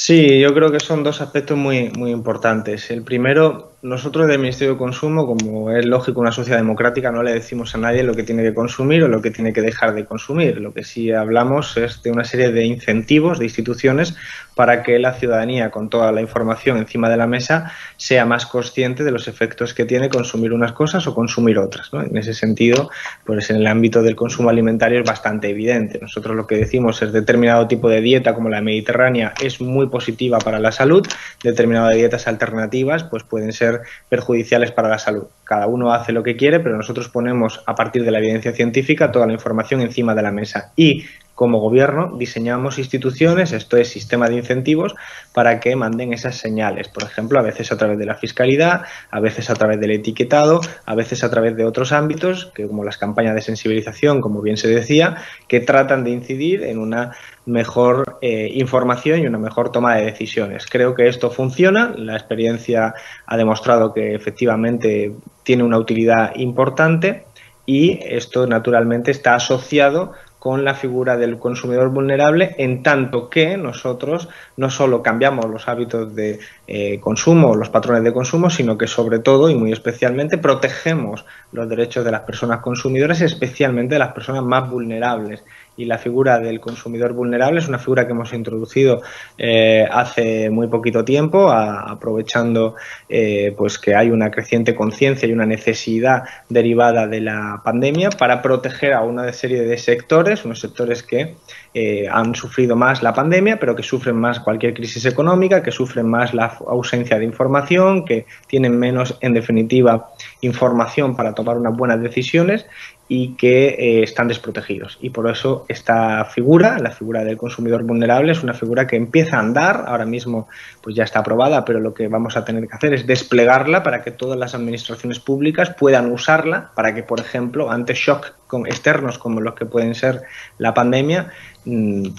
Sí, 0.00 0.38
yo 0.38 0.54
creo 0.54 0.70
que 0.70 0.78
son 0.78 1.02
dos 1.02 1.20
aspectos 1.20 1.58
muy, 1.58 1.90
muy 1.90 2.12
importantes. 2.12 2.88
El 2.92 3.02
primero, 3.02 3.77
nosotros 3.80 4.26
del 4.26 4.40
Ministerio 4.40 4.74
de 4.74 4.78
Consumo, 4.78 5.26
como 5.26 5.70
es 5.70 5.86
lógico 5.86 6.20
una 6.20 6.32
sociedad 6.32 6.58
democrática, 6.58 7.12
no 7.12 7.22
le 7.22 7.32
decimos 7.32 7.74
a 7.74 7.78
nadie 7.78 8.02
lo 8.02 8.14
que 8.14 8.24
tiene 8.24 8.42
que 8.42 8.52
consumir 8.52 9.04
o 9.04 9.08
lo 9.08 9.22
que 9.22 9.30
tiene 9.30 9.52
que 9.52 9.62
dejar 9.62 9.94
de 9.94 10.04
consumir. 10.04 10.60
Lo 10.60 10.74
que 10.74 10.82
sí 10.82 11.12
hablamos 11.12 11.76
es 11.76 12.02
de 12.02 12.10
una 12.10 12.24
serie 12.24 12.50
de 12.50 12.64
incentivos 12.64 13.38
de 13.38 13.44
instituciones 13.44 14.16
para 14.56 14.82
que 14.82 14.98
la 14.98 15.12
ciudadanía, 15.12 15.70
con 15.70 15.88
toda 15.88 16.10
la 16.10 16.20
información 16.20 16.78
encima 16.78 17.08
de 17.08 17.16
la 17.16 17.28
mesa, 17.28 17.72
sea 17.96 18.26
más 18.26 18.46
consciente 18.46 19.04
de 19.04 19.12
los 19.12 19.28
efectos 19.28 19.72
que 19.72 19.84
tiene 19.84 20.08
consumir 20.08 20.52
unas 20.52 20.72
cosas 20.72 21.06
o 21.06 21.14
consumir 21.14 21.58
otras. 21.58 21.90
En 21.92 22.16
ese 22.16 22.34
sentido, 22.34 22.90
pues 23.24 23.48
en 23.50 23.56
el 23.56 23.68
ámbito 23.68 24.02
del 24.02 24.16
consumo 24.16 24.50
alimentario 24.50 24.98
es 24.98 25.06
bastante 25.06 25.50
evidente. 25.50 26.00
Nosotros 26.00 26.34
lo 26.34 26.48
que 26.48 26.56
decimos 26.56 27.00
es 27.02 27.12
determinado 27.12 27.68
tipo 27.68 27.88
de 27.88 28.00
dieta, 28.00 28.34
como 28.34 28.48
la 28.48 28.60
mediterránea, 28.60 29.34
es 29.40 29.60
muy 29.60 29.86
positiva 29.86 30.38
para 30.38 30.58
la 30.58 30.72
salud, 30.72 31.06
determinadas 31.44 31.94
dietas 31.94 32.26
alternativas 32.26 33.04
pues 33.04 33.22
pueden 33.22 33.52
ser 33.52 33.67
perjudiciales 34.08 34.72
para 34.72 34.88
la 34.88 34.98
salud. 34.98 35.24
Cada 35.44 35.66
uno 35.66 35.92
hace 35.92 36.12
lo 36.12 36.22
que 36.22 36.36
quiere, 36.36 36.60
pero 36.60 36.76
nosotros 36.76 37.08
ponemos 37.08 37.62
a 37.66 37.74
partir 37.74 38.04
de 38.04 38.10
la 38.10 38.18
evidencia 38.18 38.52
científica 38.52 39.12
toda 39.12 39.26
la 39.26 39.32
información 39.32 39.80
encima 39.80 40.14
de 40.14 40.22
la 40.22 40.32
mesa 40.32 40.72
y 40.76 41.04
como 41.38 41.60
gobierno 41.60 42.16
diseñamos 42.18 42.80
instituciones, 42.80 43.52
esto 43.52 43.76
es 43.76 43.86
sistema 43.86 44.28
de 44.28 44.34
incentivos, 44.34 44.96
para 45.32 45.60
que 45.60 45.76
manden 45.76 46.12
esas 46.12 46.34
señales. 46.34 46.88
Por 46.88 47.04
ejemplo, 47.04 47.38
a 47.38 47.42
veces 47.42 47.70
a 47.70 47.76
través 47.76 47.96
de 47.96 48.06
la 48.06 48.16
fiscalidad, 48.16 48.82
a 49.12 49.20
veces 49.20 49.48
a 49.48 49.54
través 49.54 49.78
del 49.78 49.92
etiquetado, 49.92 50.60
a 50.84 50.94
veces 50.96 51.22
a 51.22 51.30
través 51.30 51.56
de 51.56 51.64
otros 51.64 51.92
ámbitos, 51.92 52.50
que 52.56 52.66
como 52.66 52.82
las 52.82 52.98
campañas 52.98 53.36
de 53.36 53.42
sensibilización, 53.42 54.20
como 54.20 54.42
bien 54.42 54.56
se 54.56 54.66
decía, 54.66 55.18
que 55.46 55.60
tratan 55.60 56.02
de 56.02 56.10
incidir 56.10 56.64
en 56.64 56.78
una 56.78 57.12
mejor 57.46 58.18
eh, 58.20 58.50
información 58.54 59.20
y 59.20 59.28
una 59.28 59.38
mejor 59.38 59.70
toma 59.70 59.94
de 59.94 60.06
decisiones. 60.06 60.66
Creo 60.66 60.96
que 60.96 61.06
esto 61.06 61.30
funciona, 61.30 61.94
la 61.96 62.16
experiencia 62.16 62.94
ha 63.26 63.36
demostrado 63.36 63.94
que 63.94 64.12
efectivamente 64.16 65.12
tiene 65.44 65.62
una 65.62 65.78
utilidad 65.78 66.34
importante 66.34 67.26
y 67.64 68.00
esto 68.02 68.46
naturalmente 68.46 69.10
está 69.10 69.34
asociado 69.34 70.14
con 70.38 70.64
la 70.64 70.74
figura 70.74 71.16
del 71.16 71.38
consumidor 71.38 71.90
vulnerable, 71.90 72.54
en 72.58 72.82
tanto 72.82 73.28
que 73.28 73.56
nosotros 73.56 74.28
no 74.56 74.70
solo 74.70 75.02
cambiamos 75.02 75.46
los 75.46 75.66
hábitos 75.68 76.14
de 76.14 76.38
eh, 76.66 77.00
consumo, 77.00 77.56
los 77.56 77.70
patrones 77.70 78.04
de 78.04 78.12
consumo, 78.12 78.48
sino 78.48 78.78
que 78.78 78.86
sobre 78.86 79.18
todo 79.18 79.50
y 79.50 79.54
muy 79.54 79.72
especialmente 79.72 80.38
protegemos 80.38 81.24
los 81.52 81.68
derechos 81.68 82.04
de 82.04 82.12
las 82.12 82.20
personas 82.20 82.60
consumidoras, 82.60 83.20
especialmente 83.20 83.96
de 83.96 84.00
las 84.00 84.12
personas 84.12 84.44
más 84.44 84.70
vulnerables 84.70 85.42
y 85.78 85.84
la 85.84 85.96
figura 85.96 86.40
del 86.40 86.60
consumidor 86.60 87.14
vulnerable. 87.14 87.60
Es 87.60 87.68
una 87.68 87.78
figura 87.78 88.04
que 88.04 88.12
hemos 88.12 88.34
introducido 88.34 89.00
eh, 89.38 89.88
hace 89.90 90.50
muy 90.50 90.66
poquito 90.66 91.04
tiempo, 91.04 91.50
aprovechando 91.50 92.74
eh, 93.08 93.54
pues 93.56 93.78
que 93.78 93.94
hay 93.94 94.10
una 94.10 94.30
creciente 94.30 94.74
conciencia 94.74 95.28
y 95.28 95.32
una 95.32 95.46
necesidad 95.46 96.24
derivada 96.48 97.06
de 97.06 97.20
la 97.20 97.62
pandemia 97.64 98.10
para 98.10 98.42
proteger 98.42 98.92
a 98.92 99.02
una 99.02 99.32
serie 99.32 99.62
de 99.62 99.78
sectores, 99.78 100.44
unos 100.44 100.60
sectores 100.60 101.04
que 101.04 101.36
eh, 101.74 102.08
han 102.10 102.34
sufrido 102.34 102.74
más 102.74 103.02
la 103.02 103.14
pandemia, 103.14 103.60
pero 103.60 103.76
que 103.76 103.84
sufren 103.84 104.16
más 104.16 104.40
cualquier 104.40 104.74
crisis 104.74 105.06
económica, 105.06 105.62
que 105.62 105.70
sufren 105.70 106.08
más 106.08 106.34
la 106.34 106.46
ausencia 106.66 107.18
de 107.20 107.24
información, 107.24 108.04
que 108.04 108.26
tienen 108.48 108.76
menos, 108.76 109.16
en 109.20 109.32
definitiva, 109.32 110.10
información 110.40 111.14
para 111.14 111.34
tomar 111.34 111.56
unas 111.56 111.76
buenas 111.76 112.02
decisiones 112.02 112.66
y 113.08 113.34
que 113.36 113.68
eh, 113.68 114.02
están 114.02 114.28
desprotegidos. 114.28 114.98
Y 115.00 115.10
por 115.10 115.30
eso 115.30 115.64
esta 115.68 116.26
figura, 116.26 116.78
la 116.78 116.90
figura 116.90 117.24
del 117.24 117.38
consumidor 117.38 117.82
vulnerable, 117.82 118.32
es 118.32 118.42
una 118.42 118.52
figura 118.52 118.86
que 118.86 118.96
empieza 118.96 119.36
a 119.36 119.40
andar, 119.40 119.84
ahora 119.86 120.04
mismo 120.04 120.48
pues 120.82 120.94
ya 120.94 121.04
está 121.04 121.20
aprobada, 121.20 121.64
pero 121.64 121.80
lo 121.80 121.94
que 121.94 122.08
vamos 122.08 122.36
a 122.36 122.44
tener 122.44 122.68
que 122.68 122.74
hacer 122.74 122.92
es 122.92 123.06
desplegarla 123.06 123.82
para 123.82 124.02
que 124.02 124.10
todas 124.10 124.38
las 124.38 124.54
administraciones 124.54 125.18
públicas 125.18 125.70
puedan 125.70 126.12
usarla, 126.12 126.70
para 126.74 126.94
que, 126.94 127.02
por 127.02 127.20
ejemplo, 127.20 127.70
ante 127.70 127.94
shock 127.94 128.34
externos 128.66 129.18
como 129.18 129.40
los 129.40 129.54
que 129.54 129.66
pueden 129.66 129.94
ser 129.94 130.22
la 130.58 130.74
pandemia, 130.74 131.30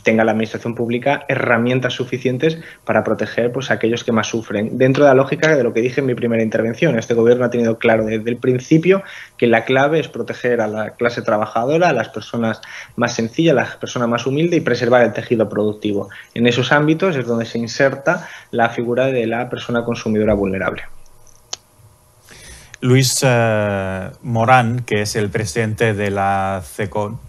tenga 0.04 0.24
la 0.24 0.32
administración 0.32 0.76
pública 0.76 1.26
herramientas 1.28 1.94
suficientes 1.94 2.60
para 2.86 3.04
proteger 3.04 3.52
pues, 3.52 3.72
a 3.72 3.76
aquellos 3.76 4.04
que 4.04 4.12
más 4.12 4.28
sufren. 4.28 4.78
Dentro 4.78 5.04
de 5.04 5.10
la 5.10 5.16
lógica 5.16 5.56
de 5.56 5.64
lo 5.64 5.74
que 5.74 5.82
dije 5.82 6.02
en 6.02 6.08
mi 6.08 6.16
primera 6.16 6.44
intervención, 6.44 6.98
este 6.98 7.14
gobierno 7.14 7.46
ha 7.46 7.50
tenido 7.50 7.78
claro 7.78 8.06
desde 8.06 8.30
el 8.30 8.38
principio 8.38 9.04
que 9.38 9.48
la 9.48 9.66
clave 9.66 10.00
es 10.00 10.08
proteger 10.08 10.62
a 10.62 10.68
la 10.68 10.92
clase 10.92 11.22
trabajadora, 11.22 11.90
a 11.90 11.94
las 11.94 12.10
personas 12.10 12.62
más 12.96 13.14
sencillas, 13.14 13.54
a 13.54 13.62
las 13.62 13.76
personas 13.78 14.08
más 14.08 14.26
humildes 14.28 14.58
y 14.60 14.62
preservar 14.62 15.04
el 15.04 15.14
tejido 15.14 15.50
productivo. 15.50 16.10
En 16.34 16.46
esos 16.46 16.72
ámbitos 16.72 17.16
es 17.16 17.26
donde 17.26 17.46
se 17.46 17.58
inserta 17.58 18.28
la 18.52 18.70
figura 18.70 19.08
de 19.08 19.26
la 19.26 19.50
persona 19.50 19.84
consumidora 19.84 20.34
vulnerable. 20.34 20.84
Luis 22.82 23.24
uh, 23.24 24.16
Morán, 24.22 24.84
que 24.86 25.02
es 25.02 25.18
el 25.18 25.30
presidente 25.30 25.93
de 25.93 26.12
la 26.12 26.62
CECON, 26.64 27.20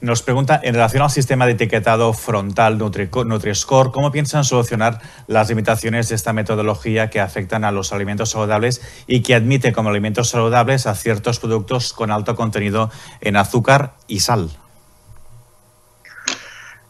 nos 0.00 0.22
pregunta, 0.22 0.60
en 0.62 0.74
relación 0.74 1.02
al 1.02 1.10
sistema 1.10 1.46
de 1.46 1.52
etiquetado 1.52 2.12
frontal 2.12 2.78
Nutri-Score, 2.78 3.90
¿cómo 3.90 4.12
piensan 4.12 4.44
solucionar 4.44 5.00
las 5.26 5.48
limitaciones 5.48 6.08
de 6.08 6.14
esta 6.14 6.32
metodología 6.32 7.10
que 7.10 7.20
afectan 7.20 7.64
a 7.64 7.72
los 7.72 7.92
alimentos 7.92 8.30
saludables 8.30 8.80
y 9.06 9.22
que 9.22 9.34
admite 9.34 9.72
como 9.72 9.90
alimentos 9.90 10.28
saludables 10.28 10.86
a 10.86 10.94
ciertos 10.94 11.40
productos 11.40 11.92
con 11.92 12.10
alto 12.10 12.36
contenido 12.36 12.90
en 13.20 13.36
azúcar 13.36 13.94
y 14.06 14.20
sal? 14.20 14.50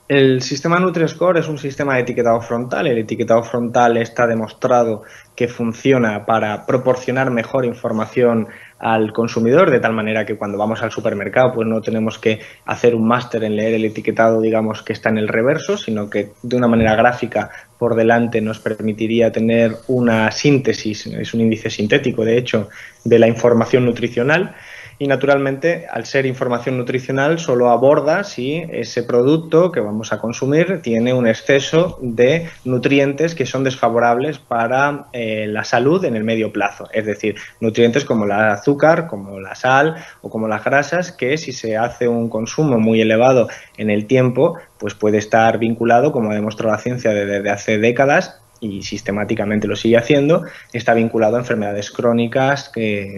El 0.09 0.40
sistema 0.40 0.80
Nutri-Score 0.80 1.38
es 1.38 1.48
un 1.48 1.59
sistema 1.59 1.94
de 1.94 2.00
etiquetado 2.00 2.40
frontal. 2.40 2.86
El 2.86 2.96
etiquetado 2.96 3.42
frontal 3.42 3.98
está 3.98 4.26
demostrado 4.26 5.02
que 5.36 5.48
funciona 5.48 6.24
para 6.24 6.64
proporcionar 6.64 7.30
mejor 7.30 7.66
información 7.66 8.48
al 8.79 9.12
consumidor, 9.12 9.70
de 9.70 9.81
tal 9.81 9.93
manera 9.93 10.24
que 10.24 10.37
cuando 10.37 10.59
vamos 10.59 10.83
al 10.83 10.93
supermercado 10.93 11.53
pues 11.55 11.66
no 11.66 11.81
tenemos 11.81 12.18
que 12.18 12.41
hacer 12.64 12.95
un 12.95 13.07
máster 13.07 13.45
en 13.45 13.57
leer 13.57 13.74
el 13.74 13.85
etiquetado, 13.85 14.41
digamos, 14.41 14.83
que 14.83 14.93
está 14.93 15.09
en 15.09 15.18
el 15.18 15.29
reverso, 15.29 15.76
sino 15.76 16.09
que 16.09 16.31
de 16.43 16.57
una 16.57 16.68
manera 16.68 16.95
gráfica 16.95 17.51
por 17.79 17.95
delante 17.95 18.41
nos 18.41 18.59
permitiría 18.61 19.33
tener 19.33 19.76
una 19.89 20.31
síntesis, 20.31 21.07
es 21.07 21.35
un 21.35 21.41
índice 21.41 21.70
sintético, 21.70 22.24
de 22.24 22.39
hecho, 22.39 22.68
de 23.05 23.18
la 23.18 23.29
información 23.29 23.85
nutricional 23.85 24.55
y 24.99 25.07
naturalmente 25.07 25.86
al 25.90 26.07
ser 26.07 26.26
información 26.26 26.76
nutricional 26.76 27.38
solo 27.38 27.70
aborda 27.70 28.24
si 28.24 28.64
ese 28.70 29.03
producto 29.03 29.70
que 29.70 29.80
vamos 29.80 30.12
a 30.12 30.18
consumir 30.18 30.80
tiene 30.82 31.14
un 31.14 31.28
exceso 31.28 31.99
de 32.03 32.49
nutrientes 32.64 33.34
que 33.34 33.46
son 33.46 33.64
desfavorables 33.64 34.38
para 34.38 35.07
eh, 35.12 35.46
la 35.49 35.64
salud 35.64 36.05
en 36.05 36.16
el 36.16 36.24
medio 36.24 36.53
plazo, 36.53 36.88
es 36.92 37.07
decir, 37.07 37.36
nutrientes 37.61 38.05
como 38.05 38.24
el 38.24 38.32
azúcar, 38.32 39.07
como 39.07 39.38
la 39.38 39.55
sal 39.55 39.96
o 40.22 40.30
como 40.30 40.49
las 40.49 40.64
grasas 40.64 41.12
que 41.12 41.38
si 41.38 41.53
se 41.53 41.76
hace 41.76 42.09
un 42.09 42.28
consumo 42.28 42.78
muy 42.78 43.01
elevado 43.01 43.49
en 43.76 43.90
el 43.90 44.07
tiempo 44.07 44.59
pues 44.78 44.94
puede 44.94 45.18
estar 45.18 45.59
vinculado, 45.59 46.12
como 46.12 46.30
ha 46.30 46.34
demostrado 46.34 46.72
la 46.72 46.80
ciencia 46.80 47.12
desde 47.12 47.51
hace 47.51 47.78
décadas, 47.78 48.40
y 48.61 48.82
sistemáticamente 48.82 49.68
lo 49.68 49.76
sigue 49.76 49.96
haciendo, 49.96 50.44
está 50.72 50.94
vinculado 50.94 51.36
a 51.36 51.40
enfermedades 51.40 51.90
crónicas 51.90 52.70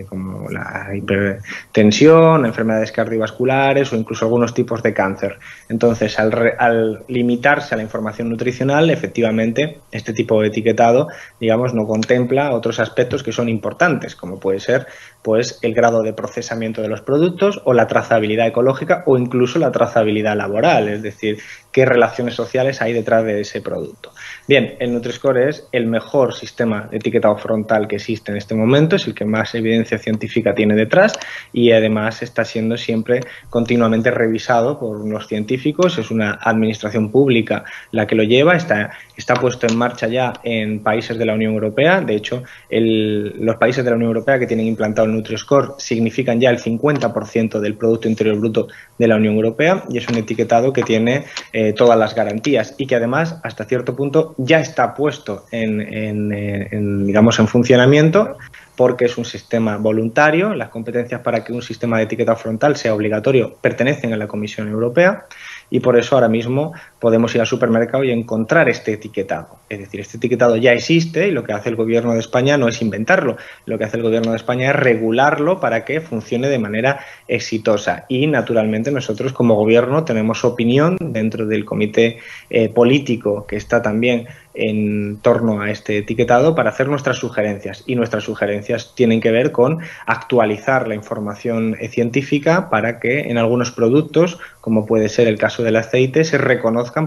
como 0.09 0.51
la 0.51 0.88
hipertensión, 0.95 2.47
enfermedades 2.47 2.93
cardiovasculares 2.93 3.93
o 3.93 3.97
incluso 3.97 4.24
algunos 4.24 4.55
tipos 4.55 4.82
de 4.82 4.95
cáncer. 4.95 5.38
Entonces, 5.68 6.18
al, 6.18 7.05
limitarse 7.09 7.74
a 7.74 7.76
la 7.76 7.82
información 7.82 8.28
nutricional, 8.28 8.91
efectivamente, 8.91 9.78
este 9.93 10.12
tipo 10.12 10.41
de 10.41 10.49
etiquetado, 10.49 11.09
digamos, 11.38 11.74
no 11.74 11.86
contempla 11.86 12.53
otros 12.53 12.80
aspectos 12.80 13.22
que 13.22 13.32
son 13.32 13.49
importantes, 13.49 14.16
como 14.16 14.38
puede 14.38 14.61
ser 14.61 14.86
pues, 15.23 15.59
el 15.62 15.75
grado 15.75 16.03
de 16.03 16.12
procesamiento 16.12 16.83
de 16.83 16.89
los 16.89 17.03
productos 17.03 17.61
o 17.64 17.73
la 17.73 17.87
trazabilidad 17.87 18.47
ecológica 18.47 19.03
o 19.07 19.18
incluso 19.18 19.59
la 19.59 19.71
trazabilidad 19.71 20.37
laboral, 20.37 20.89
es 20.89 21.03
decir, 21.03 21.39
qué 21.73 21.85
relaciones 21.85 22.35
sociales 22.35 22.83
hay 22.83 22.93
detrás 22.93 23.25
de 23.25 23.41
ese 23.41 23.61
producto. 23.61 24.12
Bien, 24.49 24.77
el 24.81 24.93
Nutri-Score 24.93 25.49
es 25.49 25.68
el 25.73 25.87
mejor 25.87 26.35
sistema 26.35 26.89
de 26.91 26.97
etiquetado 26.97 27.37
frontal 27.37 27.87
que 27.87 27.97
existe 27.97 28.33
en 28.33 28.39
este 28.39 28.55
momento, 28.55 28.97
es 28.97 29.07
el 29.07 29.14
que 29.14 29.25
más 29.25 29.55
evidencia 29.55 29.99
científica 29.99 30.55
tiene 30.55 30.75
detrás 30.75 31.12
y 31.53 31.73
además 31.73 32.23
está 32.23 32.45
siendo 32.45 32.77
siempre 32.77 33.21
continuamente 33.49 34.11
revisado 34.11 34.79
por 34.79 35.07
los 35.07 35.29
científicos, 35.29 35.99
es 35.99 36.11
una 36.11 36.39
administración 36.43 37.11
pública 37.11 37.64
la 37.93 38.07
que 38.07 38.14
lo 38.14 38.23
lleva, 38.23 38.57
está, 38.57 38.91
está 39.21 39.35
puesto 39.35 39.66
en 39.66 39.77
marcha 39.77 40.09
ya 40.09 40.33
en 40.43 40.83
países 40.83 41.16
de 41.18 41.27
la 41.27 41.35
Unión 41.35 41.53
Europea, 41.53 42.01
de 42.01 42.16
hecho 42.16 42.43
los 42.71 43.57
países 43.57 43.85
de 43.85 43.91
la 43.91 43.97
Unión 43.97 44.09
Europea 44.09 44.39
que 44.39 44.47
tienen 44.47 44.66
implantado 44.66 45.07
el 45.07 45.14
Nutri-Score 45.14 45.75
significan 45.79 46.41
ya 46.41 46.51
el 46.51 46.59
50% 46.59 47.61
del 47.61 47.75
Producto 47.75 48.09
Interior 48.09 48.39
Bruto 48.39 48.68
de 48.99 49.09
la 49.09 49.16
Unión 49.16 49.35
Europea 49.35 49.85
y 49.91 49.99
es 49.99 50.09
un 50.09 50.16
etiquetado 50.16 50.73
que 50.73 50.83
tiene 50.83 51.25
eh, 51.53 51.73
todas 51.75 51.99
las 51.99 52.14
garantías 52.14 52.75
y 52.79 52.87
que 52.87 52.97
además 52.97 53.39
hasta 53.43 53.64
cierto 53.66 53.95
punto 53.95 54.35
ya 54.39 54.61
está 54.61 54.95
puesto 54.95 55.45
en, 55.51 55.81
en, 55.81 57.07
digamos 57.07 57.39
en 57.39 57.47
funcionamiento 57.47 58.37
porque 58.77 59.05
es 59.05 59.18
un 59.18 59.27
sistema 59.27 59.77
voluntario. 59.77 60.55
Las 60.55 60.71
competencias 60.71 61.21
para 61.21 61.45
que 61.45 61.53
un 61.53 61.61
sistema 61.61 61.99
de 61.99 62.05
etiqueta 62.05 62.35
frontal 62.37 62.77
sea 62.77 62.95
obligatorio 62.95 63.55
pertenecen 63.61 64.14
a 64.14 64.16
la 64.16 64.27
Comisión 64.27 64.68
Europea 64.68 65.27
y 65.68 65.81
por 65.81 65.99
eso 65.99 66.14
ahora 66.14 66.29
mismo 66.29 66.73
podemos 67.01 67.35
ir 67.35 67.41
al 67.41 67.47
supermercado 67.47 68.05
y 68.05 68.11
encontrar 68.11 68.69
este 68.69 68.93
etiquetado. 68.93 69.59
Es 69.69 69.79
decir, 69.79 70.01
este 70.01 70.19
etiquetado 70.19 70.57
ya 70.57 70.73
existe 70.73 71.29
y 71.29 71.31
lo 71.31 71.45
que 71.45 71.53
hace 71.53 71.71
el 71.71 71.77
Gobierno 71.77 72.13
de 72.13 72.21
España 72.21 72.59
no 72.59 72.69
es 72.69 72.83
inventarlo, 72.83 73.37
lo 73.67 73.79
que 73.79 73.85
hace 73.85 73.97
el 73.97 74.03
Gobierno 74.03 74.31
de 74.31 74.37
España 74.37 74.71
es 74.71 74.77
regularlo 74.77 75.61
para 75.61 75.85
que 75.85 76.01
funcione 76.01 76.49
de 76.49 76.59
manera 76.59 77.01
exitosa. 77.27 78.05
Y 78.09 78.27
naturalmente 78.27 78.91
nosotros 78.93 79.33
como 79.33 79.55
Gobierno 79.55 80.05
tenemos 80.05 80.45
opinión 80.45 80.97
dentro 81.01 81.47
del 81.47 81.65
comité 81.65 82.19
eh, 82.51 82.69
político 82.69 83.47
que 83.47 83.57
está 83.57 83.81
también 83.83 84.29
en 84.55 85.19
torno 85.19 85.61
a 85.61 85.71
este 85.71 85.99
etiquetado 85.99 86.55
para 86.55 86.71
hacer 86.71 86.89
nuestras 86.89 87.19
sugerencias. 87.19 87.85
Y 87.87 87.95
nuestras 87.95 88.25
sugerencias 88.25 88.95
tienen 88.95 89.21
que 89.21 89.31
ver 89.31 89.53
con 89.53 89.79
actualizar 90.07 90.89
la 90.89 90.95
información 90.95 91.77
científica 91.89 92.69
para 92.69 92.99
que 92.99 93.31
en 93.31 93.39
algunos 93.39 93.71
productos, 93.71 94.39
como 94.61 94.87
puede 94.87 95.09
ser 95.09 95.29
el 95.29 95.39
caso 95.39 95.63
del 95.63 95.77
aceite, 95.77 96.25
se 96.25 96.39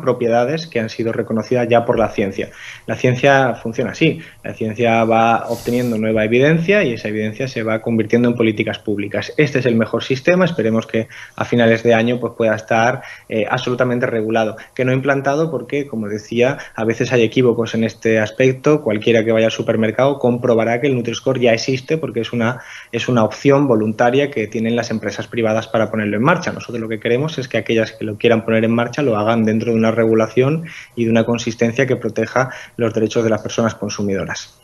propiedades 0.02 0.68
que 0.68 0.80
han 0.80 0.90
sido 0.90 1.12
reconocidas 1.12 1.68
ya 1.70 1.86
por 1.86 1.98
la 2.00 2.10
ciencia. 2.10 2.50
La 2.88 2.96
ciencia 2.96 3.56
funciona 3.56 3.92
así. 3.92 4.22
La 4.44 4.54
ciencia 4.54 5.04
va 5.04 5.46
obteniendo 5.50 5.98
nueva 5.98 6.24
evidencia 6.26 6.84
y 6.84 6.94
esa 6.94 7.10
evidencia 7.10 7.48
se 7.48 7.64
va 7.64 7.82
convirtiendo 7.82 8.30
en 8.30 8.36
políticas 8.36 8.80
públicas. 8.80 9.34
Este 9.38 9.60
es 9.60 9.66
el 9.66 9.76
mejor 9.76 10.04
sistema. 10.04 10.46
Esperemos 10.46 10.88
que 10.88 11.08
a 11.36 11.46
finales 11.46 11.84
de 11.84 11.94
año 11.94 12.20
pues, 12.20 12.34
pueda 12.38 12.56
estar 12.56 13.02
eh, 13.30 13.46
absolutamente 13.50 14.06
regulado. 14.06 14.58
Que 14.76 14.86
no 14.86 14.94
implantado 14.94 15.52
porque, 15.52 15.88
como 15.88 16.08
decía, 16.08 16.58
a 16.76 16.84
veces 16.84 17.12
hay 17.12 17.24
equívocos 17.24 17.76
en 17.76 17.84
este 17.84 18.20
aspecto. 18.20 18.82
Cualquiera 18.82 19.24
que 19.24 19.32
vaya 19.32 19.48
al 19.48 19.52
supermercado 19.52 20.20
comprobará 20.20 20.80
que 20.82 20.88
el 20.88 20.96
Nutri-Score 20.96 21.40
ya 21.40 21.54
existe 21.54 21.98
porque 21.98 22.22
es 22.22 22.34
una, 22.34 22.62
es 22.92 23.08
una 23.08 23.24
opción 23.24 23.68
voluntaria 23.68 24.32
que 24.32 24.48
tienen 24.48 24.76
las 24.76 24.92
empresas 24.92 25.28
privadas 25.28 25.68
para 25.68 25.90
ponerlo 25.90 26.18
en 26.18 26.24
marcha. 26.24 26.52
Nosotros 26.52 26.80
lo 26.80 26.90
que 26.90 27.00
queremos 27.00 27.38
es 27.38 27.48
que 27.48 27.58
aquellas 27.58 27.92
que 27.92 28.06
lo 28.06 28.18
quieran 28.18 28.46
poner 28.46 28.64
en 28.64 28.72
marcha 28.72 29.02
lo 29.02 29.18
hagan 29.18 29.44
dentro 29.44 29.73
de 29.74 29.80
una 29.80 29.92
regulación 29.92 30.66
y 30.96 31.06
de 31.06 31.12
una 31.12 31.26
consistencia 31.26 31.86
que 31.86 31.96
proteja 31.96 32.50
los 32.78 32.94
derechos 32.94 33.24
de 33.24 33.30
las 33.30 33.42
personas 33.42 33.76
consumidoras. 33.76 34.60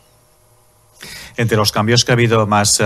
Entre 1.36 1.56
los 1.56 1.72
cambios 1.72 2.04
que 2.04 2.12
ha 2.12 2.14
habido 2.14 2.46
más 2.46 2.80
eh, 2.80 2.84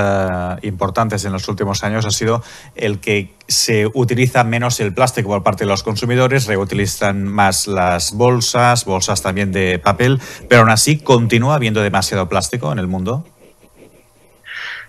importantes 0.62 1.25
en 1.25 1.33
los 1.33 1.49
últimos 1.49 1.83
años 1.83 2.07
ha 2.07 2.11
sido 2.11 2.43
el 2.77 3.01
que 3.01 3.35
se 3.49 3.87
utiliza 3.93 4.45
menos 4.45 4.81
el 4.81 4.95
plástico 4.95 5.31
por 5.31 5.43
parte 5.43 5.64
de 5.64 5.68
los 5.70 5.83
consumidores, 5.83 6.47
reutilizan 6.47 7.25
más 7.25 7.66
las 7.66 8.12
bolsas, 8.12 8.85
bolsas 8.85 9.22
también 9.22 9.53
de 9.53 9.79
papel, 9.79 10.20
pero 10.49 10.62
aún 10.62 10.70
así 10.70 10.99
continúa 10.99 11.57
habiendo 11.57 11.83
demasiado 11.83 12.29
plástico 12.29 12.70
en 12.70 12.79
el 12.79 12.87
mundo. 12.87 13.27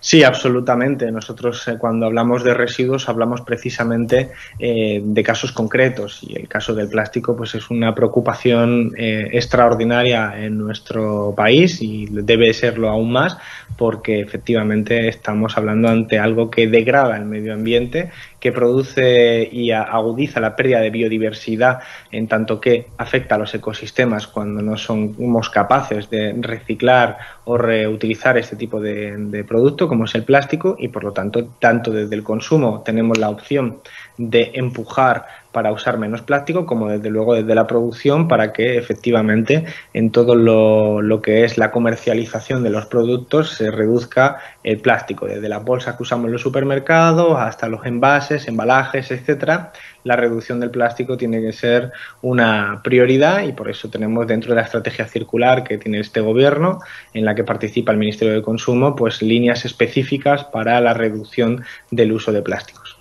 Sí, 0.05 0.21
absolutamente. 0.23 1.11
Nosotros 1.11 1.67
eh, 1.67 1.77
cuando 1.79 2.05
hablamos 2.05 2.43
de 2.43 2.53
residuos 2.53 3.09
hablamos 3.09 3.41
precisamente 3.41 4.29
eh, 4.59 5.01
de 5.03 5.23
casos 5.23 5.51
concretos 5.51 6.19
y 6.21 6.37
el 6.37 6.47
caso 6.47 6.75
del 6.75 6.89
plástico 6.89 7.35
pues 7.35 7.55
es 7.55 7.71
una 7.71 7.95
preocupación 7.95 8.91
eh, 8.95 9.29
extraordinaria 9.31 10.31
en 10.37 10.59
nuestro 10.59 11.33
país 11.35 11.81
y 11.81 12.05
debe 12.11 12.53
serlo 12.53 12.89
aún 12.89 13.11
más 13.11 13.39
porque 13.77 14.19
efectivamente 14.19 15.07
estamos 15.07 15.57
hablando 15.57 15.89
ante 15.89 16.19
algo 16.19 16.51
que 16.51 16.67
degrada 16.67 17.17
el 17.17 17.25
medio 17.25 17.55
ambiente, 17.55 18.11
que 18.45 18.51
produce 18.51 19.49
y 19.51 19.71
agudiza 19.71 20.39
la 20.39 20.55
pérdida 20.55 20.79
de 20.79 20.91
biodiversidad 20.91 21.79
en 22.11 22.27
tanto 22.27 22.61
que 22.61 22.85
afecta 22.95 23.33
a 23.33 23.37
los 23.39 23.55
ecosistemas 23.55 24.27
cuando 24.27 24.61
no 24.61 24.77
somos 24.77 25.49
capaces 25.49 26.11
de 26.11 26.31
reciclar 26.41 27.17
o 27.45 27.57
reutilizar 27.57 28.37
este 28.37 28.55
tipo 28.55 28.79
de, 28.79 29.17
de 29.17 29.43
producto 29.43 29.87
como 29.87 30.05
es 30.05 30.13
el 30.13 30.25
plástico 30.25 30.75
y 30.77 30.89
por 30.89 31.03
lo 31.03 31.11
tanto 31.11 31.43
tanto 31.57 31.89
desde 31.89 32.13
el 32.13 32.21
consumo 32.21 32.83
tenemos 32.85 33.17
la 33.17 33.31
opción 33.31 33.79
de 34.15 34.51
empujar 34.53 35.25
para 35.55 35.71
usar 35.71 35.97
menos 35.97 36.21
plástico, 36.21 36.65
como 36.65 36.89
desde 36.89 37.09
luego 37.09 37.33
desde 37.33 37.55
la 37.55 37.65
producción, 37.65 38.27
para 38.27 38.51
que 38.51 38.77
efectivamente 38.77 39.63
en 39.93 40.11
todo 40.11 40.35
lo, 40.35 41.21
que 41.21 41.45
es 41.45 41.57
la 41.57 41.71
comercialización 41.71 42.61
de 42.61 42.71
los 42.71 42.87
productos 42.87 43.51
se 43.51 43.71
reduzca 43.71 44.39
el 44.65 44.81
plástico, 44.81 45.27
desde 45.27 45.47
las 45.47 45.63
bolsas 45.63 45.95
que 45.95 46.03
usamos 46.03 46.25
en 46.25 46.33
los 46.33 46.41
supermercados 46.41 47.39
hasta 47.39 47.69
los 47.69 47.85
envases, 47.85 48.49
embalajes, 48.49 49.11
etcétera. 49.11 49.71
La 50.03 50.17
reducción 50.17 50.59
del 50.59 50.71
plástico 50.71 51.15
tiene 51.15 51.39
que 51.39 51.53
ser 51.53 51.93
una 52.21 52.81
prioridad 52.83 53.43
y 53.43 53.53
por 53.53 53.69
eso 53.69 53.89
tenemos 53.89 54.27
dentro 54.27 54.49
de 54.49 54.57
la 54.57 54.65
estrategia 54.65 55.07
circular 55.07 55.63
que 55.63 55.77
tiene 55.77 56.01
este 56.01 56.19
gobierno, 56.19 56.79
en 57.13 57.23
la 57.23 57.33
que 57.33 57.45
participa 57.45 57.93
el 57.93 57.97
Ministerio 57.97 58.33
de 58.33 58.41
Consumo, 58.41 58.93
pues 58.93 59.21
líneas 59.21 59.63
específicas 59.63 60.43
para 60.43 60.81
la 60.81 60.93
reducción 60.93 61.63
del 61.91 62.11
uso 62.11 62.33
de 62.33 62.41
plásticos. 62.41 62.94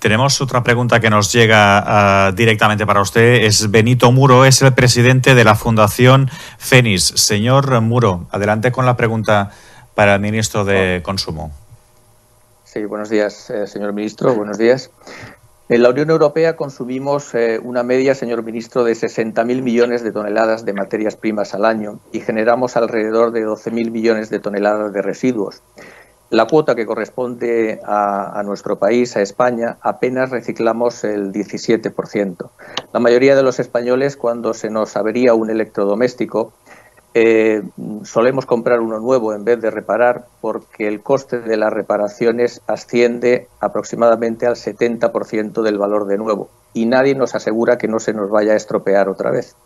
Tenemos 0.00 0.40
otra 0.40 0.62
pregunta 0.62 1.00
que 1.00 1.10
nos 1.10 1.32
llega 1.32 1.82
ah, 2.26 2.32
directamente 2.32 2.86
para 2.86 3.00
usted. 3.00 3.44
Es 3.44 3.70
Benito 3.70 4.12
Muro, 4.12 4.44
es 4.44 4.62
el 4.62 4.72
presidente 4.72 5.34
de 5.34 5.44
la 5.44 5.56
Fundación 5.56 6.30
FENIS. 6.58 7.04
Señor 7.16 7.80
Muro, 7.80 8.26
adelante 8.30 8.70
con 8.70 8.86
la 8.86 8.96
pregunta 8.96 9.50
para 9.94 10.14
el 10.14 10.20
ministro 10.20 10.64
de 10.64 11.00
Consumo. 11.04 11.50
Sí, 12.62 12.84
buenos 12.84 13.10
días, 13.10 13.50
eh, 13.50 13.66
señor 13.66 13.92
ministro. 13.92 14.34
Buenos 14.34 14.58
días. 14.58 14.90
En 15.68 15.82
la 15.82 15.90
Unión 15.90 16.10
Europea 16.10 16.54
consumimos 16.54 17.34
eh, 17.34 17.58
una 17.62 17.82
media, 17.82 18.14
señor 18.14 18.42
ministro, 18.42 18.84
de 18.84 18.92
60.000 18.92 19.62
millones 19.62 20.02
de 20.02 20.12
toneladas 20.12 20.64
de 20.64 20.72
materias 20.72 21.16
primas 21.16 21.54
al 21.54 21.64
año 21.64 21.98
y 22.12 22.20
generamos 22.20 22.76
alrededor 22.76 23.32
de 23.32 23.46
12.000 23.46 23.90
millones 23.90 24.30
de 24.30 24.38
toneladas 24.38 24.92
de 24.92 25.02
residuos. 25.02 25.62
La 26.30 26.46
cuota 26.46 26.74
que 26.74 26.84
corresponde 26.84 27.80
a, 27.86 28.42
nuestro 28.44 28.78
país, 28.78 29.16
a 29.16 29.22
España, 29.22 29.78
apenas 29.80 30.28
reciclamos 30.28 31.02
el 31.04 31.32
17%. 31.32 32.50
La 32.92 33.00
mayoría 33.00 33.34
de 33.34 33.42
los 33.42 33.58
españoles, 33.60 34.18
cuando 34.18 34.52
se 34.52 34.68
nos 34.68 34.96
avería 34.96 35.32
un 35.32 35.48
electrodoméstico, 35.48 36.52
eh, 37.14 37.62
solemos 38.04 38.44
comprar 38.44 38.80
uno 38.80 39.00
nuevo 39.00 39.32
en 39.32 39.42
vez 39.42 39.58
de 39.62 39.70
reparar 39.70 40.26
porque 40.42 40.86
el 40.86 41.00
coste 41.00 41.40
de 41.40 41.56
las 41.56 41.72
reparaciones 41.72 42.60
asciende 42.66 43.48
aproximadamente 43.60 44.46
al 44.46 44.56
70% 44.56 45.62
del 45.62 45.78
valor 45.78 46.06
de 46.06 46.18
nuevo 46.18 46.50
y 46.74 46.84
nadie 46.84 47.14
nos 47.14 47.34
asegura 47.34 47.78
que 47.78 47.88
no 47.88 47.98
se 47.98 48.12
nos 48.12 48.28
vaya 48.28 48.52
a 48.52 48.56
estropear 48.56 49.08
otra 49.08 49.30
vez 49.30 49.56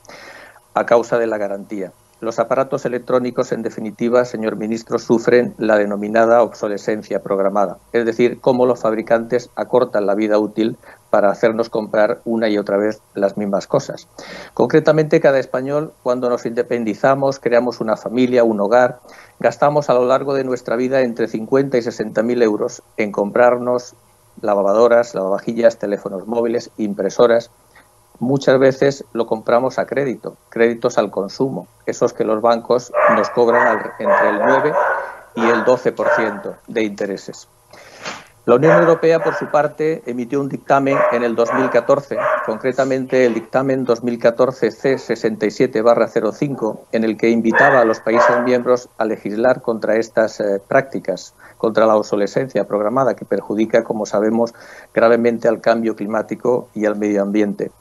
a 0.74 0.86
causa 0.86 1.18
de 1.18 1.26
la 1.26 1.36
garantía. 1.36 1.92
Los 2.22 2.38
aparatos 2.38 2.86
electrónicos, 2.86 3.50
en 3.50 3.62
definitiva, 3.62 4.24
señor 4.24 4.54
ministro, 4.54 5.00
sufren 5.00 5.56
la 5.58 5.76
denominada 5.76 6.44
obsolescencia 6.44 7.20
programada, 7.20 7.78
es 7.92 8.06
decir, 8.06 8.38
cómo 8.40 8.64
los 8.64 8.78
fabricantes 8.78 9.50
acortan 9.56 10.06
la 10.06 10.14
vida 10.14 10.38
útil 10.38 10.76
para 11.10 11.32
hacernos 11.32 11.68
comprar 11.68 12.20
una 12.24 12.48
y 12.48 12.58
otra 12.58 12.76
vez 12.76 13.02
las 13.14 13.36
mismas 13.36 13.66
cosas. 13.66 14.06
Concretamente, 14.54 15.20
cada 15.20 15.40
español, 15.40 15.94
cuando 16.04 16.30
nos 16.30 16.46
independizamos, 16.46 17.40
creamos 17.40 17.80
una 17.80 17.96
familia, 17.96 18.44
un 18.44 18.60
hogar, 18.60 19.00
gastamos 19.40 19.90
a 19.90 19.94
lo 19.94 20.06
largo 20.06 20.32
de 20.32 20.44
nuestra 20.44 20.76
vida 20.76 21.00
entre 21.00 21.26
50 21.26 21.76
y 21.76 21.82
60 21.82 22.22
mil 22.22 22.40
euros 22.40 22.84
en 22.98 23.10
comprarnos 23.10 23.96
lavadoras, 24.40 25.16
lavavajillas, 25.16 25.78
teléfonos 25.78 26.28
móviles, 26.28 26.70
impresoras, 26.76 27.50
muchas 28.22 28.58
veces 28.58 29.04
lo 29.12 29.26
compramos 29.26 29.78
a 29.80 29.84
crédito, 29.84 30.38
créditos 30.48 30.96
al 30.96 31.10
consumo, 31.10 31.66
esos 31.86 32.12
que 32.12 32.22
los 32.24 32.40
bancos 32.40 32.92
nos 33.16 33.28
cobran 33.30 33.92
entre 33.98 34.28
el 34.30 34.38
9 34.38 34.72
y 35.34 35.40
el 35.42 35.64
12% 35.64 36.54
de 36.68 36.84
intereses. 36.84 37.48
La 38.44 38.56
Unión 38.56 38.76
Europea, 38.78 39.22
por 39.22 39.34
su 39.34 39.46
parte, 39.46 40.02
emitió 40.06 40.40
un 40.40 40.48
dictamen 40.48 40.96
en 41.12 41.22
el 41.24 41.34
2014, 41.34 42.16
concretamente 42.46 43.26
el 43.26 43.34
dictamen 43.34 43.84
2014 43.84 44.68
C67-05, 44.68 46.78
en 46.92 47.02
el 47.04 47.16
que 47.16 47.28
invitaba 47.28 47.80
a 47.80 47.84
los 47.84 47.98
países 48.00 48.40
miembros 48.44 48.88
a 48.98 49.04
legislar 49.04 49.62
contra 49.62 49.96
estas 49.96 50.38
eh, 50.40 50.60
prácticas, 50.66 51.34
contra 51.56 51.86
la 51.86 51.96
obsolescencia 51.96 52.68
programada 52.68 53.14
que 53.14 53.24
perjudica, 53.24 53.84
como 53.84 54.06
sabemos, 54.06 54.54
gravemente 54.94 55.48
al 55.48 55.60
cambio 55.60 55.96
climático 55.96 56.68
y 56.74 56.86
al 56.86 56.96
medio 56.96 57.22
ambiente. 57.22 57.72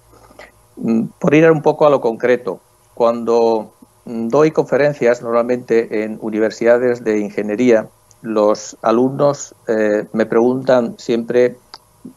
Mm, 0.76 1.06
por 1.20 1.34
ir 1.34 1.50
un 1.52 1.62
poco 1.62 1.86
a 1.86 1.90
lo 1.90 2.02
concreto, 2.02 2.60
cuando 2.94 3.74
mm, 4.06 4.28
doy 4.28 4.52
conferencias 4.52 5.22
normalmente 5.22 6.04
en 6.04 6.18
universidades 6.22 7.04
de 7.04 7.20
ingeniería, 7.20 7.88
los 8.22 8.78
alumnos 8.82 9.56
eh, 9.68 10.06
me 10.14 10.26
preguntan 10.26 10.96
siempre 10.98 11.58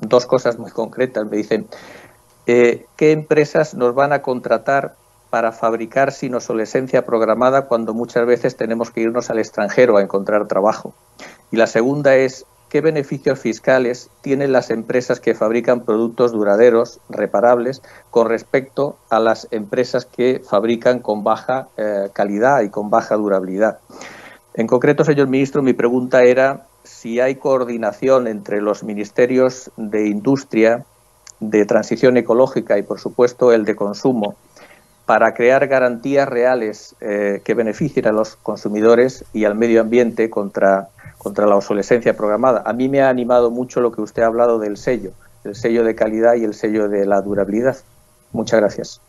dos 0.00 0.26
cosas 0.26 0.58
muy 0.58 0.70
concretas. 0.70 1.26
Me 1.30 1.36
dicen, 1.36 1.66
eh, 2.46 2.86
¿qué 2.96 3.12
empresas 3.12 3.74
nos 3.74 3.94
van 3.94 4.12
a 4.12 4.22
contratar 4.22 4.96
para 5.30 5.50
fabricar 5.50 6.12
sin 6.12 6.34
obsolescencia 6.34 7.04
programada 7.04 7.66
cuando 7.66 7.94
muchas 7.94 8.26
veces 8.26 8.56
tenemos 8.56 8.90
que 8.90 9.00
irnos 9.00 9.30
al 9.30 9.38
extranjero 9.38 9.96
a 9.96 10.02
encontrar 10.02 10.46
trabajo? 10.46 10.94
Y 11.50 11.56
la 11.56 11.66
segunda 11.66 12.16
es, 12.16 12.46
qué 12.74 12.80
beneficios 12.80 13.38
fiscales 13.38 14.10
tienen 14.20 14.50
las 14.50 14.70
empresas 14.70 15.20
que 15.20 15.36
fabrican 15.36 15.84
productos 15.84 16.32
duraderos, 16.32 16.98
reparables, 17.08 17.82
con 18.10 18.28
respecto 18.28 18.96
a 19.10 19.20
las 19.20 19.46
empresas 19.52 20.06
que 20.06 20.40
fabrican 20.40 20.98
con 20.98 21.22
baja 21.22 21.68
eh, 21.76 22.08
calidad 22.12 22.62
y 22.62 22.70
con 22.70 22.90
baja 22.90 23.14
durabilidad. 23.14 23.78
En 24.54 24.66
concreto, 24.66 25.04
señor 25.04 25.28
ministro, 25.28 25.62
mi 25.62 25.72
pregunta 25.72 26.24
era 26.24 26.66
si 26.82 27.20
hay 27.20 27.36
coordinación 27.36 28.26
entre 28.26 28.60
los 28.60 28.82
ministerios 28.82 29.70
de 29.76 30.08
Industria, 30.08 30.84
de 31.38 31.66
Transición 31.66 32.16
Ecológica 32.16 32.76
y, 32.76 32.82
por 32.82 32.98
supuesto, 32.98 33.52
el 33.52 33.64
de 33.64 33.76
Consumo, 33.76 34.34
para 35.06 35.32
crear 35.32 35.68
garantías 35.68 36.28
reales 36.28 36.96
eh, 37.00 37.40
que 37.44 37.54
beneficien 37.54 38.08
a 38.08 38.12
los 38.12 38.34
consumidores 38.34 39.24
y 39.32 39.44
al 39.44 39.54
medio 39.54 39.80
ambiente 39.80 40.28
contra 40.28 40.88
contra 41.24 41.46
la 41.46 41.56
obsolescencia 41.56 42.16
programada. 42.16 42.62
A 42.66 42.74
mí 42.74 42.90
me 42.90 43.00
ha 43.00 43.08
animado 43.08 43.50
mucho 43.50 43.80
lo 43.80 43.90
que 43.90 44.02
usted 44.02 44.22
ha 44.22 44.26
hablado 44.26 44.58
del 44.58 44.76
sello, 44.76 45.12
el 45.42 45.54
sello 45.54 45.82
de 45.82 45.94
calidad 45.94 46.34
y 46.34 46.44
el 46.44 46.52
sello 46.52 46.88
de 46.88 47.06
la 47.06 47.22
durabilidad. 47.22 47.78
Muchas 48.32 48.60
gracias. 48.60 49.00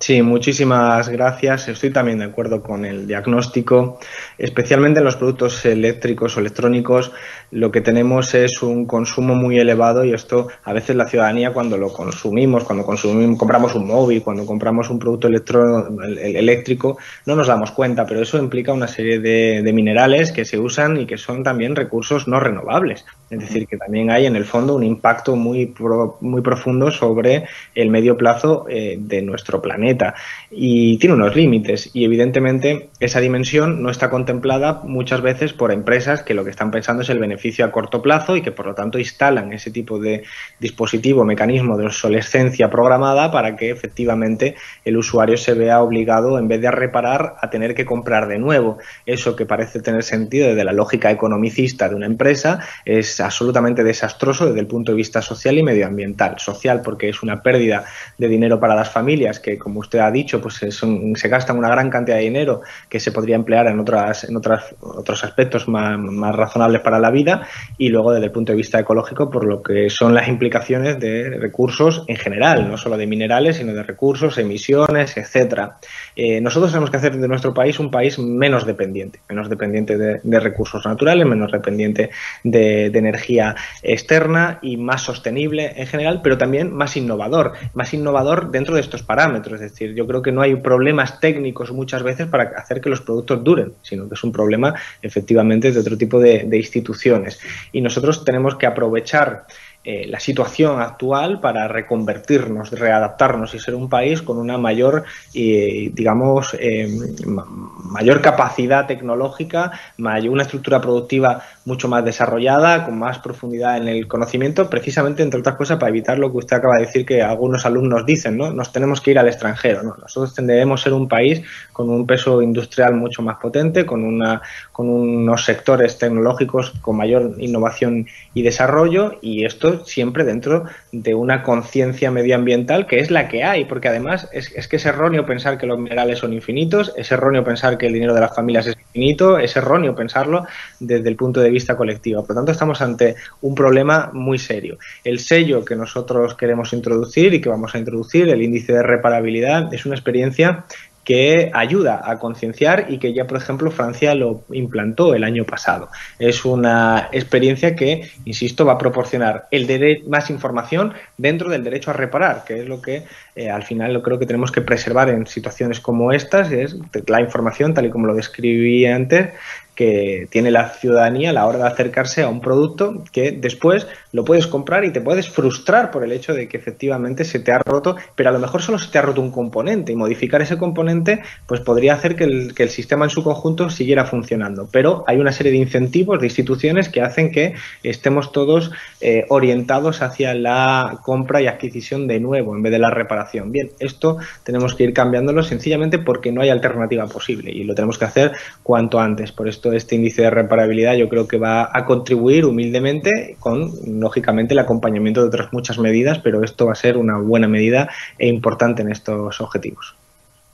Sí, 0.00 0.22
muchísimas 0.22 1.08
gracias. 1.08 1.66
Estoy 1.66 1.90
también 1.90 2.18
de 2.18 2.26
acuerdo 2.26 2.62
con 2.62 2.84
el 2.84 3.08
diagnóstico. 3.08 3.98
Especialmente 4.38 5.00
en 5.00 5.04
los 5.04 5.16
productos 5.16 5.66
eléctricos 5.66 6.36
o 6.36 6.40
electrónicos, 6.40 7.10
lo 7.50 7.72
que 7.72 7.80
tenemos 7.80 8.32
es 8.34 8.62
un 8.62 8.86
consumo 8.86 9.34
muy 9.34 9.58
elevado 9.58 10.04
y 10.04 10.12
esto 10.12 10.48
a 10.62 10.72
veces 10.72 10.94
la 10.94 11.08
ciudadanía 11.08 11.52
cuando 11.52 11.76
lo 11.76 11.92
consumimos, 11.92 12.62
cuando 12.62 12.86
consumimos, 12.86 13.38
compramos 13.38 13.74
un 13.74 13.88
móvil, 13.88 14.22
cuando 14.22 14.46
compramos 14.46 14.88
un 14.88 15.00
producto 15.00 15.26
eléctrico, 15.26 16.98
no 17.26 17.34
nos 17.34 17.48
damos 17.48 17.72
cuenta, 17.72 18.06
pero 18.06 18.22
eso 18.22 18.38
implica 18.38 18.72
una 18.72 18.86
serie 18.86 19.18
de, 19.18 19.62
de 19.64 19.72
minerales 19.72 20.30
que 20.30 20.44
se 20.44 20.58
usan 20.58 20.96
y 20.98 21.06
que 21.06 21.18
son 21.18 21.42
también 21.42 21.74
recursos 21.74 22.28
no 22.28 22.38
renovables. 22.38 23.04
Es 23.30 23.40
decir, 23.40 23.66
que 23.66 23.76
también 23.76 24.10
hay 24.10 24.24
en 24.24 24.36
el 24.36 24.44
fondo 24.46 24.74
un 24.74 24.84
impacto 24.84 25.36
muy, 25.36 25.74
muy 26.20 26.40
profundo 26.40 26.90
sobre 26.90 27.44
el 27.74 27.90
medio 27.90 28.16
plazo 28.16 28.66
eh, 28.70 28.96
de 28.98 29.20
nuestro 29.20 29.60
planeta 29.60 30.14
y 30.50 30.96
tiene 30.98 31.14
unos 31.14 31.36
límites 31.36 31.90
y 31.92 32.04
evidentemente 32.04 32.88
esa 33.00 33.20
dimensión 33.20 33.82
no 33.82 33.90
está 33.90 34.08
contemplada 34.08 34.80
muchas 34.84 35.20
veces 35.20 35.52
por 35.52 35.72
empresas 35.72 36.22
que 36.22 36.32
lo 36.32 36.42
que 36.44 36.50
están 36.50 36.70
pensando 36.70 37.02
es 37.02 37.10
el 37.10 37.18
beneficio 37.18 37.66
a 37.66 37.70
corto 37.70 38.00
plazo 38.00 38.36
y 38.36 38.42
que 38.42 38.52
por 38.52 38.66
lo 38.66 38.74
tanto 38.74 38.98
instalan 38.98 39.52
ese 39.52 39.70
tipo 39.70 39.98
de 39.98 40.24
dispositivo, 40.58 41.24
mecanismo 41.24 41.76
de 41.76 41.86
obsolescencia 41.86 42.70
programada 42.70 43.30
para 43.30 43.56
que 43.56 43.70
efectivamente 43.70 44.54
el 44.84 44.96
usuario 44.96 45.36
se 45.36 45.52
vea 45.52 45.82
obligado 45.82 46.38
en 46.38 46.48
vez 46.48 46.62
de 46.62 46.70
reparar 46.70 47.36
a 47.40 47.50
tener 47.50 47.74
que 47.74 47.84
comprar 47.84 48.26
de 48.26 48.38
nuevo. 48.38 48.78
Eso 49.04 49.36
que 49.36 49.44
parece 49.44 49.80
tener 49.80 50.02
sentido 50.02 50.48
desde 50.48 50.64
la 50.64 50.72
lógica 50.72 51.10
economicista 51.10 51.88
de 51.88 51.94
una 51.94 52.06
empresa 52.06 52.60
es 52.84 53.17
absolutamente 53.20 53.84
desastroso 53.84 54.46
desde 54.46 54.60
el 54.60 54.66
punto 54.66 54.92
de 54.92 54.96
vista 54.96 55.22
social 55.22 55.58
y 55.58 55.62
medioambiental. 55.62 56.38
Social 56.38 56.82
porque 56.82 57.08
es 57.08 57.22
una 57.22 57.42
pérdida 57.42 57.84
de 58.16 58.28
dinero 58.28 58.60
para 58.60 58.74
las 58.74 58.90
familias 58.90 59.40
que, 59.40 59.58
como 59.58 59.80
usted 59.80 59.98
ha 59.98 60.10
dicho, 60.10 60.40
pues 60.40 60.54
se 60.56 61.28
gastan 61.28 61.58
una 61.58 61.68
gran 61.68 61.90
cantidad 61.90 62.16
de 62.16 62.22
dinero 62.22 62.62
que 62.88 63.00
se 63.00 63.12
podría 63.12 63.36
emplear 63.36 63.66
en, 63.66 63.80
otras, 63.80 64.24
en 64.24 64.36
otras, 64.36 64.74
otros 64.80 65.24
aspectos 65.24 65.68
más, 65.68 65.98
más 65.98 66.34
razonables 66.34 66.80
para 66.82 66.98
la 66.98 67.10
vida 67.10 67.46
y 67.76 67.88
luego 67.88 68.12
desde 68.12 68.26
el 68.26 68.32
punto 68.32 68.52
de 68.52 68.56
vista 68.56 68.78
ecológico 68.78 69.30
por 69.30 69.44
lo 69.44 69.62
que 69.62 69.90
son 69.90 70.14
las 70.14 70.28
implicaciones 70.28 70.98
de 70.98 71.30
recursos 71.38 72.04
en 72.06 72.16
general, 72.16 72.68
no 72.68 72.76
solo 72.76 72.96
de 72.96 73.06
minerales, 73.06 73.56
sino 73.56 73.72
de 73.72 73.82
recursos, 73.82 74.38
emisiones, 74.38 75.16
etcétera. 75.16 75.78
Eh, 76.16 76.40
nosotros 76.40 76.72
tenemos 76.72 76.90
que 76.90 76.96
hacer 76.96 77.16
de 77.16 77.28
nuestro 77.28 77.54
país 77.54 77.78
un 77.78 77.90
país 77.90 78.18
menos 78.18 78.66
dependiente, 78.66 79.20
menos 79.28 79.48
dependiente 79.48 79.96
de, 79.96 80.40
recursos 80.40 80.84
naturales, 80.86 81.26
menos 81.26 81.50
dependiente 81.50 82.10
de, 82.44 82.90
de 82.90 83.00
energía 83.08 83.56
externa 83.82 84.58
y 84.62 84.76
más 84.76 85.02
sostenible 85.02 85.72
en 85.76 85.86
general, 85.86 86.20
pero 86.22 86.38
también 86.38 86.72
más 86.72 86.96
innovador, 86.96 87.54
más 87.74 87.92
innovador 87.94 88.50
dentro 88.50 88.74
de 88.74 88.80
estos 88.80 89.02
parámetros. 89.02 89.60
Es 89.60 89.72
decir, 89.72 89.94
yo 89.94 90.06
creo 90.06 90.22
que 90.22 90.32
no 90.32 90.42
hay 90.42 90.56
problemas 90.56 91.20
técnicos 91.20 91.72
muchas 91.72 92.02
veces 92.02 92.26
para 92.26 92.44
hacer 92.56 92.80
que 92.80 92.90
los 92.90 93.00
productos 93.00 93.42
duren, 93.42 93.72
sino 93.82 94.08
que 94.08 94.14
es 94.14 94.24
un 94.24 94.32
problema 94.32 94.74
efectivamente 95.02 95.72
de 95.72 95.80
otro 95.80 95.96
tipo 95.96 96.20
de, 96.20 96.48
instituciones. 96.58 97.38
Y 97.72 97.80
nosotros 97.80 98.24
tenemos 98.24 98.56
que 98.56 98.66
aprovechar 98.66 99.46
eh, 99.90 100.06
la 100.06 100.20
situación 100.20 100.82
actual 100.82 101.40
para 101.40 101.66
reconvertirnos, 101.66 102.72
readaptarnos 102.72 103.54
y 103.54 103.58
ser 103.58 103.74
un 103.74 103.88
país 103.88 104.20
con 104.20 104.36
una 104.36 104.58
mayor, 104.58 105.04
eh, 105.32 105.90
digamos, 105.94 106.54
eh, 106.60 106.86
mayor 107.24 108.20
capacidad 108.20 108.86
tecnológica, 108.86 109.72
mayor, 109.96 110.34
una 110.34 110.42
estructura 110.42 110.82
productiva 110.82 111.40
mucho 111.64 111.88
más 111.88 112.04
desarrollada, 112.04 112.84
con 112.84 112.98
más 112.98 113.18
profundidad 113.20 113.78
en 113.78 113.88
el 113.88 114.06
conocimiento, 114.06 114.68
precisamente, 114.68 115.22
entre 115.22 115.40
otras 115.40 115.56
cosas, 115.56 115.78
para 115.78 115.88
evitar 115.88 116.18
lo 116.18 116.30
que 116.32 116.36
usted 116.36 116.56
acaba 116.58 116.76
de 116.76 116.84
decir 116.84 117.06
que 117.06 117.22
algunos 117.22 117.64
alumnos 117.64 118.04
dicen, 118.04 118.36
¿no? 118.36 118.52
Nos 118.52 118.70
tenemos 118.70 119.00
que 119.00 119.12
ir 119.12 119.18
al 119.18 119.28
extranjero, 119.28 119.82
¿no? 119.82 119.96
Nosotros 119.98 120.34
tendremos 120.34 120.82
ser 120.82 120.92
un 120.92 121.08
país 121.08 121.40
con 121.72 121.88
un 121.88 122.06
peso 122.06 122.42
industrial 122.42 122.92
mucho 122.92 123.22
más 123.22 123.38
potente, 123.38 123.86
con, 123.86 124.04
una, 124.04 124.42
con 124.70 124.90
unos 124.90 125.46
sectores 125.46 125.96
tecnológicos 125.96 126.72
con 126.82 126.98
mayor 126.98 127.36
innovación 127.38 128.06
y 128.34 128.42
desarrollo, 128.42 129.18
y 129.22 129.46
esto 129.46 129.77
siempre 129.84 130.24
dentro 130.24 130.64
de 130.92 131.14
una 131.14 131.42
conciencia 131.42 132.10
medioambiental 132.10 132.86
que 132.86 133.00
es 133.00 133.10
la 133.10 133.28
que 133.28 133.44
hay, 133.44 133.64
porque 133.64 133.88
además 133.88 134.28
es, 134.32 134.68
que 134.68 134.76
es 134.76 134.86
erróneo 134.86 135.26
pensar 135.26 135.58
que 135.58 135.66
los 135.66 135.78
minerales 135.78 136.18
son 136.18 136.32
infinitos, 136.32 136.92
es 136.96 137.10
erróneo 137.12 137.44
pensar 137.44 137.78
que 137.78 137.86
el 137.86 137.92
dinero 137.92 138.14
de 138.14 138.20
las 138.20 138.34
familias 138.34 138.66
es 138.66 138.76
infinito, 138.76 139.38
es 139.38 139.56
erróneo 139.56 139.94
pensarlo 139.94 140.46
desde 140.80 141.08
el 141.08 141.16
punto 141.16 141.40
de 141.40 141.50
vista 141.50 141.76
colectivo. 141.76 142.22
Por 142.22 142.30
lo 142.30 142.36
tanto, 142.36 142.52
estamos 142.52 142.80
ante 142.80 143.16
un 143.42 143.54
problema 143.54 144.10
muy 144.12 144.38
serio. 144.38 144.78
El 145.04 145.18
sello 145.18 145.64
que 145.64 145.76
nosotros 145.76 146.34
queremos 146.34 146.72
introducir 146.72 147.34
y 147.34 147.40
que 147.40 147.48
vamos 147.48 147.74
a 147.74 147.78
introducir, 147.78 148.28
el 148.28 148.42
índice 148.42 148.72
de 148.72 148.82
reparabilidad, 148.82 149.72
es 149.72 149.86
una 149.86 149.94
experiencia 149.94 150.64
que 151.08 151.50
ayuda 151.54 152.02
a 152.04 152.18
concienciar 152.18 152.84
y 152.90 152.98
que 152.98 153.14
ya, 153.14 153.26
por 153.26 153.38
ejemplo, 153.38 153.70
Francia 153.70 154.14
lo 154.14 154.42
implantó 154.52 155.14
el 155.14 155.24
año 155.24 155.44
pasado. 155.44 155.88
Es 156.18 156.44
una 156.44 157.08
experiencia 157.12 157.74
que, 157.74 158.10
insisto, 158.26 158.66
va 158.66 158.74
a 158.74 158.78
proporcionar 158.78 159.48
el 159.50 160.04
más 160.06 160.28
información 160.28 160.92
dentro 161.16 161.48
del 161.48 161.64
derecho 161.64 161.92
a 161.92 161.94
reparar, 161.94 162.44
que 162.44 162.60
es 162.60 162.68
lo 162.68 162.82
que 162.82 163.04
eh, 163.34 163.48
al 163.48 163.62
final 163.62 163.94
lo 163.94 164.02
creo 164.02 164.18
que 164.18 164.26
tenemos 164.26 164.52
que 164.52 164.60
preservar 164.60 165.08
en 165.08 165.26
situaciones 165.26 165.80
como 165.80 166.12
estas, 166.12 166.52
es 166.52 166.76
la 167.06 167.22
información, 167.22 167.72
tal 167.72 167.86
y 167.86 167.90
como 167.90 168.06
lo 168.06 168.14
describí 168.14 168.84
antes, 168.84 169.30
que 169.78 170.26
tiene 170.28 170.50
la 170.50 170.70
ciudadanía 170.70 171.30
a 171.30 171.32
la 171.32 171.46
hora 171.46 171.60
de 171.60 171.68
acercarse 171.68 172.24
a 172.24 172.28
un 172.28 172.40
producto 172.40 173.04
que 173.12 173.30
después 173.30 173.86
lo 174.10 174.24
puedes 174.24 174.48
comprar 174.48 174.84
y 174.84 174.90
te 174.90 175.00
puedes 175.00 175.28
frustrar 175.28 175.92
por 175.92 176.02
el 176.02 176.10
hecho 176.10 176.34
de 176.34 176.48
que 176.48 176.56
efectivamente 176.56 177.24
se 177.24 177.38
te 177.38 177.52
ha 177.52 177.58
roto, 177.58 177.94
pero 178.16 178.30
a 178.30 178.32
lo 178.32 178.40
mejor 178.40 178.60
solo 178.60 178.80
se 178.80 178.90
te 178.90 178.98
ha 178.98 179.02
roto 179.02 179.20
un 179.20 179.30
componente 179.30 179.92
y 179.92 179.94
modificar 179.94 180.42
ese 180.42 180.58
componente 180.58 181.22
pues 181.46 181.60
podría 181.60 181.94
hacer 181.94 182.16
que 182.16 182.24
el, 182.24 182.54
que 182.56 182.64
el 182.64 182.70
sistema 182.70 183.04
en 183.04 183.10
su 183.10 183.22
conjunto 183.22 183.70
siguiera 183.70 184.04
funcionando. 184.04 184.68
Pero 184.72 185.04
hay 185.06 185.18
una 185.18 185.30
serie 185.30 185.52
de 185.52 185.58
incentivos 185.58 186.18
de 186.18 186.26
instituciones 186.26 186.88
que 186.88 187.00
hacen 187.00 187.30
que 187.30 187.54
estemos 187.84 188.32
todos 188.32 188.72
eh, 189.00 189.26
orientados 189.28 190.02
hacia 190.02 190.34
la 190.34 190.98
compra 191.04 191.40
y 191.40 191.46
adquisición 191.46 192.08
de 192.08 192.18
nuevo 192.18 192.56
en 192.56 192.64
vez 192.64 192.72
de 192.72 192.80
la 192.80 192.90
reparación. 192.90 193.52
Bien, 193.52 193.70
esto 193.78 194.18
tenemos 194.42 194.74
que 194.74 194.82
ir 194.82 194.92
cambiándolo 194.92 195.44
sencillamente 195.44 196.00
porque 196.00 196.32
no 196.32 196.40
hay 196.40 196.48
alternativa 196.48 197.06
posible 197.06 197.52
y 197.52 197.62
lo 197.62 197.76
tenemos 197.76 197.96
que 197.96 198.06
hacer 198.06 198.32
cuanto 198.64 198.98
antes. 198.98 199.30
Por 199.30 199.46
esto 199.46 199.67
este 199.76 199.96
índice 199.96 200.22
de 200.22 200.30
reparabilidad 200.30 200.94
yo 200.94 201.08
creo 201.08 201.28
que 201.28 201.38
va 201.38 201.70
a 201.72 201.84
contribuir 201.84 202.44
humildemente 202.44 203.36
con, 203.38 203.70
lógicamente, 203.86 204.54
el 204.54 204.60
acompañamiento 204.60 205.20
de 205.20 205.28
otras 205.28 205.52
muchas 205.52 205.78
medidas, 205.78 206.18
pero 206.18 206.42
esto 206.42 206.66
va 206.66 206.72
a 206.72 206.76
ser 206.76 206.96
una 206.96 207.18
buena 207.18 207.48
medida 207.48 207.88
e 208.18 208.28
importante 208.28 208.82
en 208.82 208.90
estos 208.90 209.40
objetivos. 209.40 209.94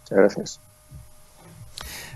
Muchas 0.02 0.18
gracias. 0.18 0.60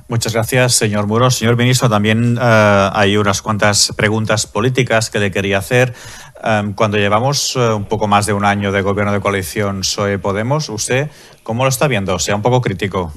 Muchas 0.09 0.33
gracias, 0.33 0.73
señor 0.75 1.07
Muro. 1.07 1.31
Señor 1.31 1.57
ministro, 1.57 1.91
también 1.91 2.39
eh, 2.41 2.91
hay 2.95 3.19
unas 3.19 3.43
cuantas 3.43 3.93
preguntas 3.95 4.47
políticas 4.47 5.11
que 5.11 5.19
le 5.19 5.31
quería 5.31 5.59
hacer. 5.59 5.93
Eh, 6.43 6.73
cuando 6.75 6.97
llevamos 6.97 7.55
eh, 7.57 7.75
un 7.75 7.85
poco 7.85 8.09
más 8.09 8.25
de 8.25 8.33
un 8.33 8.47
año 8.47 8.73
de 8.73 8.81
gobierno 8.81 9.13
de 9.13 9.21
coalición 9.21 9.81
PSOE-Podemos, 9.81 10.71
¿usted 10.71 11.11
cómo 11.43 11.65
lo 11.65 11.69
está 11.69 11.89
viendo? 11.89 12.19
Sea 12.19 12.35
un 12.35 12.41
poco 12.41 12.63
crítico. 12.63 13.13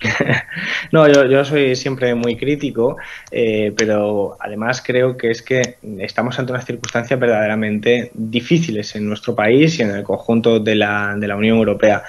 no, 0.92 1.08
yo, 1.08 1.44
soy 1.44 1.74
siempre 1.74 2.14
muy 2.14 2.36
crítico, 2.36 2.96
eh, 3.30 3.72
pero 3.76 4.36
además 4.40 4.82
creo 4.84 5.16
que 5.16 5.30
es 5.30 5.42
que 5.42 5.76
estamos 5.98 6.38
ante 6.38 6.52
unas 6.52 6.66
circunstancias 6.66 7.18
verdaderamente 7.18 8.10
difíciles 8.14 8.94
en 8.96 9.08
nuestro 9.08 9.34
país 9.34 9.78
y 9.78 9.82
en 9.82 9.90
el 9.90 10.02
conjunto 10.02 10.60
de 10.60 10.74
la, 10.74 11.14
de 11.16 11.26
la 11.26 11.36
Unión 11.36 11.56
Europea. 11.58 12.02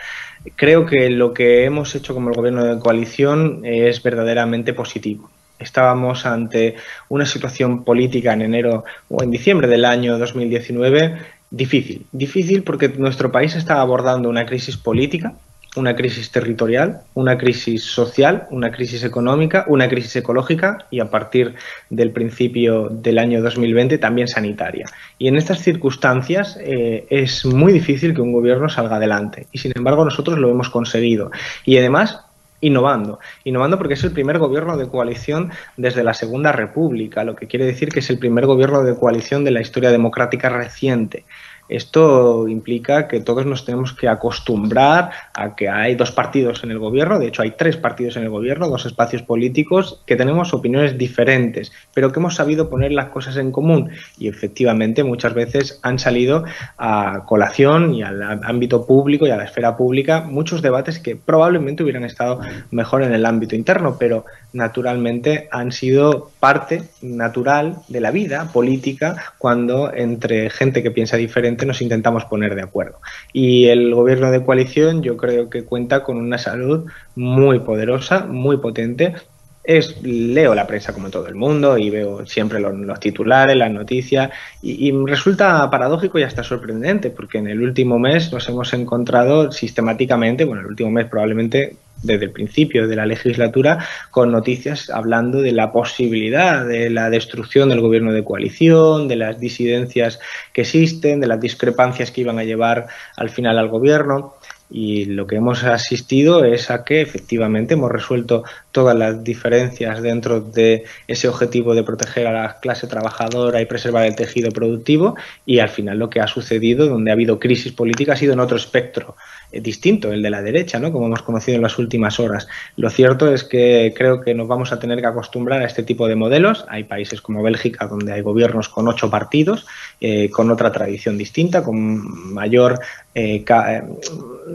Creo 0.55 0.85
que 0.85 1.09
lo 1.09 1.33
que 1.33 1.65
hemos 1.65 1.95
hecho 1.95 2.13
como 2.13 2.29
el 2.29 2.35
gobierno 2.35 2.63
de 2.63 2.79
coalición 2.79 3.61
es 3.63 4.01
verdaderamente 4.01 4.73
positivo 4.73 5.29
estábamos 5.59 6.27
ante 6.27 6.75
una 7.09 7.25
situación 7.25 7.83
política 7.83 8.33
en 8.33 8.43
enero 8.43 8.83
o 9.09 9.23
en 9.23 9.31
diciembre 9.31 9.67
del 9.67 9.85
año 9.85 10.19
2019 10.19 11.17
difícil. 11.49 12.05
Difícil 12.11 12.63
porque 12.63 12.89
nuestro 12.89 13.31
país 13.31 13.55
estaba 13.55 13.81
abordando 13.81 14.29
una 14.29 14.45
crisis 14.45 14.77
política 14.77 15.33
una 15.77 15.95
crisis 15.95 16.31
territorial, 16.31 17.01
una 17.13 17.37
crisis 17.37 17.83
social, 17.83 18.47
una 18.51 18.71
crisis 18.71 19.03
económica, 19.03 19.65
una 19.67 19.87
crisis 19.87 20.15
ecológica 20.17 20.85
y 20.89 20.99
a 20.99 21.09
partir 21.09 21.55
del 21.89 22.11
principio 22.11 22.89
del 22.89 23.19
año 23.19 23.41
2020 23.41 23.97
también 23.97 24.27
sanitaria. 24.27 24.85
Y 25.17 25.27
en 25.27 25.37
estas 25.37 25.59
circunstancias 25.59 26.57
eh, 26.61 27.05
es 27.09 27.45
muy 27.45 27.71
difícil 27.71 28.13
que 28.13 28.21
un 28.21 28.33
gobierno 28.33 28.69
salga 28.69 28.97
adelante 28.97 29.47
y 29.51 29.59
sin 29.59 29.71
embargo 29.75 30.03
nosotros 30.03 30.37
lo 30.37 30.49
hemos 30.49 30.69
conseguido. 30.69 31.31
Y 31.63 31.77
además 31.77 32.21
innovando. 32.61 33.19
Innovando 33.43 33.77
porque 33.77 33.93
es 33.93 34.03
el 34.03 34.11
primer 34.11 34.39
gobierno 34.39 34.77
de 34.77 34.87
coalición 34.87 35.51
desde 35.75 36.03
la 36.03 36.13
Segunda 36.13 36.51
República, 36.51 37.23
lo 37.23 37.35
que 37.35 37.47
quiere 37.47 37.65
decir 37.65 37.89
que 37.89 37.99
es 37.99 38.09
el 38.09 38.19
primer 38.19 38.45
gobierno 38.45 38.83
de 38.83 38.95
coalición 38.95 39.43
de 39.43 39.51
la 39.51 39.61
historia 39.61 39.91
democrática 39.91 40.49
reciente. 40.49 41.23
Esto 41.69 42.47
implica 42.47 43.07
que 43.07 43.19
todos 43.19 43.45
nos 43.45 43.65
tenemos 43.65 43.93
que 43.93 44.07
acostumbrar 44.07 45.11
a 45.33 45.55
que 45.55 45.69
hay 45.69 45.95
dos 45.95 46.11
partidos 46.11 46.63
en 46.63 46.71
el 46.71 46.79
gobierno, 46.79 47.19
de 47.19 47.27
hecho 47.27 47.41
hay 47.41 47.51
tres 47.51 47.77
partidos 47.77 48.17
en 48.17 48.23
el 48.23 48.29
gobierno, 48.29 48.69
dos 48.69 48.85
espacios 48.85 49.21
políticos, 49.21 50.01
que 50.05 50.15
tenemos 50.15 50.53
opiniones 50.53 50.97
diferentes, 50.97 51.71
pero 51.93 52.11
que 52.11 52.19
hemos 52.19 52.35
sabido 52.35 52.69
poner 52.69 52.91
las 52.91 53.09
cosas 53.09 53.37
en 53.37 53.51
común. 53.51 53.89
Y 54.17 54.27
efectivamente 54.27 55.03
muchas 55.03 55.33
veces 55.33 55.79
han 55.83 55.99
salido 55.99 56.45
a 56.77 57.23
colación 57.25 57.93
y 57.93 58.03
al 58.03 58.21
ámbito 58.43 58.85
público 58.85 59.27
y 59.27 59.31
a 59.31 59.37
la 59.37 59.45
esfera 59.45 59.75
pública 59.75 60.21
muchos 60.21 60.61
debates 60.61 60.99
que 60.99 61.15
probablemente 61.15 61.83
hubieran 61.83 62.03
estado 62.03 62.39
mejor 62.71 63.03
en 63.03 63.13
el 63.13 63.25
ámbito 63.25 63.55
interno, 63.55 63.97
pero 63.99 64.25
naturalmente 64.53 65.47
han 65.51 65.71
sido 65.71 66.31
parte 66.47 66.83
natural 67.01 67.79
de 67.89 67.99
la 67.99 68.09
vida 68.09 68.49
política 68.53 69.33
cuando 69.37 69.93
entre 69.93 70.49
gente 70.49 70.81
que 70.81 70.91
piensa 70.91 71.17
diferente 71.17 71.65
nos 71.65 71.81
intentamos 71.81 72.23
poner 72.23 72.55
de 72.55 72.61
acuerdo. 72.61 73.01
Y 73.33 73.65
el 73.65 73.93
gobierno 73.93 74.31
de 74.31 74.41
coalición 74.45 75.03
yo 75.03 75.17
creo 75.17 75.49
que 75.49 75.65
cuenta 75.65 76.05
con 76.05 76.15
una 76.15 76.37
salud 76.37 76.85
muy 77.15 77.59
poderosa, 77.59 78.25
muy 78.27 78.59
potente, 78.59 79.15
es, 79.61 80.01
leo 80.01 80.55
la 80.55 80.65
prensa 80.65 80.93
como 80.93 81.09
todo 81.09 81.27
el 81.27 81.35
mundo 81.35 81.77
y 81.77 81.89
veo 81.89 82.25
siempre 82.25 82.61
los, 82.61 82.97
titulares, 83.01 83.57
las 83.57 83.69
noticias 83.69 84.29
y, 84.61 84.87
y, 84.87 85.05
resulta 85.05 85.69
paradójico 85.69 86.17
y 86.17 86.23
hasta 86.23 86.43
sorprendente 86.43 87.09
porque 87.09 87.39
en 87.39 87.47
el 87.49 87.61
último 87.61 87.99
mes 87.99 88.31
nos 88.31 88.47
hemos 88.47 88.71
encontrado 88.71 89.51
sistemáticamente, 89.51 90.45
bueno, 90.45 90.61
el 90.61 90.67
último 90.67 90.91
mes 90.91 91.07
probablemente 91.07 91.75
desde 92.03 92.25
el 92.25 92.31
principio 92.31 92.87
de 92.87 92.95
la 92.95 93.05
legislatura 93.05 93.85
con 94.11 94.31
noticias 94.31 94.89
hablando 94.89 95.41
de 95.41 95.51
la 95.51 95.71
posibilidad 95.71 96.65
de 96.65 96.89
la 96.89 97.09
destrucción 97.09 97.69
del 97.69 97.81
gobierno 97.81 98.13
de 98.13 98.23
coalición, 98.23 99.07
de 99.07 99.15
las 99.15 99.39
disidencias 99.39 100.19
que 100.53 100.61
existen, 100.61 101.19
de 101.19 101.27
las 101.27 101.39
discrepancias 101.39 102.11
que 102.11 102.21
iban 102.21 102.39
a 102.39 102.43
llevar 102.43 102.87
al 103.15 103.29
final 103.29 103.57
al 103.57 103.69
gobierno. 103.69 104.35
Y 104.69 105.05
lo 105.05 105.27
que 105.27 105.37
hemos 105.37 105.63
asistido 105.63 106.43
es 106.43 106.69
a 106.69 106.83
que 106.83 106.99
efectivamente 106.99 107.75
hemos 107.75 107.89
resuelto 107.89 108.43
todas 108.73 108.97
las 108.97 109.23
diferencias 109.23 110.01
dentro 110.01 110.41
de 110.41 110.83
ese 111.07 111.29
objetivo 111.29 111.73
de 111.73 111.83
proteger 111.83 112.27
a 112.27 112.33
la 112.33 112.59
clase 112.59 112.85
trabajadora 112.85 113.61
y 113.61 113.65
preservar 113.65 114.05
el 114.05 114.17
tejido 114.17 114.51
productivo 114.51 115.15
y 115.45 115.59
al 115.59 115.69
final 115.69 115.99
lo 115.99 116.09
que 116.09 116.19
ha 116.19 116.27
sucedido, 116.27 116.87
donde 116.87 117.11
ha 117.11 117.13
habido 117.13 117.39
crisis 117.39 117.71
política, 117.71 118.11
ha 118.11 118.17
sido 118.17 118.33
en 118.33 118.41
otro 118.41 118.57
espectro 118.57 119.15
distinto, 119.51 120.11
el 120.11 120.21
de 120.21 120.29
la 120.29 120.41
derecha, 120.41 120.79
¿no? 120.79 120.91
como 120.91 121.07
hemos 121.07 121.21
conocido 121.21 121.55
en 121.55 121.61
las 121.61 121.77
últimas 121.79 122.19
horas. 122.19 122.47
Lo 122.75 122.89
cierto 122.89 123.33
es 123.33 123.43
que 123.43 123.93
creo 123.95 124.21
que 124.21 124.33
nos 124.33 124.47
vamos 124.47 124.71
a 124.71 124.79
tener 124.79 124.99
que 124.99 125.07
acostumbrar 125.07 125.61
a 125.61 125.65
este 125.65 125.83
tipo 125.83 126.07
de 126.07 126.15
modelos. 126.15 126.65
Hay 126.67 126.83
países 126.83 127.21
como 127.21 127.41
Bélgica 127.41 127.87
donde 127.87 128.13
hay 128.13 128.21
gobiernos 128.21 128.69
con 128.69 128.87
ocho 128.87 129.09
partidos, 129.09 129.65
eh, 130.01 130.29
con 130.29 130.51
otra 130.51 130.71
tradición 130.71 131.17
distinta, 131.17 131.63
con 131.63 132.33
mayor, 132.33 132.79
eh, 133.15 133.43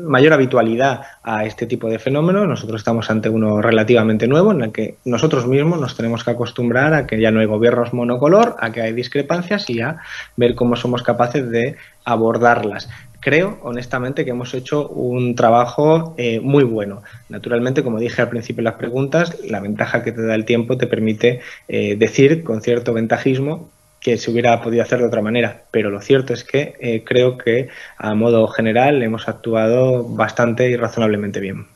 mayor 0.05 0.33
habitualidad 0.35 1.03
a 1.23 1.47
este 1.47 1.67
tipo 1.67 1.89
de 1.89 1.99
fenómenos. 1.99 2.47
Nosotros 2.47 2.81
estamos 2.81 3.11
ante 3.11 3.29
uno 3.29 3.63
relativamente 3.63 4.29
nuevo 4.29 4.53
en 4.53 4.63
el 4.63 4.73
que 4.73 4.97
nosotros 5.05 5.47
mismos 5.47 5.81
nos 5.81 5.97
tenemos 5.97 6.23
que 6.23 6.33
acostumbrar 6.33 6.95
a 6.95 7.07
que 7.07 7.21
ya 7.21 7.31
no 7.31 7.41
hay 7.41 7.47
gobiernos 7.47 7.93
monocolor, 7.93 8.57
a 8.61 8.73
que 8.73 8.83
hay 8.83 8.93
discrepancias 8.93 9.69
y 9.71 9.81
a 9.81 9.99
ver 10.37 10.55
cómo 10.55 10.77
somos 10.77 11.03
capaces 11.03 11.49
de 11.51 11.77
abordarlas 12.05 12.89
creo 13.23 13.59
honestamente 13.63 14.25
que 14.25 14.33
hemos 14.33 14.53
hecho 14.53 14.89
un 14.89 15.35
trabajo 15.37 16.15
eh, 16.19 16.41
muy 16.41 16.65
bueno. 16.65 17.03
Naturalmente, 17.29 17.83
como 17.83 18.01
dije 18.01 18.21
al 18.21 18.29
principio 18.29 18.63
de 18.63 18.71
las 18.71 18.75
preguntas, 18.75 19.39
la 19.49 19.61
ventaja 19.61 20.03
que 20.03 20.13
te 20.13 20.23
da 20.23 20.35
el 20.35 20.45
tiempo 20.45 20.77
te 20.77 20.89
permite 20.89 21.41
eh, 21.69 21.97
decir 21.97 22.43
con 22.43 22.61
cierto 22.61 22.93
ventajismo 22.93 23.71
que 24.01 24.19
se 24.19 24.33
hubiera 24.33 24.61
podido 24.61 24.83
hacer 24.83 24.99
de 24.99 25.07
otra 25.07 25.23
manera, 25.23 25.63
pero 25.71 25.89
lo 25.89 26.01
cierto 26.01 26.35
es 26.35 26.43
que 26.43 26.75
eh, 26.81 27.05
creo 27.05 27.39
que 27.39 27.69
a 27.97 28.15
modo 28.17 28.49
general 28.49 29.01
hemos 29.05 29.29
actuado 29.29 30.03
bastante 30.03 30.69
y 30.69 30.77
razonablemente 30.77 31.39
bien. 31.39 31.67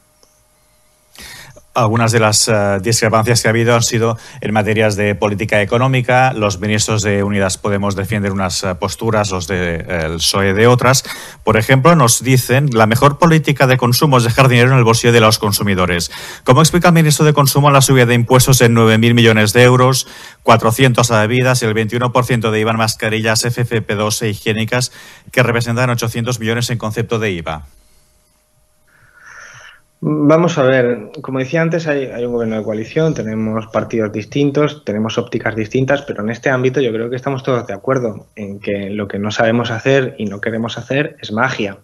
Algunas 1.77 2.11
de 2.11 2.21
las 2.21 2.49
uh, 2.49 2.81
discrepancias 2.81 3.43
que 3.43 3.49
ha 3.49 3.51
habido 3.51 3.75
han 3.75 3.83
sido 3.83 4.17
en 4.41 4.55
materias 4.55 4.97
de 4.97 5.15
política 5.15 5.61
económica. 5.61 6.33
Los 6.33 6.59
ministros 6.59 7.03
de 7.03 7.23
Unidas 7.23 7.59
Podemos 7.59 7.95
defienden 7.95 8.33
unas 8.33 8.63
uh, 8.63 8.77
posturas, 8.79 9.31
los 9.31 9.47
del 9.47 9.87
de, 9.87 10.15
PSOE 10.17 10.55
de 10.55 10.69
otras. 10.69 11.05
Por 11.45 11.59
ejemplo, 11.59 11.95
nos 11.95 12.23
dicen 12.23 12.71
la 12.73 12.87
mejor 12.87 13.19
política 13.19 13.67
de 13.67 13.77
consumo 13.77 14.17
es 14.17 14.25
dejar 14.25 14.49
dinero 14.49 14.73
en 14.73 14.79
el 14.79 14.85
bolsillo 14.85 15.13
de 15.13 15.21
los 15.21 15.39
consumidores. 15.39 16.11
¿Cómo 16.45 16.63
explica 16.63 16.89
el 16.89 16.95
ministro 16.95 17.27
de 17.27 17.35
Consumo 17.35 17.71
la 17.71 17.83
subida 17.83 18.07
de 18.07 18.15
impuestos 18.15 18.63
en 18.63 18.75
9.000 18.75 19.13
millones 19.13 19.53
de 19.53 19.63
euros, 19.63 20.09
400 20.45 21.11
a 21.11 21.21
bebidas 21.21 21.61
y 21.61 21.67
el 21.67 21.75
21% 21.75 22.51
de 22.51 22.59
IVA 22.59 22.71
en 22.71 22.77
mascarillas 22.79 23.45
FFP2 23.45 24.23
e 24.23 24.31
higiénicas 24.31 24.93
que 25.31 25.43
representan 25.43 25.91
800 25.91 26.41
millones 26.41 26.71
en 26.71 26.79
concepto 26.79 27.19
de 27.19 27.33
IVA? 27.33 27.67
Vamos 30.01 30.59
a 30.59 30.63
ver, 30.63 31.11
como 31.23 31.39
decía 31.39 31.63
antes, 31.63 31.87
hay, 31.87 32.05
hay, 32.07 32.25
un 32.27 32.33
gobierno 32.33 32.59
de 32.59 32.63
coalición, 32.63 33.15
tenemos 33.15 33.67
partidos 33.69 34.13
distintos, 34.13 34.85
tenemos 34.85 35.17
ópticas 35.17 35.57
distintas, 35.57 36.03
pero 36.03 36.23
en 36.23 36.29
este 36.29 36.51
ámbito 36.51 36.81
yo 36.83 36.93
creo 36.93 37.09
que 37.09 37.17
estamos 37.17 37.43
todos 37.43 37.67
de 37.67 37.73
acuerdo 37.73 38.27
en 38.37 38.61
que 38.61 38.91
lo 38.91 39.09
que 39.09 39.19
no 39.19 39.31
sabemos 39.31 39.71
hacer 39.71 40.15
y 40.19 40.27
no 40.27 40.41
queremos 40.41 40.77
hacer 40.77 41.17
es 41.23 41.33
magia. 41.33 41.79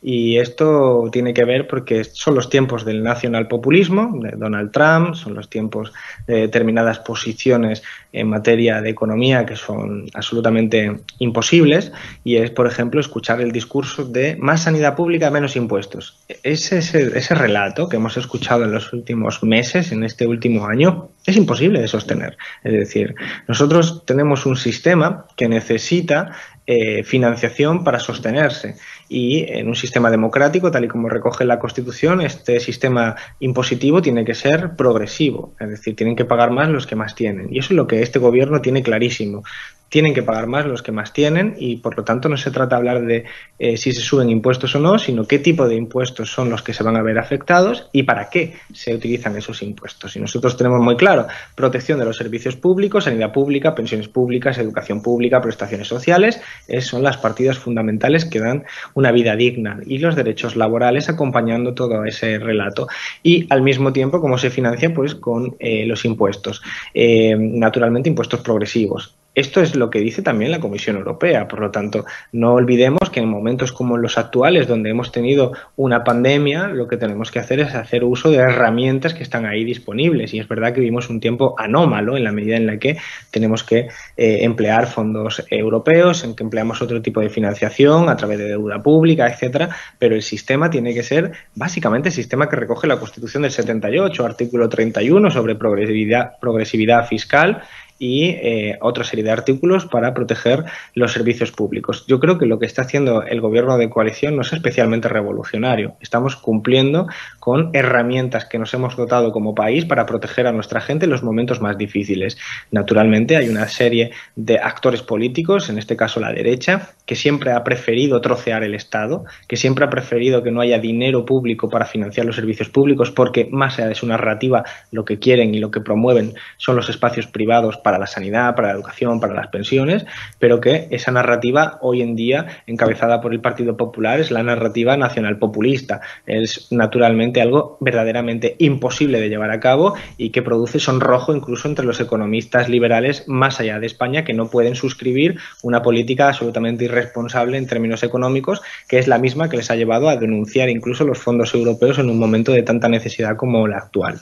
Y 0.00 0.38
esto 0.38 1.08
tiene 1.10 1.34
que 1.34 1.44
ver 1.44 1.66
porque 1.66 2.04
son 2.04 2.36
los 2.36 2.48
tiempos 2.48 2.84
del 2.84 3.02
nacionalpopulismo, 3.02 4.18
de 4.22 4.36
Donald 4.36 4.70
Trump, 4.70 5.14
son 5.14 5.34
los 5.34 5.50
tiempos 5.50 5.92
de 6.26 6.42
determinadas 6.42 7.00
posiciones 7.00 7.82
en 8.12 8.28
materia 8.28 8.80
de 8.80 8.90
economía 8.90 9.44
que 9.44 9.56
son 9.56 10.06
absolutamente 10.14 11.00
imposibles, 11.18 11.92
y 12.24 12.36
es, 12.36 12.50
por 12.50 12.66
ejemplo, 12.66 13.00
escuchar 13.00 13.40
el 13.40 13.52
discurso 13.52 14.04
de 14.04 14.36
más 14.36 14.62
sanidad 14.62 14.94
pública, 14.94 15.30
menos 15.30 15.56
impuestos. 15.56 16.24
Ese, 16.42 16.78
ese, 16.78 17.34
relato 17.34 17.88
que 17.88 17.96
hemos 17.96 18.16
escuchado 18.16 18.64
en 18.64 18.72
los 18.72 18.92
últimos 18.92 19.42
meses, 19.42 19.92
en 19.92 20.04
este 20.04 20.26
último 20.26 20.66
año, 20.66 21.10
es 21.26 21.36
imposible 21.36 21.80
de 21.80 21.88
sostener. 21.88 22.36
Es 22.64 22.72
decir, 22.72 23.14
nosotros 23.46 24.04
tenemos 24.06 24.46
un 24.46 24.56
sistema 24.56 25.26
que 25.36 25.48
necesita 25.48 26.32
eh, 26.66 27.02
financiación 27.02 27.82
para 27.82 27.98
sostenerse. 27.98 28.76
Y 29.08 29.44
en 29.48 29.68
un 29.68 29.74
sistema 29.74 30.10
democrático, 30.10 30.70
tal 30.70 30.84
y 30.84 30.88
como 30.88 31.08
recoge 31.08 31.44
la 31.44 31.58
Constitución, 31.58 32.20
este 32.20 32.60
sistema 32.60 33.16
impositivo 33.40 34.02
tiene 34.02 34.24
que 34.24 34.34
ser 34.34 34.76
progresivo, 34.76 35.54
es 35.58 35.70
decir, 35.70 35.96
tienen 35.96 36.16
que 36.16 36.24
pagar 36.24 36.50
más 36.50 36.68
los 36.68 36.86
que 36.86 36.96
más 36.96 37.14
tienen. 37.14 37.48
Y 37.52 37.58
eso 37.58 37.72
es 37.72 37.76
lo 37.76 37.86
que 37.86 38.02
este 38.02 38.18
gobierno 38.18 38.60
tiene 38.60 38.82
clarísimo 38.82 39.42
tienen 39.88 40.14
que 40.14 40.22
pagar 40.22 40.46
más 40.46 40.66
los 40.66 40.82
que 40.82 40.92
más 40.92 41.12
tienen 41.12 41.54
y 41.58 41.76
por 41.76 41.96
lo 41.96 42.04
tanto 42.04 42.28
no 42.28 42.36
se 42.36 42.50
trata 42.50 42.76
de 42.76 42.78
hablar 42.78 43.06
de 43.06 43.24
eh, 43.58 43.76
si 43.76 43.92
se 43.92 44.02
suben 44.02 44.28
impuestos 44.28 44.74
o 44.74 44.80
no, 44.80 44.98
sino 44.98 45.26
qué 45.26 45.38
tipo 45.38 45.66
de 45.66 45.76
impuestos 45.76 46.30
son 46.30 46.50
los 46.50 46.62
que 46.62 46.74
se 46.74 46.82
van 46.82 46.96
a 46.96 47.02
ver 47.02 47.18
afectados 47.18 47.88
y 47.92 48.02
para 48.02 48.28
qué 48.28 48.54
se 48.72 48.94
utilizan 48.94 49.36
esos 49.36 49.62
impuestos. 49.62 50.14
Y 50.16 50.20
nosotros 50.20 50.56
tenemos 50.56 50.80
muy 50.80 50.96
claro 50.96 51.26
protección 51.54 51.98
de 51.98 52.04
los 52.04 52.16
servicios 52.16 52.56
públicos, 52.56 53.04
sanidad 53.04 53.32
pública, 53.32 53.74
pensiones 53.74 54.08
públicas, 54.08 54.58
educación 54.58 55.02
pública, 55.02 55.40
prestaciones 55.40 55.88
sociales, 55.88 56.40
son 56.80 57.02
las 57.02 57.16
partidas 57.16 57.58
fundamentales 57.58 58.24
que 58.24 58.40
dan 58.40 58.64
una 58.98 59.12
vida 59.12 59.36
digna 59.36 59.78
y 59.86 59.98
los 59.98 60.16
derechos 60.16 60.56
laborales 60.56 61.08
acompañando 61.08 61.72
todo 61.72 62.04
ese 62.04 62.40
relato. 62.40 62.88
Y 63.22 63.46
al 63.48 63.62
mismo 63.62 63.92
tiempo, 63.92 64.20
¿cómo 64.20 64.38
se 64.38 64.50
financia? 64.50 64.92
Pues 64.92 65.14
con 65.14 65.54
eh, 65.60 65.86
los 65.86 66.04
impuestos. 66.04 66.60
Eh, 66.94 67.36
naturalmente, 67.38 68.08
impuestos 68.08 68.40
progresivos 68.40 69.14
esto 69.38 69.60
es 69.60 69.76
lo 69.76 69.88
que 69.90 70.00
dice 70.00 70.22
también 70.22 70.50
la 70.50 70.60
Comisión 70.60 70.96
Europea. 70.96 71.46
Por 71.46 71.60
lo 71.60 71.70
tanto, 71.70 72.04
no 72.32 72.54
olvidemos 72.54 73.10
que 73.10 73.20
en 73.20 73.28
momentos 73.28 73.72
como 73.72 73.96
los 73.96 74.18
actuales, 74.18 74.66
donde 74.66 74.90
hemos 74.90 75.12
tenido 75.12 75.52
una 75.76 76.02
pandemia, 76.02 76.68
lo 76.68 76.88
que 76.88 76.96
tenemos 76.96 77.30
que 77.30 77.38
hacer 77.38 77.60
es 77.60 77.74
hacer 77.74 78.02
uso 78.04 78.30
de 78.30 78.38
herramientas 78.38 79.14
que 79.14 79.22
están 79.22 79.46
ahí 79.46 79.64
disponibles. 79.64 80.34
Y 80.34 80.40
es 80.40 80.48
verdad 80.48 80.72
que 80.72 80.80
vivimos 80.80 81.08
un 81.08 81.20
tiempo 81.20 81.54
anómalo 81.56 82.16
en 82.16 82.24
la 82.24 82.32
medida 82.32 82.56
en 82.56 82.66
la 82.66 82.78
que 82.78 82.98
tenemos 83.30 83.62
que 83.62 83.88
eh, 84.16 84.38
emplear 84.40 84.86
fondos 84.86 85.44
europeos, 85.50 86.24
en 86.24 86.34
que 86.34 86.42
empleamos 86.42 86.82
otro 86.82 87.00
tipo 87.00 87.20
de 87.20 87.30
financiación 87.30 88.08
a 88.08 88.16
través 88.16 88.38
de 88.38 88.48
deuda 88.48 88.82
pública, 88.82 89.28
etcétera. 89.28 89.70
Pero 89.98 90.16
el 90.16 90.22
sistema 90.22 90.68
tiene 90.68 90.94
que 90.94 91.02
ser 91.02 91.32
básicamente 91.54 92.08
el 92.08 92.14
sistema 92.14 92.48
que 92.48 92.56
recoge 92.56 92.86
la 92.88 92.98
Constitución 92.98 93.44
del 93.44 93.52
78, 93.52 94.24
artículo 94.24 94.68
31 94.68 95.30
sobre 95.30 95.54
progresividad, 95.54 96.38
progresividad 96.40 97.06
fiscal 97.06 97.62
y 97.98 98.26
eh, 98.26 98.78
otra 98.80 99.04
serie 99.04 99.24
de 99.24 99.30
artículos 99.30 99.86
para 99.86 100.14
proteger 100.14 100.64
los 100.94 101.12
servicios 101.12 101.52
públicos. 101.52 102.04
Yo 102.06 102.20
creo 102.20 102.38
que 102.38 102.46
lo 102.46 102.58
que 102.58 102.66
está 102.66 102.82
haciendo 102.82 103.22
el 103.22 103.40
gobierno 103.40 103.76
de 103.76 103.90
coalición 103.90 104.36
no 104.36 104.42
es 104.42 104.52
especialmente 104.52 105.08
revolucionario. 105.08 105.96
Estamos 106.00 106.36
cumpliendo 106.36 107.08
con 107.40 107.70
herramientas 107.72 108.44
que 108.44 108.58
nos 108.58 108.72
hemos 108.74 108.96
dotado 108.96 109.32
como 109.32 109.54
país 109.54 109.84
para 109.84 110.06
proteger 110.06 110.46
a 110.46 110.52
nuestra 110.52 110.80
gente 110.80 111.06
en 111.06 111.10
los 111.10 111.22
momentos 111.22 111.60
más 111.60 111.76
difíciles. 111.76 112.38
Naturalmente 112.70 113.36
hay 113.36 113.48
una 113.48 113.68
serie 113.68 114.12
de 114.36 114.58
actores 114.58 115.02
políticos, 115.02 115.68
en 115.68 115.78
este 115.78 115.96
caso 115.96 116.20
la 116.20 116.32
derecha, 116.32 116.90
que 117.06 117.16
siempre 117.16 117.52
ha 117.52 117.64
preferido 117.64 118.20
trocear 118.20 118.62
el 118.62 118.74
Estado, 118.74 119.24
que 119.46 119.56
siempre 119.56 119.84
ha 119.84 119.90
preferido 119.90 120.42
que 120.42 120.50
no 120.50 120.60
haya 120.60 120.78
dinero 120.78 121.24
público 121.24 121.68
para 121.68 121.86
financiar 121.86 122.26
los 122.26 122.36
servicios 122.36 122.68
públicos, 122.68 123.10
porque 123.10 123.48
más 123.50 123.78
allá 123.78 123.88
de 123.88 123.94
su 123.94 124.06
narrativa 124.06 124.64
lo 124.92 125.04
que 125.04 125.18
quieren 125.18 125.54
y 125.54 125.58
lo 125.58 125.70
que 125.70 125.80
promueven 125.80 126.34
son 126.56 126.76
los 126.76 126.88
espacios 126.88 127.26
privados 127.26 127.76
la 127.96 128.08
sanidad, 128.08 128.54
para 128.54 128.68
la 128.68 128.74
educación, 128.74 129.20
para 129.20 129.34
las 129.34 129.46
pensiones, 129.46 130.04
pero 130.38 130.60
que 130.60 130.88
esa 130.90 131.12
narrativa 131.12 131.78
hoy 131.80 132.02
en 132.02 132.16
día, 132.16 132.62
encabezada 132.66 133.20
por 133.20 133.32
el 133.32 133.40
Partido 133.40 133.76
Popular, 133.76 134.18
es 134.18 134.30
la 134.32 134.42
narrativa 134.42 134.96
nacional 134.96 135.38
populista. 135.38 136.00
Es 136.26 136.72
naturalmente 136.72 137.40
algo 137.40 137.78
verdaderamente 137.80 138.56
imposible 138.58 139.20
de 139.20 139.28
llevar 139.28 139.52
a 139.52 139.60
cabo 139.60 139.94
y 140.16 140.30
que 140.30 140.42
produce 140.42 140.80
sonrojo 140.80 141.34
incluso 141.34 141.68
entre 141.68 141.86
los 141.86 142.00
economistas 142.00 142.68
liberales 142.68 143.28
más 143.28 143.60
allá 143.60 143.78
de 143.78 143.86
España 143.86 144.24
que 144.24 144.34
no 144.34 144.50
pueden 144.50 144.74
suscribir 144.74 145.38
una 145.62 145.82
política 145.82 146.28
absolutamente 146.28 146.84
irresponsable 146.84 147.56
en 147.56 147.66
términos 147.66 148.02
económicos, 148.02 148.60
que 148.88 148.98
es 148.98 149.06
la 149.06 149.18
misma 149.18 149.48
que 149.48 149.56
les 149.56 149.70
ha 149.70 149.76
llevado 149.76 150.08
a 150.08 150.16
denunciar 150.16 150.68
incluso 150.68 151.04
los 151.04 151.18
fondos 151.18 151.54
europeos 151.54 151.98
en 151.98 152.10
un 152.10 152.18
momento 152.18 152.52
de 152.52 152.62
tanta 152.62 152.88
necesidad 152.88 153.36
como 153.36 153.66
la 153.68 153.78
actual. 153.78 154.20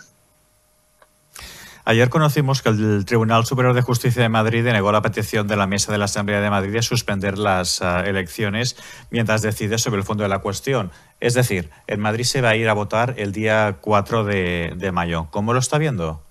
Ayer 1.89 2.09
conocimos 2.09 2.63
que 2.63 2.71
el 2.71 3.05
Tribunal 3.05 3.47
Superior 3.47 3.73
de 3.73 3.81
Justicia 3.81 4.21
de 4.21 4.29
Madrid 4.29 4.65
denegó 4.65 4.91
la 4.91 5.03
petición 5.03 5.47
de 5.47 5.55
la 5.57 5.69
Mesa 5.69 5.93
de 5.93 5.99
la 5.99 6.07
Asamblea 6.07 6.41
de 6.41 6.51
Madrid 6.51 6.73
de 6.73 6.83
suspender 6.83 7.39
las 7.39 7.81
uh, 7.81 8.01
elecciones 8.05 8.77
mientras 9.13 9.41
decide 9.41 9.79
sobre 9.79 9.99
el 9.99 10.03
fondo 10.03 10.25
de 10.25 10.29
la 10.29 10.41
cuestión. 10.41 10.91
Es 11.21 11.35
decir, 11.35 11.71
en 11.87 12.01
Madrid 12.01 12.25
se 12.25 12.41
va 12.41 12.49
a 12.49 12.57
ir 12.57 12.69
a 12.69 12.73
votar 12.73 13.15
el 13.19 13.31
día 13.31 13.77
4 13.81 14.25
de, 14.25 14.73
de 14.77 14.91
mayo. 14.91 15.29
¿Cómo 15.31 15.53
lo 15.53 15.61
está 15.61 15.79
viendo? 15.79 16.27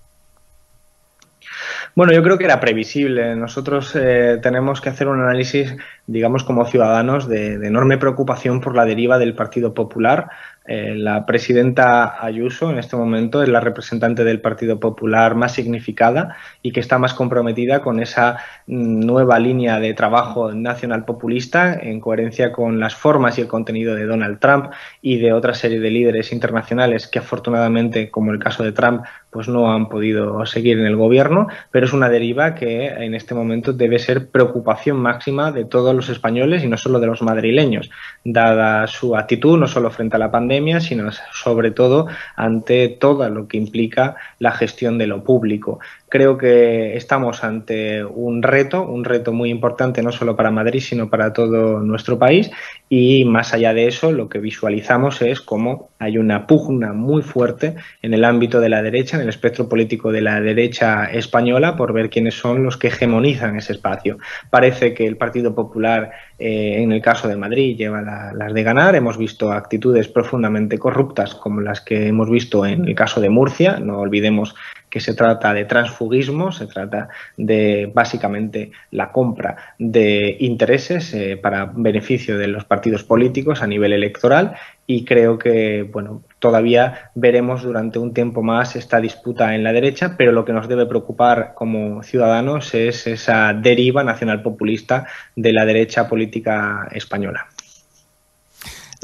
Bueno, 1.94 2.12
yo 2.12 2.22
creo 2.22 2.36
que 2.36 2.44
era 2.44 2.60
previsible. 2.60 3.34
Nosotros 3.36 3.96
eh, 3.96 4.38
tenemos 4.42 4.82
que 4.82 4.90
hacer 4.90 5.08
un 5.08 5.22
análisis, 5.22 5.74
digamos, 6.06 6.44
como 6.44 6.64
ciudadanos, 6.66 7.28
de, 7.28 7.54
enorme 7.54 7.98
preocupación 7.98 8.60
por 8.60 8.76
la 8.76 8.84
deriva 8.84 9.18
del 9.18 9.34
Partido 9.34 9.74
Popular. 9.74 10.28
Eh, 10.68 10.94
la 10.96 11.26
presidenta 11.26 12.24
Ayuso 12.24 12.70
en 12.70 12.78
este 12.78 12.96
momento 12.96 13.42
es 13.42 13.48
la 13.48 13.60
representante 13.60 14.24
del 14.24 14.40
Partido 14.40 14.80
Popular 14.80 15.36
más 15.36 15.52
significada 15.52 16.36
y 16.60 16.72
que 16.72 16.80
está 16.80 16.98
más 16.98 17.14
comprometida 17.14 17.82
con 17.82 18.00
esa 18.00 18.38
mm, 18.66 19.00
nueva 19.06 19.38
línea 19.38 19.78
de 19.78 19.94
trabajo 19.94 20.52
nacional 20.52 21.04
populista 21.04 21.74
en 21.74 22.00
coherencia 22.00 22.52
con 22.52 22.80
las 22.80 22.96
formas 22.96 23.38
y 23.38 23.42
el 23.42 23.48
contenido 23.48 23.94
de 23.94 24.06
Donald 24.06 24.40
Trump 24.40 24.72
y 25.02 25.18
de 25.18 25.32
otra 25.32 25.54
serie 25.54 25.78
de 25.78 25.90
líderes 25.90 26.32
internacionales 26.32 27.06
que 27.06 27.20
afortunadamente, 27.20 28.10
como 28.10 28.32
el 28.32 28.40
caso 28.40 28.64
de 28.64 28.72
Trump, 28.72 29.04
pues 29.30 29.48
no 29.48 29.70
han 29.72 29.88
podido 29.88 30.46
seguir 30.46 30.78
en 30.78 30.86
el 30.86 30.96
gobierno, 30.96 31.46
pero 31.70 31.86
es 31.86 31.92
una 31.92 32.08
deriva 32.08 32.54
que 32.54 32.86
en 32.86 33.14
este 33.14 33.34
momento 33.34 33.72
debe 33.72 33.98
ser 33.98 34.30
preocupación 34.30 34.96
máxima 34.96 35.52
de 35.52 35.64
todos 35.64 35.94
los 35.96 36.08
españoles 36.08 36.62
y 36.62 36.68
no 36.68 36.76
solo 36.76 37.00
de 37.00 37.06
los 37.06 37.22
madrileños, 37.22 37.90
dada 38.24 38.86
su 38.86 39.16
actitud 39.16 39.58
no 39.58 39.66
solo 39.66 39.90
frente 39.90 40.16
a 40.16 40.18
la 40.18 40.30
pandemia, 40.30 40.80
sino 40.80 41.10
sobre 41.32 41.70
todo 41.70 42.06
ante 42.36 42.88
todo 42.88 43.28
lo 43.28 43.48
que 43.48 43.56
implica 43.56 44.16
la 44.38 44.52
gestión 44.52 44.98
de 44.98 45.06
lo 45.06 45.24
público. 45.24 45.80
Creo 46.08 46.38
que 46.38 46.96
estamos 46.96 47.42
ante 47.42 48.04
un 48.04 48.42
reto, 48.42 48.86
un 48.86 49.04
reto 49.04 49.32
muy 49.32 49.50
importante 49.50 50.02
no 50.02 50.12
solo 50.12 50.36
para 50.36 50.52
Madrid, 50.52 50.80
sino 50.80 51.10
para 51.10 51.32
todo 51.32 51.80
nuestro 51.80 52.18
país 52.18 52.50
y 52.88 53.24
más 53.24 53.52
allá 53.52 53.74
de 53.74 53.88
eso, 53.88 54.12
lo 54.12 54.28
que 54.28 54.38
visualizamos 54.38 55.20
es 55.20 55.40
cómo 55.40 55.90
hay 55.98 56.18
una 56.18 56.46
pugna 56.46 56.92
muy 56.92 57.22
fuerte 57.22 57.74
en 58.02 58.14
el 58.14 58.24
ámbito 58.24 58.60
de 58.60 58.68
la 58.68 58.80
derecha, 58.82 59.16
en 59.16 59.24
el 59.24 59.28
espectro 59.28 59.68
político 59.68 60.12
de 60.12 60.20
la 60.20 60.40
derecha 60.40 61.06
española, 61.06 61.76
por 61.76 61.92
ver 61.92 62.10
quiénes 62.10 62.34
son 62.34 62.62
los 62.62 62.76
que 62.76 62.88
hegemonizan 62.88 63.56
ese 63.56 63.72
espacio. 63.72 64.18
Parece 64.50 64.94
que 64.94 65.06
el 65.06 65.16
Partido 65.16 65.52
Popular, 65.54 66.12
eh, 66.38 66.76
en 66.78 66.92
el 66.92 67.02
caso 67.02 67.26
de 67.26 67.36
Madrid, 67.36 67.76
lleva 67.76 68.32
las 68.32 68.54
de 68.54 68.62
ganar. 68.62 68.94
Hemos 68.94 69.18
visto 69.18 69.50
actitudes 69.50 70.06
profundamente 70.06 70.78
corruptas 70.78 71.34
como 71.34 71.60
las 71.60 71.80
que 71.80 72.06
hemos 72.06 72.30
visto 72.30 72.64
en 72.64 72.86
el 72.86 72.94
caso 72.94 73.20
de 73.20 73.30
Murcia. 73.30 73.80
No 73.80 73.98
olvidemos 73.98 74.54
que 74.96 75.00
se 75.00 75.12
trata 75.12 75.52
de 75.52 75.66
transfugismo, 75.66 76.52
se 76.52 76.66
trata 76.66 77.10
de 77.36 77.92
básicamente 77.94 78.72
la 78.92 79.12
compra 79.12 79.74
de 79.78 80.38
intereses 80.40 81.12
eh, 81.12 81.36
para 81.36 81.66
beneficio 81.66 82.38
de 82.38 82.48
los 82.48 82.64
partidos 82.64 83.04
políticos 83.04 83.60
a 83.60 83.66
nivel 83.66 83.92
electoral 83.92 84.54
y 84.86 85.04
creo 85.04 85.38
que 85.38 85.82
bueno 85.82 86.22
todavía 86.38 87.10
veremos 87.14 87.62
durante 87.62 87.98
un 87.98 88.14
tiempo 88.14 88.42
más 88.42 88.74
esta 88.74 88.98
disputa 88.98 89.54
en 89.54 89.64
la 89.64 89.74
derecha, 89.74 90.14
pero 90.16 90.32
lo 90.32 90.46
que 90.46 90.54
nos 90.54 90.66
debe 90.66 90.86
preocupar 90.86 91.52
como 91.52 92.02
ciudadanos 92.02 92.74
es 92.74 93.06
esa 93.06 93.52
deriva 93.52 94.02
nacional 94.02 94.40
populista 94.40 95.06
de 95.34 95.52
la 95.52 95.66
derecha 95.66 96.08
política 96.08 96.88
española. 96.90 97.48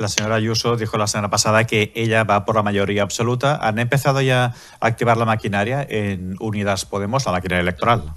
La 0.02 0.08
señora 0.08 0.34
Ayuso 0.34 0.74
dijo 0.76 0.98
la 0.98 1.06
semana 1.06 1.30
pasada 1.30 1.62
que 1.62 1.92
ella 1.94 2.24
va 2.24 2.44
por 2.44 2.56
la 2.56 2.64
mayoría 2.64 3.04
absoluta. 3.04 3.54
¿Han 3.54 3.78
empezado 3.78 4.20
ya 4.20 4.46
a 4.80 4.86
activar 4.88 5.16
la 5.16 5.24
maquinaria 5.24 5.86
en 5.88 6.34
Unidas 6.40 6.84
Podemos, 6.86 7.24
la 7.24 7.30
maquinaria 7.30 7.62
electoral? 7.62 8.12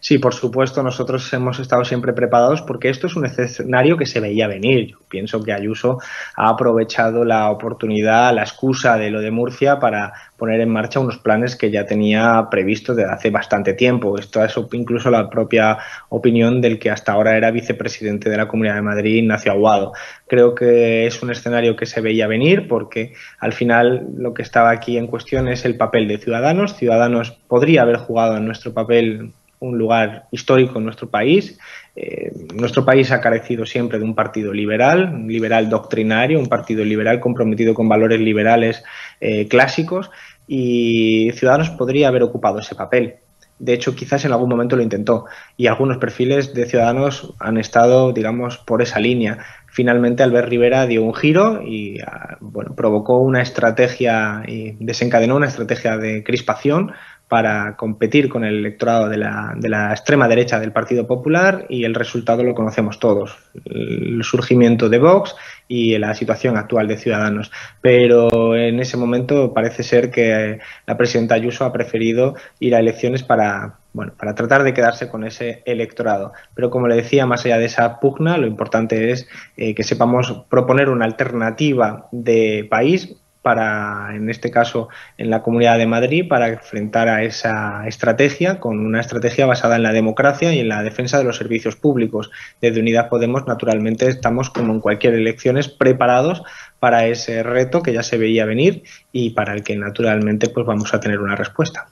Sí, 0.00 0.18
por 0.18 0.34
supuesto, 0.34 0.82
nosotros 0.82 1.32
hemos 1.32 1.58
estado 1.58 1.84
siempre 1.84 2.12
preparados 2.12 2.62
porque 2.62 2.88
esto 2.88 3.06
es 3.06 3.16
un 3.16 3.26
escenario 3.26 3.96
que 3.96 4.06
se 4.06 4.20
veía 4.20 4.46
venir. 4.46 4.88
Yo 4.92 4.98
pienso 5.08 5.42
que 5.42 5.52
Ayuso 5.52 5.98
ha 6.36 6.48
aprovechado 6.48 7.24
la 7.24 7.50
oportunidad, 7.50 8.34
la 8.34 8.42
excusa 8.42 8.96
de 8.96 9.10
lo 9.10 9.20
de 9.20 9.30
Murcia 9.30 9.78
para 9.78 10.12
poner 10.36 10.60
en 10.60 10.68
marcha 10.68 11.00
unos 11.00 11.18
planes 11.18 11.56
que 11.56 11.70
ya 11.70 11.86
tenía 11.86 12.48
previstos 12.50 12.96
desde 12.96 13.12
hace 13.12 13.30
bastante 13.30 13.72
tiempo. 13.74 14.18
Esto 14.18 14.44
es 14.44 14.54
incluso 14.72 15.10
la 15.10 15.30
propia 15.30 15.78
opinión 16.08 16.60
del 16.60 16.78
que 16.78 16.90
hasta 16.90 17.12
ahora 17.12 17.36
era 17.36 17.50
vicepresidente 17.50 18.28
de 18.28 18.36
la 18.36 18.48
Comunidad 18.48 18.74
de 18.74 18.82
Madrid, 18.82 19.16
Ignacio 19.16 19.52
Aguado. 19.52 19.92
Creo 20.26 20.54
que 20.54 21.06
es 21.06 21.22
un 21.22 21.30
escenario 21.30 21.76
que 21.76 21.86
se 21.86 22.00
veía 22.00 22.26
venir 22.26 22.68
porque 22.68 23.14
al 23.38 23.52
final 23.52 24.06
lo 24.16 24.34
que 24.34 24.42
estaba 24.42 24.70
aquí 24.70 24.98
en 24.98 25.06
cuestión 25.06 25.48
es 25.48 25.64
el 25.64 25.76
papel 25.76 26.08
de 26.08 26.18
Ciudadanos. 26.18 26.76
Ciudadanos 26.76 27.32
podría 27.32 27.82
haber 27.82 27.96
jugado 27.96 28.36
en 28.36 28.44
nuestro 28.44 28.72
papel 28.72 29.32
un 29.66 29.78
lugar 29.78 30.26
histórico 30.30 30.78
en 30.78 30.84
nuestro 30.84 31.08
país. 31.08 31.58
Eh, 31.94 32.32
nuestro 32.54 32.84
país 32.84 33.10
ha 33.10 33.20
carecido 33.20 33.66
siempre 33.66 33.98
de 33.98 34.04
un 34.04 34.14
partido 34.14 34.52
liberal, 34.52 35.12
un 35.14 35.28
liberal 35.28 35.68
doctrinario, 35.68 36.38
un 36.38 36.48
partido 36.48 36.84
liberal 36.84 37.20
comprometido 37.20 37.74
con 37.74 37.88
valores 37.88 38.20
liberales 38.20 38.84
eh, 39.20 39.48
clásicos 39.48 40.10
y 40.46 41.30
Ciudadanos 41.34 41.70
podría 41.70 42.08
haber 42.08 42.22
ocupado 42.22 42.58
ese 42.58 42.74
papel. 42.74 43.16
De 43.58 43.72
hecho, 43.72 43.94
quizás 43.94 44.24
en 44.26 44.32
algún 44.32 44.50
momento 44.50 44.76
lo 44.76 44.82
intentó 44.82 45.24
y 45.56 45.66
algunos 45.66 45.96
perfiles 45.96 46.52
de 46.52 46.66
Ciudadanos 46.66 47.32
han 47.38 47.56
estado, 47.56 48.12
digamos, 48.12 48.58
por 48.58 48.82
esa 48.82 49.00
línea. 49.00 49.38
Finalmente, 49.68 50.22
Albert 50.22 50.48
Rivera 50.48 50.86
dio 50.86 51.02
un 51.02 51.14
giro 51.14 51.62
y 51.62 52.00
ah, 52.00 52.36
provocó 52.76 53.18
una 53.18 53.40
estrategia 53.40 54.42
y 54.46 54.72
desencadenó 54.84 55.36
una 55.36 55.46
estrategia 55.46 55.96
de 55.96 56.22
crispación 56.22 56.92
para 57.28 57.76
competir 57.76 58.28
con 58.28 58.44
el 58.44 58.58
electorado 58.58 59.08
de 59.08 59.16
la, 59.16 59.52
de 59.56 59.68
la, 59.68 59.90
extrema 59.90 60.28
derecha 60.28 60.60
del 60.60 60.72
Partido 60.72 61.06
Popular 61.06 61.66
y 61.68 61.84
el 61.84 61.94
resultado 61.94 62.44
lo 62.44 62.54
conocemos 62.54 63.00
todos, 63.00 63.36
el 63.64 64.22
surgimiento 64.22 64.88
de 64.88 64.98
Vox 64.98 65.34
y 65.66 65.98
la 65.98 66.14
situación 66.14 66.56
actual 66.56 66.86
de 66.86 66.96
Ciudadanos. 66.96 67.50
Pero 67.80 68.54
en 68.54 68.78
ese 68.78 68.96
momento 68.96 69.52
parece 69.52 69.82
ser 69.82 70.10
que 70.10 70.60
la 70.86 70.96
presidenta 70.96 71.34
Ayuso 71.34 71.64
ha 71.64 71.72
preferido 71.72 72.36
ir 72.60 72.76
a 72.76 72.78
elecciones 72.78 73.24
para, 73.24 73.80
bueno, 73.92 74.12
para 74.16 74.36
tratar 74.36 74.62
de 74.62 74.72
quedarse 74.72 75.08
con 75.08 75.24
ese 75.24 75.62
electorado. 75.66 76.32
Pero 76.54 76.70
como 76.70 76.86
le 76.86 76.94
decía, 76.94 77.26
más 77.26 77.44
allá 77.44 77.58
de 77.58 77.66
esa 77.66 77.98
pugna, 77.98 78.36
lo 78.38 78.46
importante 78.46 79.10
es 79.10 79.26
eh, 79.56 79.74
que 79.74 79.82
sepamos 79.82 80.44
proponer 80.48 80.90
una 80.90 81.06
alternativa 81.06 82.08
de 82.12 82.68
país 82.70 83.16
para, 83.46 84.08
en 84.12 84.28
este 84.28 84.50
caso, 84.50 84.88
en 85.18 85.30
la 85.30 85.44
Comunidad 85.44 85.78
de 85.78 85.86
Madrid, 85.86 86.26
para 86.28 86.48
enfrentar 86.48 87.08
a 87.08 87.22
esa 87.22 87.86
estrategia 87.86 88.58
con 88.58 88.84
una 88.84 88.98
estrategia 88.98 89.46
basada 89.46 89.76
en 89.76 89.84
la 89.84 89.92
democracia 89.92 90.52
y 90.52 90.58
en 90.58 90.68
la 90.68 90.82
defensa 90.82 91.18
de 91.18 91.22
los 91.22 91.36
servicios 91.36 91.76
públicos. 91.76 92.32
Desde 92.60 92.80
Unidad 92.80 93.08
Podemos, 93.08 93.46
naturalmente, 93.46 94.08
estamos, 94.08 94.50
como 94.50 94.72
en 94.72 94.80
cualquier 94.80 95.14
elecciones, 95.14 95.68
preparados 95.68 96.42
para 96.80 97.06
ese 97.06 97.44
reto 97.44 97.84
que 97.84 97.92
ya 97.92 98.02
se 98.02 98.18
veía 98.18 98.46
venir 98.46 98.82
y 99.12 99.30
para 99.30 99.54
el 99.54 99.62
que, 99.62 99.76
naturalmente, 99.76 100.48
pues 100.48 100.66
vamos 100.66 100.92
a 100.92 100.98
tener 100.98 101.20
una 101.20 101.36
respuesta 101.36 101.86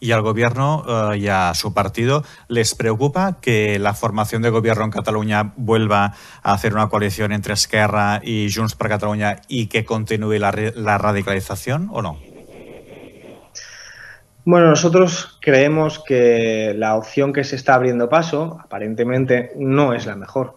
y 0.00 0.12
al 0.12 0.22
gobierno 0.22 0.82
uh, 0.86 1.14
y 1.14 1.28
a 1.28 1.52
su 1.54 1.72
partido 1.74 2.24
les 2.48 2.74
preocupa 2.74 3.38
que 3.40 3.78
la 3.78 3.94
formación 3.94 4.42
de 4.42 4.50
gobierno 4.50 4.84
en 4.84 4.90
Cataluña 4.90 5.52
vuelva 5.56 6.14
a 6.42 6.52
hacer 6.54 6.72
una 6.72 6.88
coalición 6.88 7.32
entre 7.32 7.52
Esquerra 7.52 8.20
y 8.24 8.50
Junts 8.52 8.74
per 8.74 8.88
Cataluña 8.88 9.36
y 9.46 9.66
que 9.66 9.84
continúe 9.84 10.38
la 10.38 10.98
radicalización 10.98 11.88
o 11.92 12.02
no? 12.02 12.18
Bueno, 14.44 14.68
nosotros 14.68 15.38
creemos 15.40 16.02
que 16.02 16.72
la 16.74 16.96
opción 16.96 17.32
que 17.32 17.44
se 17.44 17.56
está 17.56 17.74
abriendo 17.74 18.08
paso, 18.08 18.58
aparentemente, 18.64 19.52
no 19.56 19.92
es 19.92 20.06
la 20.06 20.16
mejor. 20.16 20.56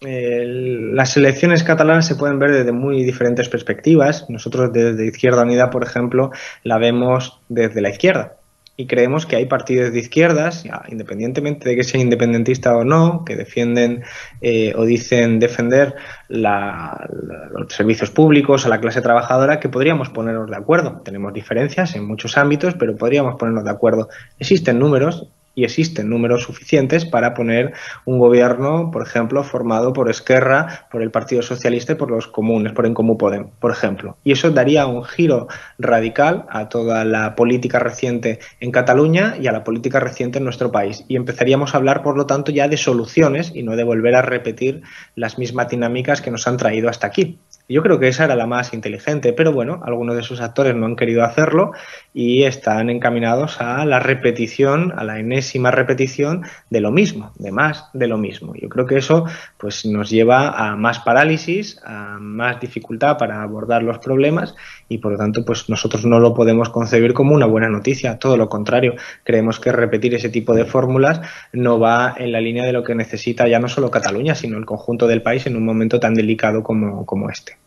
las 0.00 1.16
elecciones 1.16 1.62
catalanas 1.62 2.06
se 2.06 2.16
pueden 2.16 2.40
ver 2.40 2.50
desde 2.50 2.72
muy 2.72 3.04
diferentes 3.04 3.48
perspectivas. 3.48 4.28
Nosotros 4.28 4.72
desde 4.72 5.06
Izquierda 5.06 5.42
Unida, 5.42 5.70
por 5.70 5.84
ejemplo, 5.84 6.32
la 6.64 6.78
vemos 6.78 7.40
desde 7.48 7.80
la 7.80 7.90
izquierda 7.90 8.41
y 8.76 8.86
creemos 8.86 9.26
que 9.26 9.36
hay 9.36 9.46
partidos 9.46 9.92
de 9.92 9.98
izquierdas, 9.98 10.64
independientemente 10.88 11.68
de 11.68 11.76
que 11.76 11.84
sean 11.84 12.02
independentistas 12.02 12.72
o 12.74 12.84
no, 12.84 13.24
que 13.24 13.36
defienden 13.36 14.02
eh, 14.40 14.72
o 14.76 14.84
dicen 14.84 15.38
defender 15.38 15.94
los 16.28 17.72
servicios 17.72 18.10
públicos 18.10 18.64
a 18.64 18.70
la 18.70 18.80
clase 18.80 19.02
trabajadora, 19.02 19.60
que 19.60 19.68
podríamos 19.68 20.08
ponernos 20.08 20.50
de 20.50 20.56
acuerdo. 20.56 21.02
Tenemos 21.04 21.34
diferencias 21.34 21.94
en 21.96 22.06
muchos 22.06 22.38
ámbitos, 22.38 22.74
pero 22.74 22.96
podríamos 22.96 23.36
ponernos 23.36 23.64
de 23.64 23.70
acuerdo. 23.70 24.08
Existen 24.38 24.78
números 24.78 25.28
y 25.54 25.64
existen 25.64 26.08
números 26.08 26.42
suficientes 26.42 27.04
para 27.04 27.34
poner 27.34 27.72
un 28.04 28.18
gobierno, 28.18 28.90
por 28.90 29.02
ejemplo, 29.02 29.42
formado 29.44 29.92
por 29.92 30.10
Esquerra, 30.10 30.86
por 30.90 31.02
el 31.02 31.10
Partido 31.10 31.42
Socialista 31.42 31.92
y 31.92 31.96
por 31.96 32.10
los 32.10 32.26
comunes, 32.26 32.72
por 32.72 32.86
Encomú 32.86 33.18
Podem, 33.18 33.48
por 33.60 33.70
ejemplo. 33.70 34.16
Y 34.24 34.32
eso 34.32 34.50
daría 34.50 34.86
un 34.86 35.04
giro 35.04 35.48
radical 35.78 36.46
a 36.50 36.68
toda 36.68 37.04
la 37.04 37.34
política 37.34 37.78
reciente 37.78 38.38
en 38.60 38.70
Cataluña 38.70 39.36
y 39.40 39.46
a 39.46 39.52
la 39.52 39.64
política 39.64 40.00
reciente 40.00 40.38
en 40.38 40.44
nuestro 40.44 40.72
país. 40.72 41.04
Y 41.08 41.16
empezaríamos 41.16 41.74
a 41.74 41.78
hablar, 41.78 42.02
por 42.02 42.16
lo 42.16 42.26
tanto, 42.26 42.52
ya 42.52 42.68
de 42.68 42.76
soluciones 42.76 43.52
y 43.54 43.62
no 43.62 43.76
de 43.76 43.84
volver 43.84 44.14
a 44.14 44.22
repetir 44.22 44.82
las 45.14 45.38
mismas 45.38 45.68
dinámicas 45.68 46.20
que 46.20 46.30
nos 46.30 46.46
han 46.46 46.56
traído 46.56 46.88
hasta 46.88 47.06
aquí. 47.06 47.38
Yo 47.68 47.82
creo 47.82 47.98
que 47.98 48.08
esa 48.08 48.24
era 48.24 48.36
la 48.36 48.46
más 48.46 48.74
inteligente, 48.74 49.32
pero 49.32 49.52
bueno, 49.52 49.80
algunos 49.84 50.14
de 50.14 50.20
esos 50.20 50.40
actores 50.40 50.74
no 50.74 50.84
han 50.84 50.96
querido 50.96 51.24
hacerlo 51.24 51.72
y 52.12 52.42
están 52.42 52.90
encaminados 52.90 53.60
a 53.60 53.86
la 53.86 53.98
repetición, 53.98 54.92
a 54.96 55.04
la 55.04 55.18
enésima 55.20 55.70
repetición 55.70 56.42
de 56.70 56.80
lo 56.80 56.90
mismo, 56.90 57.32
de 57.36 57.52
más 57.52 57.86
de 57.94 58.08
lo 58.08 58.18
mismo. 58.18 58.52
Yo 58.60 58.68
creo 58.68 58.84
que 58.84 58.98
eso 58.98 59.24
pues 59.56 59.86
nos 59.86 60.10
lleva 60.10 60.50
a 60.50 60.76
más 60.76 60.98
parálisis, 60.98 61.80
a 61.84 62.18
más 62.20 62.60
dificultad 62.60 63.16
para 63.16 63.42
abordar 63.42 63.82
los 63.82 63.98
problemas 64.00 64.54
y 64.88 64.98
por 64.98 65.12
lo 65.12 65.18
tanto 65.18 65.44
pues 65.44 65.70
nosotros 65.70 66.04
no 66.04 66.20
lo 66.20 66.34
podemos 66.34 66.68
concebir 66.68 67.14
como 67.14 67.34
una 67.34 67.46
buena 67.46 67.68
noticia, 67.68 68.18
todo 68.18 68.36
lo 68.36 68.48
contrario, 68.48 68.96
creemos 69.24 69.60
que 69.60 69.72
repetir 69.72 70.14
ese 70.14 70.28
tipo 70.28 70.54
de 70.54 70.64
fórmulas 70.64 71.20
no 71.52 71.78
va 71.78 72.14
en 72.18 72.32
la 72.32 72.40
línea 72.40 72.66
de 72.66 72.72
lo 72.72 72.82
que 72.82 72.94
necesita 72.94 73.48
ya 73.48 73.60
no 73.60 73.68
solo 73.68 73.90
Cataluña, 73.90 74.34
sino 74.34 74.58
el 74.58 74.66
conjunto 74.66 75.06
del 75.06 75.22
país 75.22 75.46
en 75.46 75.56
un 75.56 75.64
momento 75.64 76.00
tan 76.00 76.14
delicado 76.14 76.62
como, 76.62 77.06
como 77.06 77.30
este. 77.30 77.61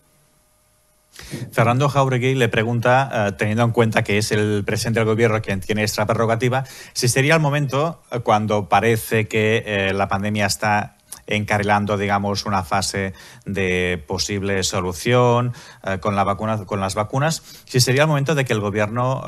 Fernando 1.52 1.90
Jauregui 1.90 2.36
le 2.36 2.50
pregunta, 2.50 3.28
eh, 3.28 3.32
teniendo 3.34 3.64
en 3.64 3.72
cuenta 3.72 4.04
que 4.04 4.18
es 4.18 4.32
el 4.32 4.64
presidente 4.66 5.00
del 5.00 5.08
gobierno 5.08 5.42
quien 5.42 5.60
tiene 5.60 5.84
esta 5.84 6.06
prerrogativa, 6.06 6.64
si 6.94 7.08
sería 7.08 7.36
el 7.36 7.42
momento, 7.42 8.02
eh, 8.12 8.20
cuando 8.20 8.70
parece 8.70 9.28
que 9.28 9.64
eh, 9.66 9.94
la 9.94 10.08
pandemia 10.08 10.46
está 10.46 10.98
encarrilando, 11.28 11.98
digamos, 11.98 12.46
una 12.46 12.64
fase 12.64 13.14
de 13.46 14.04
posible 14.06 14.62
solución 14.62 15.54
con, 16.00 16.16
la 16.16 16.24
vacuna, 16.24 16.66
con 16.66 16.80
las 16.80 16.94
vacunas, 16.94 17.42
si 17.66 17.80
sería 17.80 18.04
el 18.04 18.08
momento 18.08 18.36
de 18.36 18.46
que 18.46 18.54
el 18.54 18.60
gobierno 18.60 19.24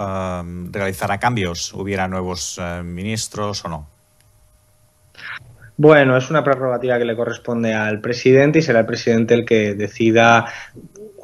realizara 0.70 1.18
cambios, 1.18 1.74
hubiera 1.74 2.08
nuevos 2.08 2.62
ministros 2.84 3.66
o 3.66 3.70
no. 3.70 3.88
Bueno, 5.80 6.18
es 6.18 6.32
una 6.32 6.44
prerrogativa 6.44 6.98
que 6.98 7.06
le 7.06 7.16
corresponde 7.16 7.76
al 7.76 8.02
presidente 8.02 8.58
y 8.58 8.62
será 8.64 8.80
el 8.80 8.88
presidente 8.88 9.36
el 9.36 9.46
que 9.46 9.76
decida 9.76 10.46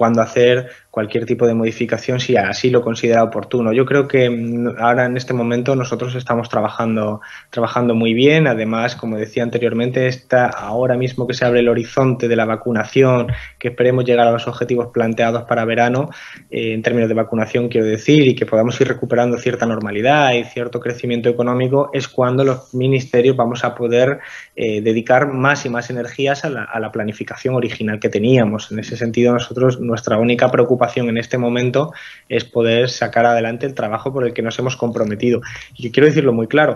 cuándo 0.04 0.22
hacer 0.22 0.70
cualquier 0.94 1.26
tipo 1.26 1.48
de 1.48 1.56
modificación 1.56 2.20
si 2.20 2.38
así 2.38 2.70
lo 2.70 2.84
considera 2.84 3.24
oportuno. 3.24 3.74
Yo 3.74 3.84
creo 3.84 4.08
que 4.08 4.30
mm, 4.30 4.78
ahora 4.78 5.06
en 5.06 5.18
este 5.18 5.34
momento 5.34 5.76
nosotros 5.76 6.14
estamos 6.14 6.50
trabajando, 6.50 7.20
trabajando 7.50 7.96
muy 7.96 8.14
bien. 8.14 8.46
Además, 8.46 8.96
como 8.96 9.18
decía 9.18 9.41
anteriormente, 9.41 10.06
está 10.06 10.46
ahora 10.46 10.96
mismo 10.96 11.26
que 11.26 11.34
se 11.34 11.46
abre 11.46 11.62
el 11.62 11.70
horizonte 11.70 12.28
de 12.28 12.36
la 12.36 12.46
vacunación, 12.46 13.26
que 13.58 13.70
esperemos 13.70 14.06
llegar 14.06 14.28
a 14.28 14.32
los 14.32 14.48
objetivos 14.48 14.89
planteados 14.94 15.46
para 15.46 15.66
verano, 15.66 16.12
eh, 16.52 16.74
en 16.74 16.84
términos 16.84 17.10
de 17.10 17.16
vacunación 17.16 17.70
quiero 17.70 17.88
decir, 17.88 18.28
y 18.28 18.36
que 18.36 18.46
podamos 18.46 18.80
ir 18.80 18.88
recuperando 18.88 19.39
cierta 19.39 19.66
normalidad 19.66 20.34
y 20.34 20.44
cierto 20.44 20.80
crecimiento 20.80 21.28
económico, 21.28 21.89
es 21.91 22.08
cuando 22.08 22.44
los 22.44 22.72
ministerios 22.76 23.36
vamos 23.36 23.64
a 23.64 23.74
poder 23.74 24.20
eh, 24.56 24.82
dedicar 24.82 25.34
más 25.34 25.66
y 25.66 25.70
más 25.70 25.89
energías 25.89 26.46
a 26.46 26.52
la, 26.52 26.66
a 26.66 26.80
la 26.80 26.91
planificación 26.91 27.56
original 27.56 28.00
que 28.00 28.10
teníamos. 28.10 28.72
En 28.72 28.78
ese 28.78 28.96
sentido, 28.96 29.34
nosotros, 29.34 29.80
nuestra 29.80 30.20
única 30.20 30.52
preocupación 30.52 30.83
en 30.96 31.18
este 31.18 31.38
momento 31.38 31.94
es 32.30 32.44
poder 32.44 32.90
sacar 32.90 33.26
adelante 33.26 33.66
el 33.66 33.74
trabajo 33.74 34.12
por 34.12 34.26
el 34.26 34.34
que 34.34 34.42
nos 34.42 34.58
hemos 34.60 34.76
comprometido. 34.76 35.42
Y 35.76 35.92
quiero 35.92 36.08
decirlo 36.08 36.34
muy 36.34 36.48
claro. 36.48 36.76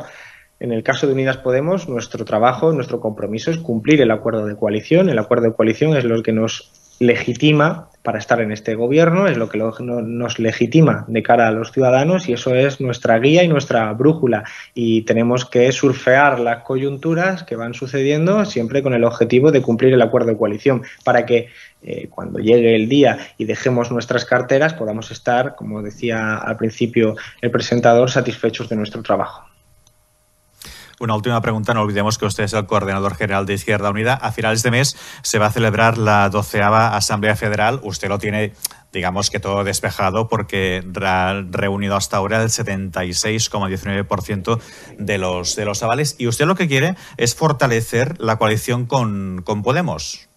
En 0.59 0.71
el 0.71 0.81
caso 0.81 1.05
de 1.05 1.13
Unidas 1.13 1.37
Podemos, 1.37 1.87
nuestro 1.87 2.25
trabajo, 2.25 2.71
nuestro 2.71 2.99
compromiso 2.99 3.51
es 3.51 3.59
cumplir 3.59 4.01
el 4.01 4.11
acuerdo 4.11 4.45
de 4.45 4.55
coalición. 4.55 5.09
El 5.09 5.19
acuerdo 5.19 5.45
de 5.45 5.53
coalición 5.53 5.95
es 5.95 6.03
lo 6.03 6.23
que 6.23 6.31
nos 6.31 6.71
legitima 6.99 7.89
para 8.01 8.19
estar 8.19 8.41
en 8.41 8.51
este 8.51 8.73
gobierno, 8.75 9.27
es 9.27 9.37
lo 9.37 9.49
que 9.49 9.59
nos 9.59 10.39
legitima 10.39 11.05
de 11.07 11.21
cara 11.21 11.47
a 11.47 11.51
los 11.51 11.71
ciudadanos 11.71 12.29
y 12.29 12.33
eso 12.33 12.55
es 12.55 12.79
nuestra 12.79 13.19
guía 13.19 13.43
y 13.43 13.49
nuestra 13.49 13.91
brújula. 13.93 14.45
Y 14.73 15.01
tenemos 15.01 15.45
que 15.45 15.71
surfear 15.71 16.39
las 16.39 16.63
coyunturas 16.63 17.43
que 17.43 17.55
van 17.55 17.73
sucediendo 17.73 18.45
siempre 18.45 18.81
con 18.81 18.93
el 18.93 19.03
objetivo 19.03 19.51
de 19.51 19.61
cumplir 19.61 19.93
el 19.93 20.01
acuerdo 20.01 20.29
de 20.29 20.37
coalición 20.37 20.83
para 21.03 21.25
que 21.25 21.49
eh, 21.81 22.07
cuando 22.09 22.39
llegue 22.39 22.75
el 22.75 22.89
día 22.89 23.17
y 23.37 23.45
dejemos 23.45 23.91
nuestras 23.91 24.25
carteras 24.25 24.73
podamos 24.73 25.11
estar, 25.11 25.55
como 25.55 25.81
decía 25.81 26.37
al 26.37 26.57
principio 26.57 27.15
el 27.41 27.51
presentador, 27.51 28.09
satisfechos 28.09 28.69
de 28.69 28.75
nuestro 28.75 29.03
trabajo. 29.03 29.43
Una 30.99 31.13
última 31.13 31.39
pregunta, 31.41 31.75
no 31.75 31.81
olvidemos 31.81 32.17
que 32.17 32.25
usted 32.25 32.45
es 32.45 32.53
el 32.53 32.65
coordinador 32.65 33.15
general 33.15 33.45
de 33.45 33.53
Izquierda 33.53 33.91
Unida. 33.91 34.15
A 34.15 34.31
finales 34.31 34.63
de 34.63 34.71
mes 34.71 34.97
se 35.21 35.37
va 35.37 35.45
a 35.45 35.51
celebrar 35.51 35.99
la 35.99 36.27
doceava 36.29 36.97
Asamblea 36.97 37.35
Federal. 37.35 37.79
Usted 37.83 38.09
lo 38.09 38.17
tiene 38.17 38.53
digamos 38.91 39.29
que 39.29 39.39
todo 39.39 39.63
despejado 39.63 40.27
porque 40.27 40.83
ha 41.01 41.43
reunido 41.51 41.95
hasta 41.95 42.17
ahora 42.17 42.41
el 42.41 42.49
76,19% 42.49 44.59
de 44.97 45.19
los, 45.19 45.55
de 45.55 45.65
los 45.65 45.83
avales. 45.83 46.15
Y 46.17 46.25
usted 46.27 46.47
lo 46.47 46.55
que 46.55 46.67
quiere 46.67 46.95
es 47.17 47.35
fortalecer 47.35 48.19
la 48.19 48.37
coalición 48.37 48.87
con, 48.87 49.43
con 49.43 49.61
Podemos. 49.61 50.27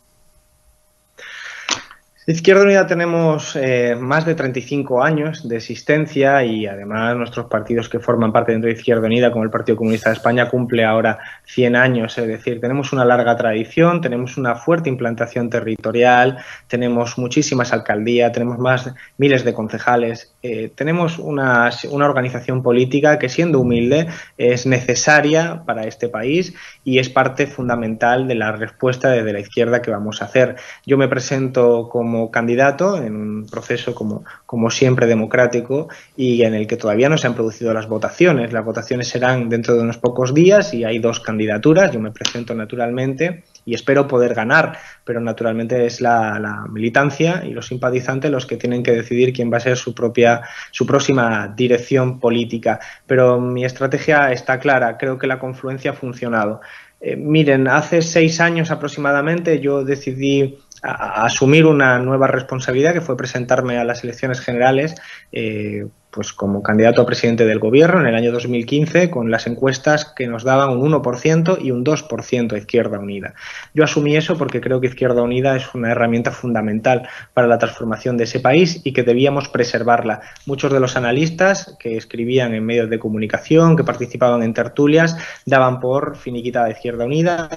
Izquierda 2.33 2.63
Unida 2.63 2.87
tenemos 2.87 3.57
eh, 3.57 3.97
más 3.99 4.25
de 4.25 4.37
35 4.37 5.03
años 5.03 5.49
de 5.49 5.57
existencia 5.57 6.45
y 6.45 6.65
además 6.65 7.17
nuestros 7.17 7.47
partidos 7.47 7.89
que 7.89 7.99
forman 7.99 8.33
parte 8.33 8.53
dentro 8.53 8.69
de 8.69 8.77
Izquierda 8.77 9.07
Unida, 9.07 9.33
como 9.33 9.43
el 9.43 9.51
Partido 9.51 9.77
Comunista 9.77 10.11
de 10.11 10.17
España, 10.17 10.49
cumple 10.49 10.85
ahora 10.85 11.19
100 11.47 11.75
años. 11.75 12.17
Es 12.19 12.29
decir, 12.29 12.61
tenemos 12.61 12.93
una 12.93 13.05
larga 13.05 13.37
tradición, 13.37 14.01
tenemos 14.01 14.37
una 14.37 14.55
fuerte 14.55 14.89
implantación 14.89 15.51
territorial, 15.51 16.39
tenemos 16.69 17.19
muchísimas 17.19 17.73
alcaldías, 17.73 18.31
tenemos 18.31 18.59
más 18.59 18.95
miles 19.19 19.43
de 19.43 19.53
concejales, 19.53 20.33
eh, 20.45 20.71
tenemos 20.73 21.19
una, 21.19 21.71
una 21.91 22.07
organización 22.07 22.63
política 22.63 23.19
que 23.19 23.29
siendo 23.29 23.59
humilde 23.59 24.07
es 24.39 24.67
necesaria 24.67 25.65
para 25.67 25.83
este 25.83 26.09
país 26.09 26.55
y 26.85 27.01
es 27.01 27.09
parte 27.09 27.49
fundamental 27.49 28.29
de 28.29 28.37
la 28.37 28.53
respuesta 28.53 29.11
desde 29.11 29.33
la 29.33 29.41
izquierda 29.41 29.83
que 29.83 29.91
vamos 29.91 30.23
a 30.23 30.27
hacer. 30.27 30.55
Yo 30.87 30.97
me 30.97 31.09
presento 31.09 31.89
como 31.89 32.20
candidato 32.29 32.97
en 32.97 33.15
un 33.15 33.47
proceso 33.47 33.95
como, 33.95 34.25
como 34.47 34.71
siempre 34.71 35.07
democrático 35.07 35.89
y 36.17 36.43
en 36.43 36.55
el 36.55 36.67
que 36.67 36.77
todavía 36.77 37.09
no 37.09 37.17
se 37.17 37.29
han 37.29 37.35
producido 37.35 37.73
las 37.73 37.89
votaciones. 37.89 38.53
Las 38.53 38.65
votaciones 38.65 39.09
serán 39.09 39.49
dentro 39.49 39.75
de 39.77 39.83
unos 39.83 39.99
pocos 39.99 40.35
días 40.35 40.75
y 40.75 40.85
hay 40.85 40.99
dos 40.99 41.21
candidaturas. 41.21 41.93
Yo 41.93 42.01
me 42.01 42.11
presento 42.11 42.55
naturalmente 42.55 43.45
y 43.65 43.75
espero 43.75 44.09
poder 44.09 44.35
ganar, 44.35 44.79
pero 45.05 45.21
naturalmente 45.21 45.87
es 45.87 46.01
la, 46.01 46.67
militancia 46.71 47.43
y 47.47 47.53
los 47.53 47.67
simpatizantes 47.67 48.31
los 48.31 48.47
que 48.47 48.57
tienen 48.57 48.83
que 48.83 48.93
decidir 48.93 49.33
quién 49.33 49.53
va 49.53 49.59
a 49.59 49.61
ser 49.61 49.77
su 49.77 49.95
propia, 49.95 50.43
su 50.71 50.87
próxima 50.87 51.53
dirección 51.57 52.19
política. 52.19 52.81
Pero 53.07 53.41
mi 53.41 53.65
estrategia 53.65 54.33
está 54.33 54.59
clara, 54.59 54.99
creo 54.99 55.19
que 55.19 55.27
la 55.27 55.39
confluencia 55.39 55.93
ha 55.93 55.95
funcionado. 55.95 56.61
Eh, 57.01 57.17
miren, 57.17 57.67
hace 57.67 58.03
seis 58.03 58.41
años 58.41 58.71
aproximadamente 58.71 59.61
yo 59.61 59.85
decidí 59.85 60.59
a, 60.83 61.25
asumir 61.25 61.67
una 61.67 61.99
nueva 61.99 62.27
responsabilidad 62.27 62.93
que 62.93 63.01
fue 63.01 63.17
presentarme 63.17 63.79
a 63.79 63.85
las 63.85 64.05
elecciones 64.05 64.41
generales 64.41 64.95
eh, 65.33 65.87
pues 66.11 66.33
como 66.33 66.63
candidato 66.63 67.03
a 67.03 67.07
presidente 67.07 67.47
del 67.47 67.59
gobierno 67.59 68.01
en 68.01 68.07
el 68.07 68.15
año 68.15 68.33
2015 68.33 69.11
con 69.11 69.31
las 69.31 69.47
encuestas 69.47 70.05
que 70.05 70.27
nos 70.27 70.45
daban 70.45 70.71
un 70.71 70.93
1% 70.93 71.59
y 71.61 71.71
un 71.71 71.85
2% 71.85 72.53
a 72.53 72.59
Izquierda 72.59 72.99
Unida. 72.99 73.35
Yo 73.75 73.85
asumí 73.85 74.17
eso 74.17 74.37
porque 74.37 74.61
creo 74.61 74.81
que 74.81 74.89
Izquierda 74.89 75.23
Unida 75.23 75.57
es 75.57 75.73
una 75.75 75.93
herramienta 75.93 76.33
fundamental 76.33 77.09
para 77.33 77.47
la 77.47 77.59
transformación 77.59 78.17
de 78.17 78.25
ese 78.25 78.41
país 78.41 78.81
y 78.85 78.93
que 78.93 79.03
debíamos 79.03 79.49
preservarla. 79.49 80.21
Muchos 80.47 80.73
de 80.73 80.81
los 80.81 80.97
analistas 80.97 81.77
que 81.79 81.97
escribían 81.97 82.55
en 82.55 82.65
medios 82.65 82.91
de 82.91 82.99
comunicación, 82.99 83.77
que 83.77 83.85
participaban 83.85 84.43
en 84.43 84.55
tertulias, 84.55 85.17
daban 85.47 85.81
por 85.81 86.17
finiquitada 86.17 86.71
Izquierda 86.71 87.05
Unida 87.05 87.49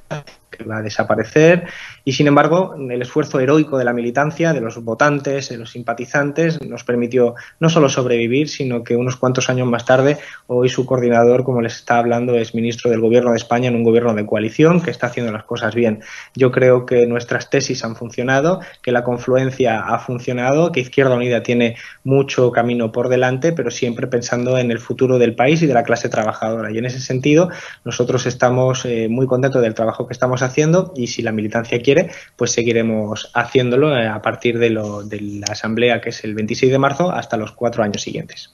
que 0.56 0.64
va 0.64 0.78
a 0.78 0.82
desaparecer 0.82 1.66
y 2.06 2.14
sin 2.14 2.28
embargo 2.28 2.76
el 2.78 3.02
esfuerzo 3.02 3.40
heroico 3.40 3.78
de 3.78 3.86
la 3.86 3.94
militancia, 3.94 4.54
de 4.54 4.62
los 4.62 4.84
votantes, 4.84 5.50
de 5.50 5.58
los 5.58 5.72
simpatizantes 5.72 6.62
nos 6.62 6.84
permitió 6.84 7.36
no 7.60 7.70
solo 7.70 7.90
sobrevivir, 7.90 8.50
sino 8.50 8.84
que 8.84 8.96
unos 8.96 9.16
cuantos 9.16 9.50
años 9.50 9.68
más 9.68 9.86
tarde 9.86 10.18
hoy 10.48 10.70
su 10.70 10.86
coordinador, 10.86 11.44
como 11.44 11.62
les 11.62 11.76
está 11.76 11.98
hablando, 11.98 12.36
es 12.36 12.56
ministro 12.56 12.92
del 12.92 13.02
Gobierno 13.02 13.32
de 13.32 13.38
España 13.38 13.70
en 13.70 13.76
un 13.76 13.84
gobierno 13.84 14.14
de 14.14 14.26
coalición 14.26 14.82
que 14.82 14.92
está 14.92 15.08
haciendo 15.08 15.32
las 15.32 15.44
cosas 15.44 15.76
bien. 15.76 16.02
Yo 16.36 16.52
creo 16.52 16.86
que 16.86 17.06
nuestras 17.06 17.50
tesis 17.50 17.84
han 17.84 17.96
funcionado, 17.96 18.60
que 18.82 18.92
la 18.92 19.04
confluencia 19.04 19.82
ha 19.82 20.00
funcionado, 20.00 20.72
que 20.72 20.82
Izquierda 20.82 21.16
Unida 21.16 21.44
tiene 21.44 21.78
mucho 22.04 22.52
camino 22.52 22.92
por 22.92 23.10
delante, 23.10 23.54
pero 23.54 23.72
siempre 23.72 24.08
pensando 24.08 24.58
en 24.58 24.72
el 24.72 24.80
futuro 24.80 25.18
del 25.18 25.36
país 25.36 25.62
y 25.62 25.68
de 25.68 25.74
la 25.74 25.84
clase 25.84 26.10
trabajadora. 26.10 26.72
Y 26.72 26.78
en 26.78 26.86
ese 26.86 27.00
sentido, 27.00 27.50
nosotros 27.84 28.26
estamos 28.26 28.86
eh, 28.86 29.08
muy 29.10 29.28
contentos 29.28 29.62
del 29.62 29.74
trabajo 29.74 30.08
que 30.08 30.14
estamos 30.14 30.42
haciendo 30.44 30.94
y 30.96 31.08
si 31.08 31.22
la 31.22 31.32
militancia 31.32 31.82
quiere, 31.82 32.12
pues 32.36 32.52
seguiremos 32.52 33.32
haciéndolo 33.34 33.98
eh, 33.98 34.08
a 34.08 34.22
partir 34.22 34.60
de, 34.60 34.70
lo, 34.70 35.04
de 35.04 35.20
la 35.22 35.48
asamblea 35.50 36.02
que 36.02 36.10
es 36.10 36.24
el 36.24 36.36
26 36.36 36.72
de 36.72 36.80
marzo 36.80 37.12
hasta 37.12 37.38
los 37.38 37.52
cuatro 37.52 37.84
años 37.84 38.02
siguientes. 38.02 38.54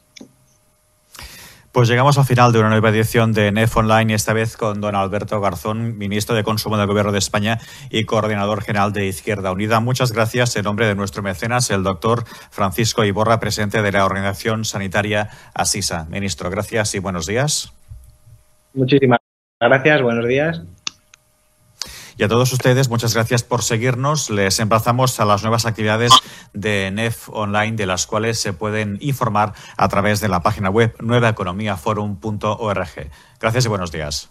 Pues 1.72 1.88
llegamos 1.88 2.18
al 2.18 2.26
final 2.26 2.52
de 2.52 2.60
una 2.60 2.70
nueva 2.70 2.90
edición 2.90 3.32
de 3.32 3.52
NEF 3.52 3.78
Online 3.78 4.12
y 4.12 4.16
esta 4.16 4.34
vez 4.34 4.58
con 4.58 4.82
don 4.82 4.96
Alberto 4.96 5.40
Garzón, 5.40 6.00
ministro 6.00 6.36
de 6.36 6.44
Consumo 6.44 6.78
del 6.78 6.88
Gobierno 6.88 7.12
de 7.12 7.20
España 7.20 7.60
y 7.92 8.06
coordinador 8.06 8.64
general 8.64 8.92
de 8.92 9.06
Izquierda 9.06 9.52
Unida. 9.52 9.80
Muchas 9.80 10.12
gracias 10.12 10.56
en 10.56 10.64
nombre 10.64 10.88
de 10.88 10.96
nuestro 10.96 11.22
mecenas, 11.22 11.70
el 11.70 11.84
doctor 11.84 12.24
Francisco 12.50 13.06
Iborra, 13.06 13.40
presidente 13.40 13.84
de 13.84 13.92
la 13.92 14.04
Organización 14.04 14.66
Sanitaria 14.66 15.30
Asisa. 15.54 16.08
Ministro, 16.10 16.50
gracias 16.50 16.96
y 16.96 17.00
buenos 17.00 17.28
días. 17.28 17.72
Muchísimas 18.74 19.20
gracias, 19.62 20.02
buenos 20.02 20.28
días. 20.28 20.64
Y 22.20 22.24
a 22.26 22.28
todos 22.28 22.52
ustedes, 22.52 22.90
muchas 22.90 23.14
gracias 23.14 23.44
por 23.44 23.64
seguirnos. 23.64 24.30
Les 24.30 24.60
emplazamos 24.60 25.18
a 25.22 25.26
las 25.26 25.42
nuevas 25.42 25.66
actividades 25.66 26.12
de 26.52 26.92
NEF 26.92 27.30
Online, 27.30 27.78
de 27.78 27.86
las 27.86 28.08
cuales 28.08 28.38
se 28.38 28.52
pueden 28.52 28.98
informar 29.00 29.54
a 29.78 29.88
través 29.88 30.20
de 30.20 30.28
la 30.28 30.42
página 30.42 30.70
web 30.70 30.94
nuevaeconomiaforum.org. 31.00 33.10
Gracias 33.40 33.64
y 33.64 33.68
buenos 33.70 33.94
días. 33.94 34.30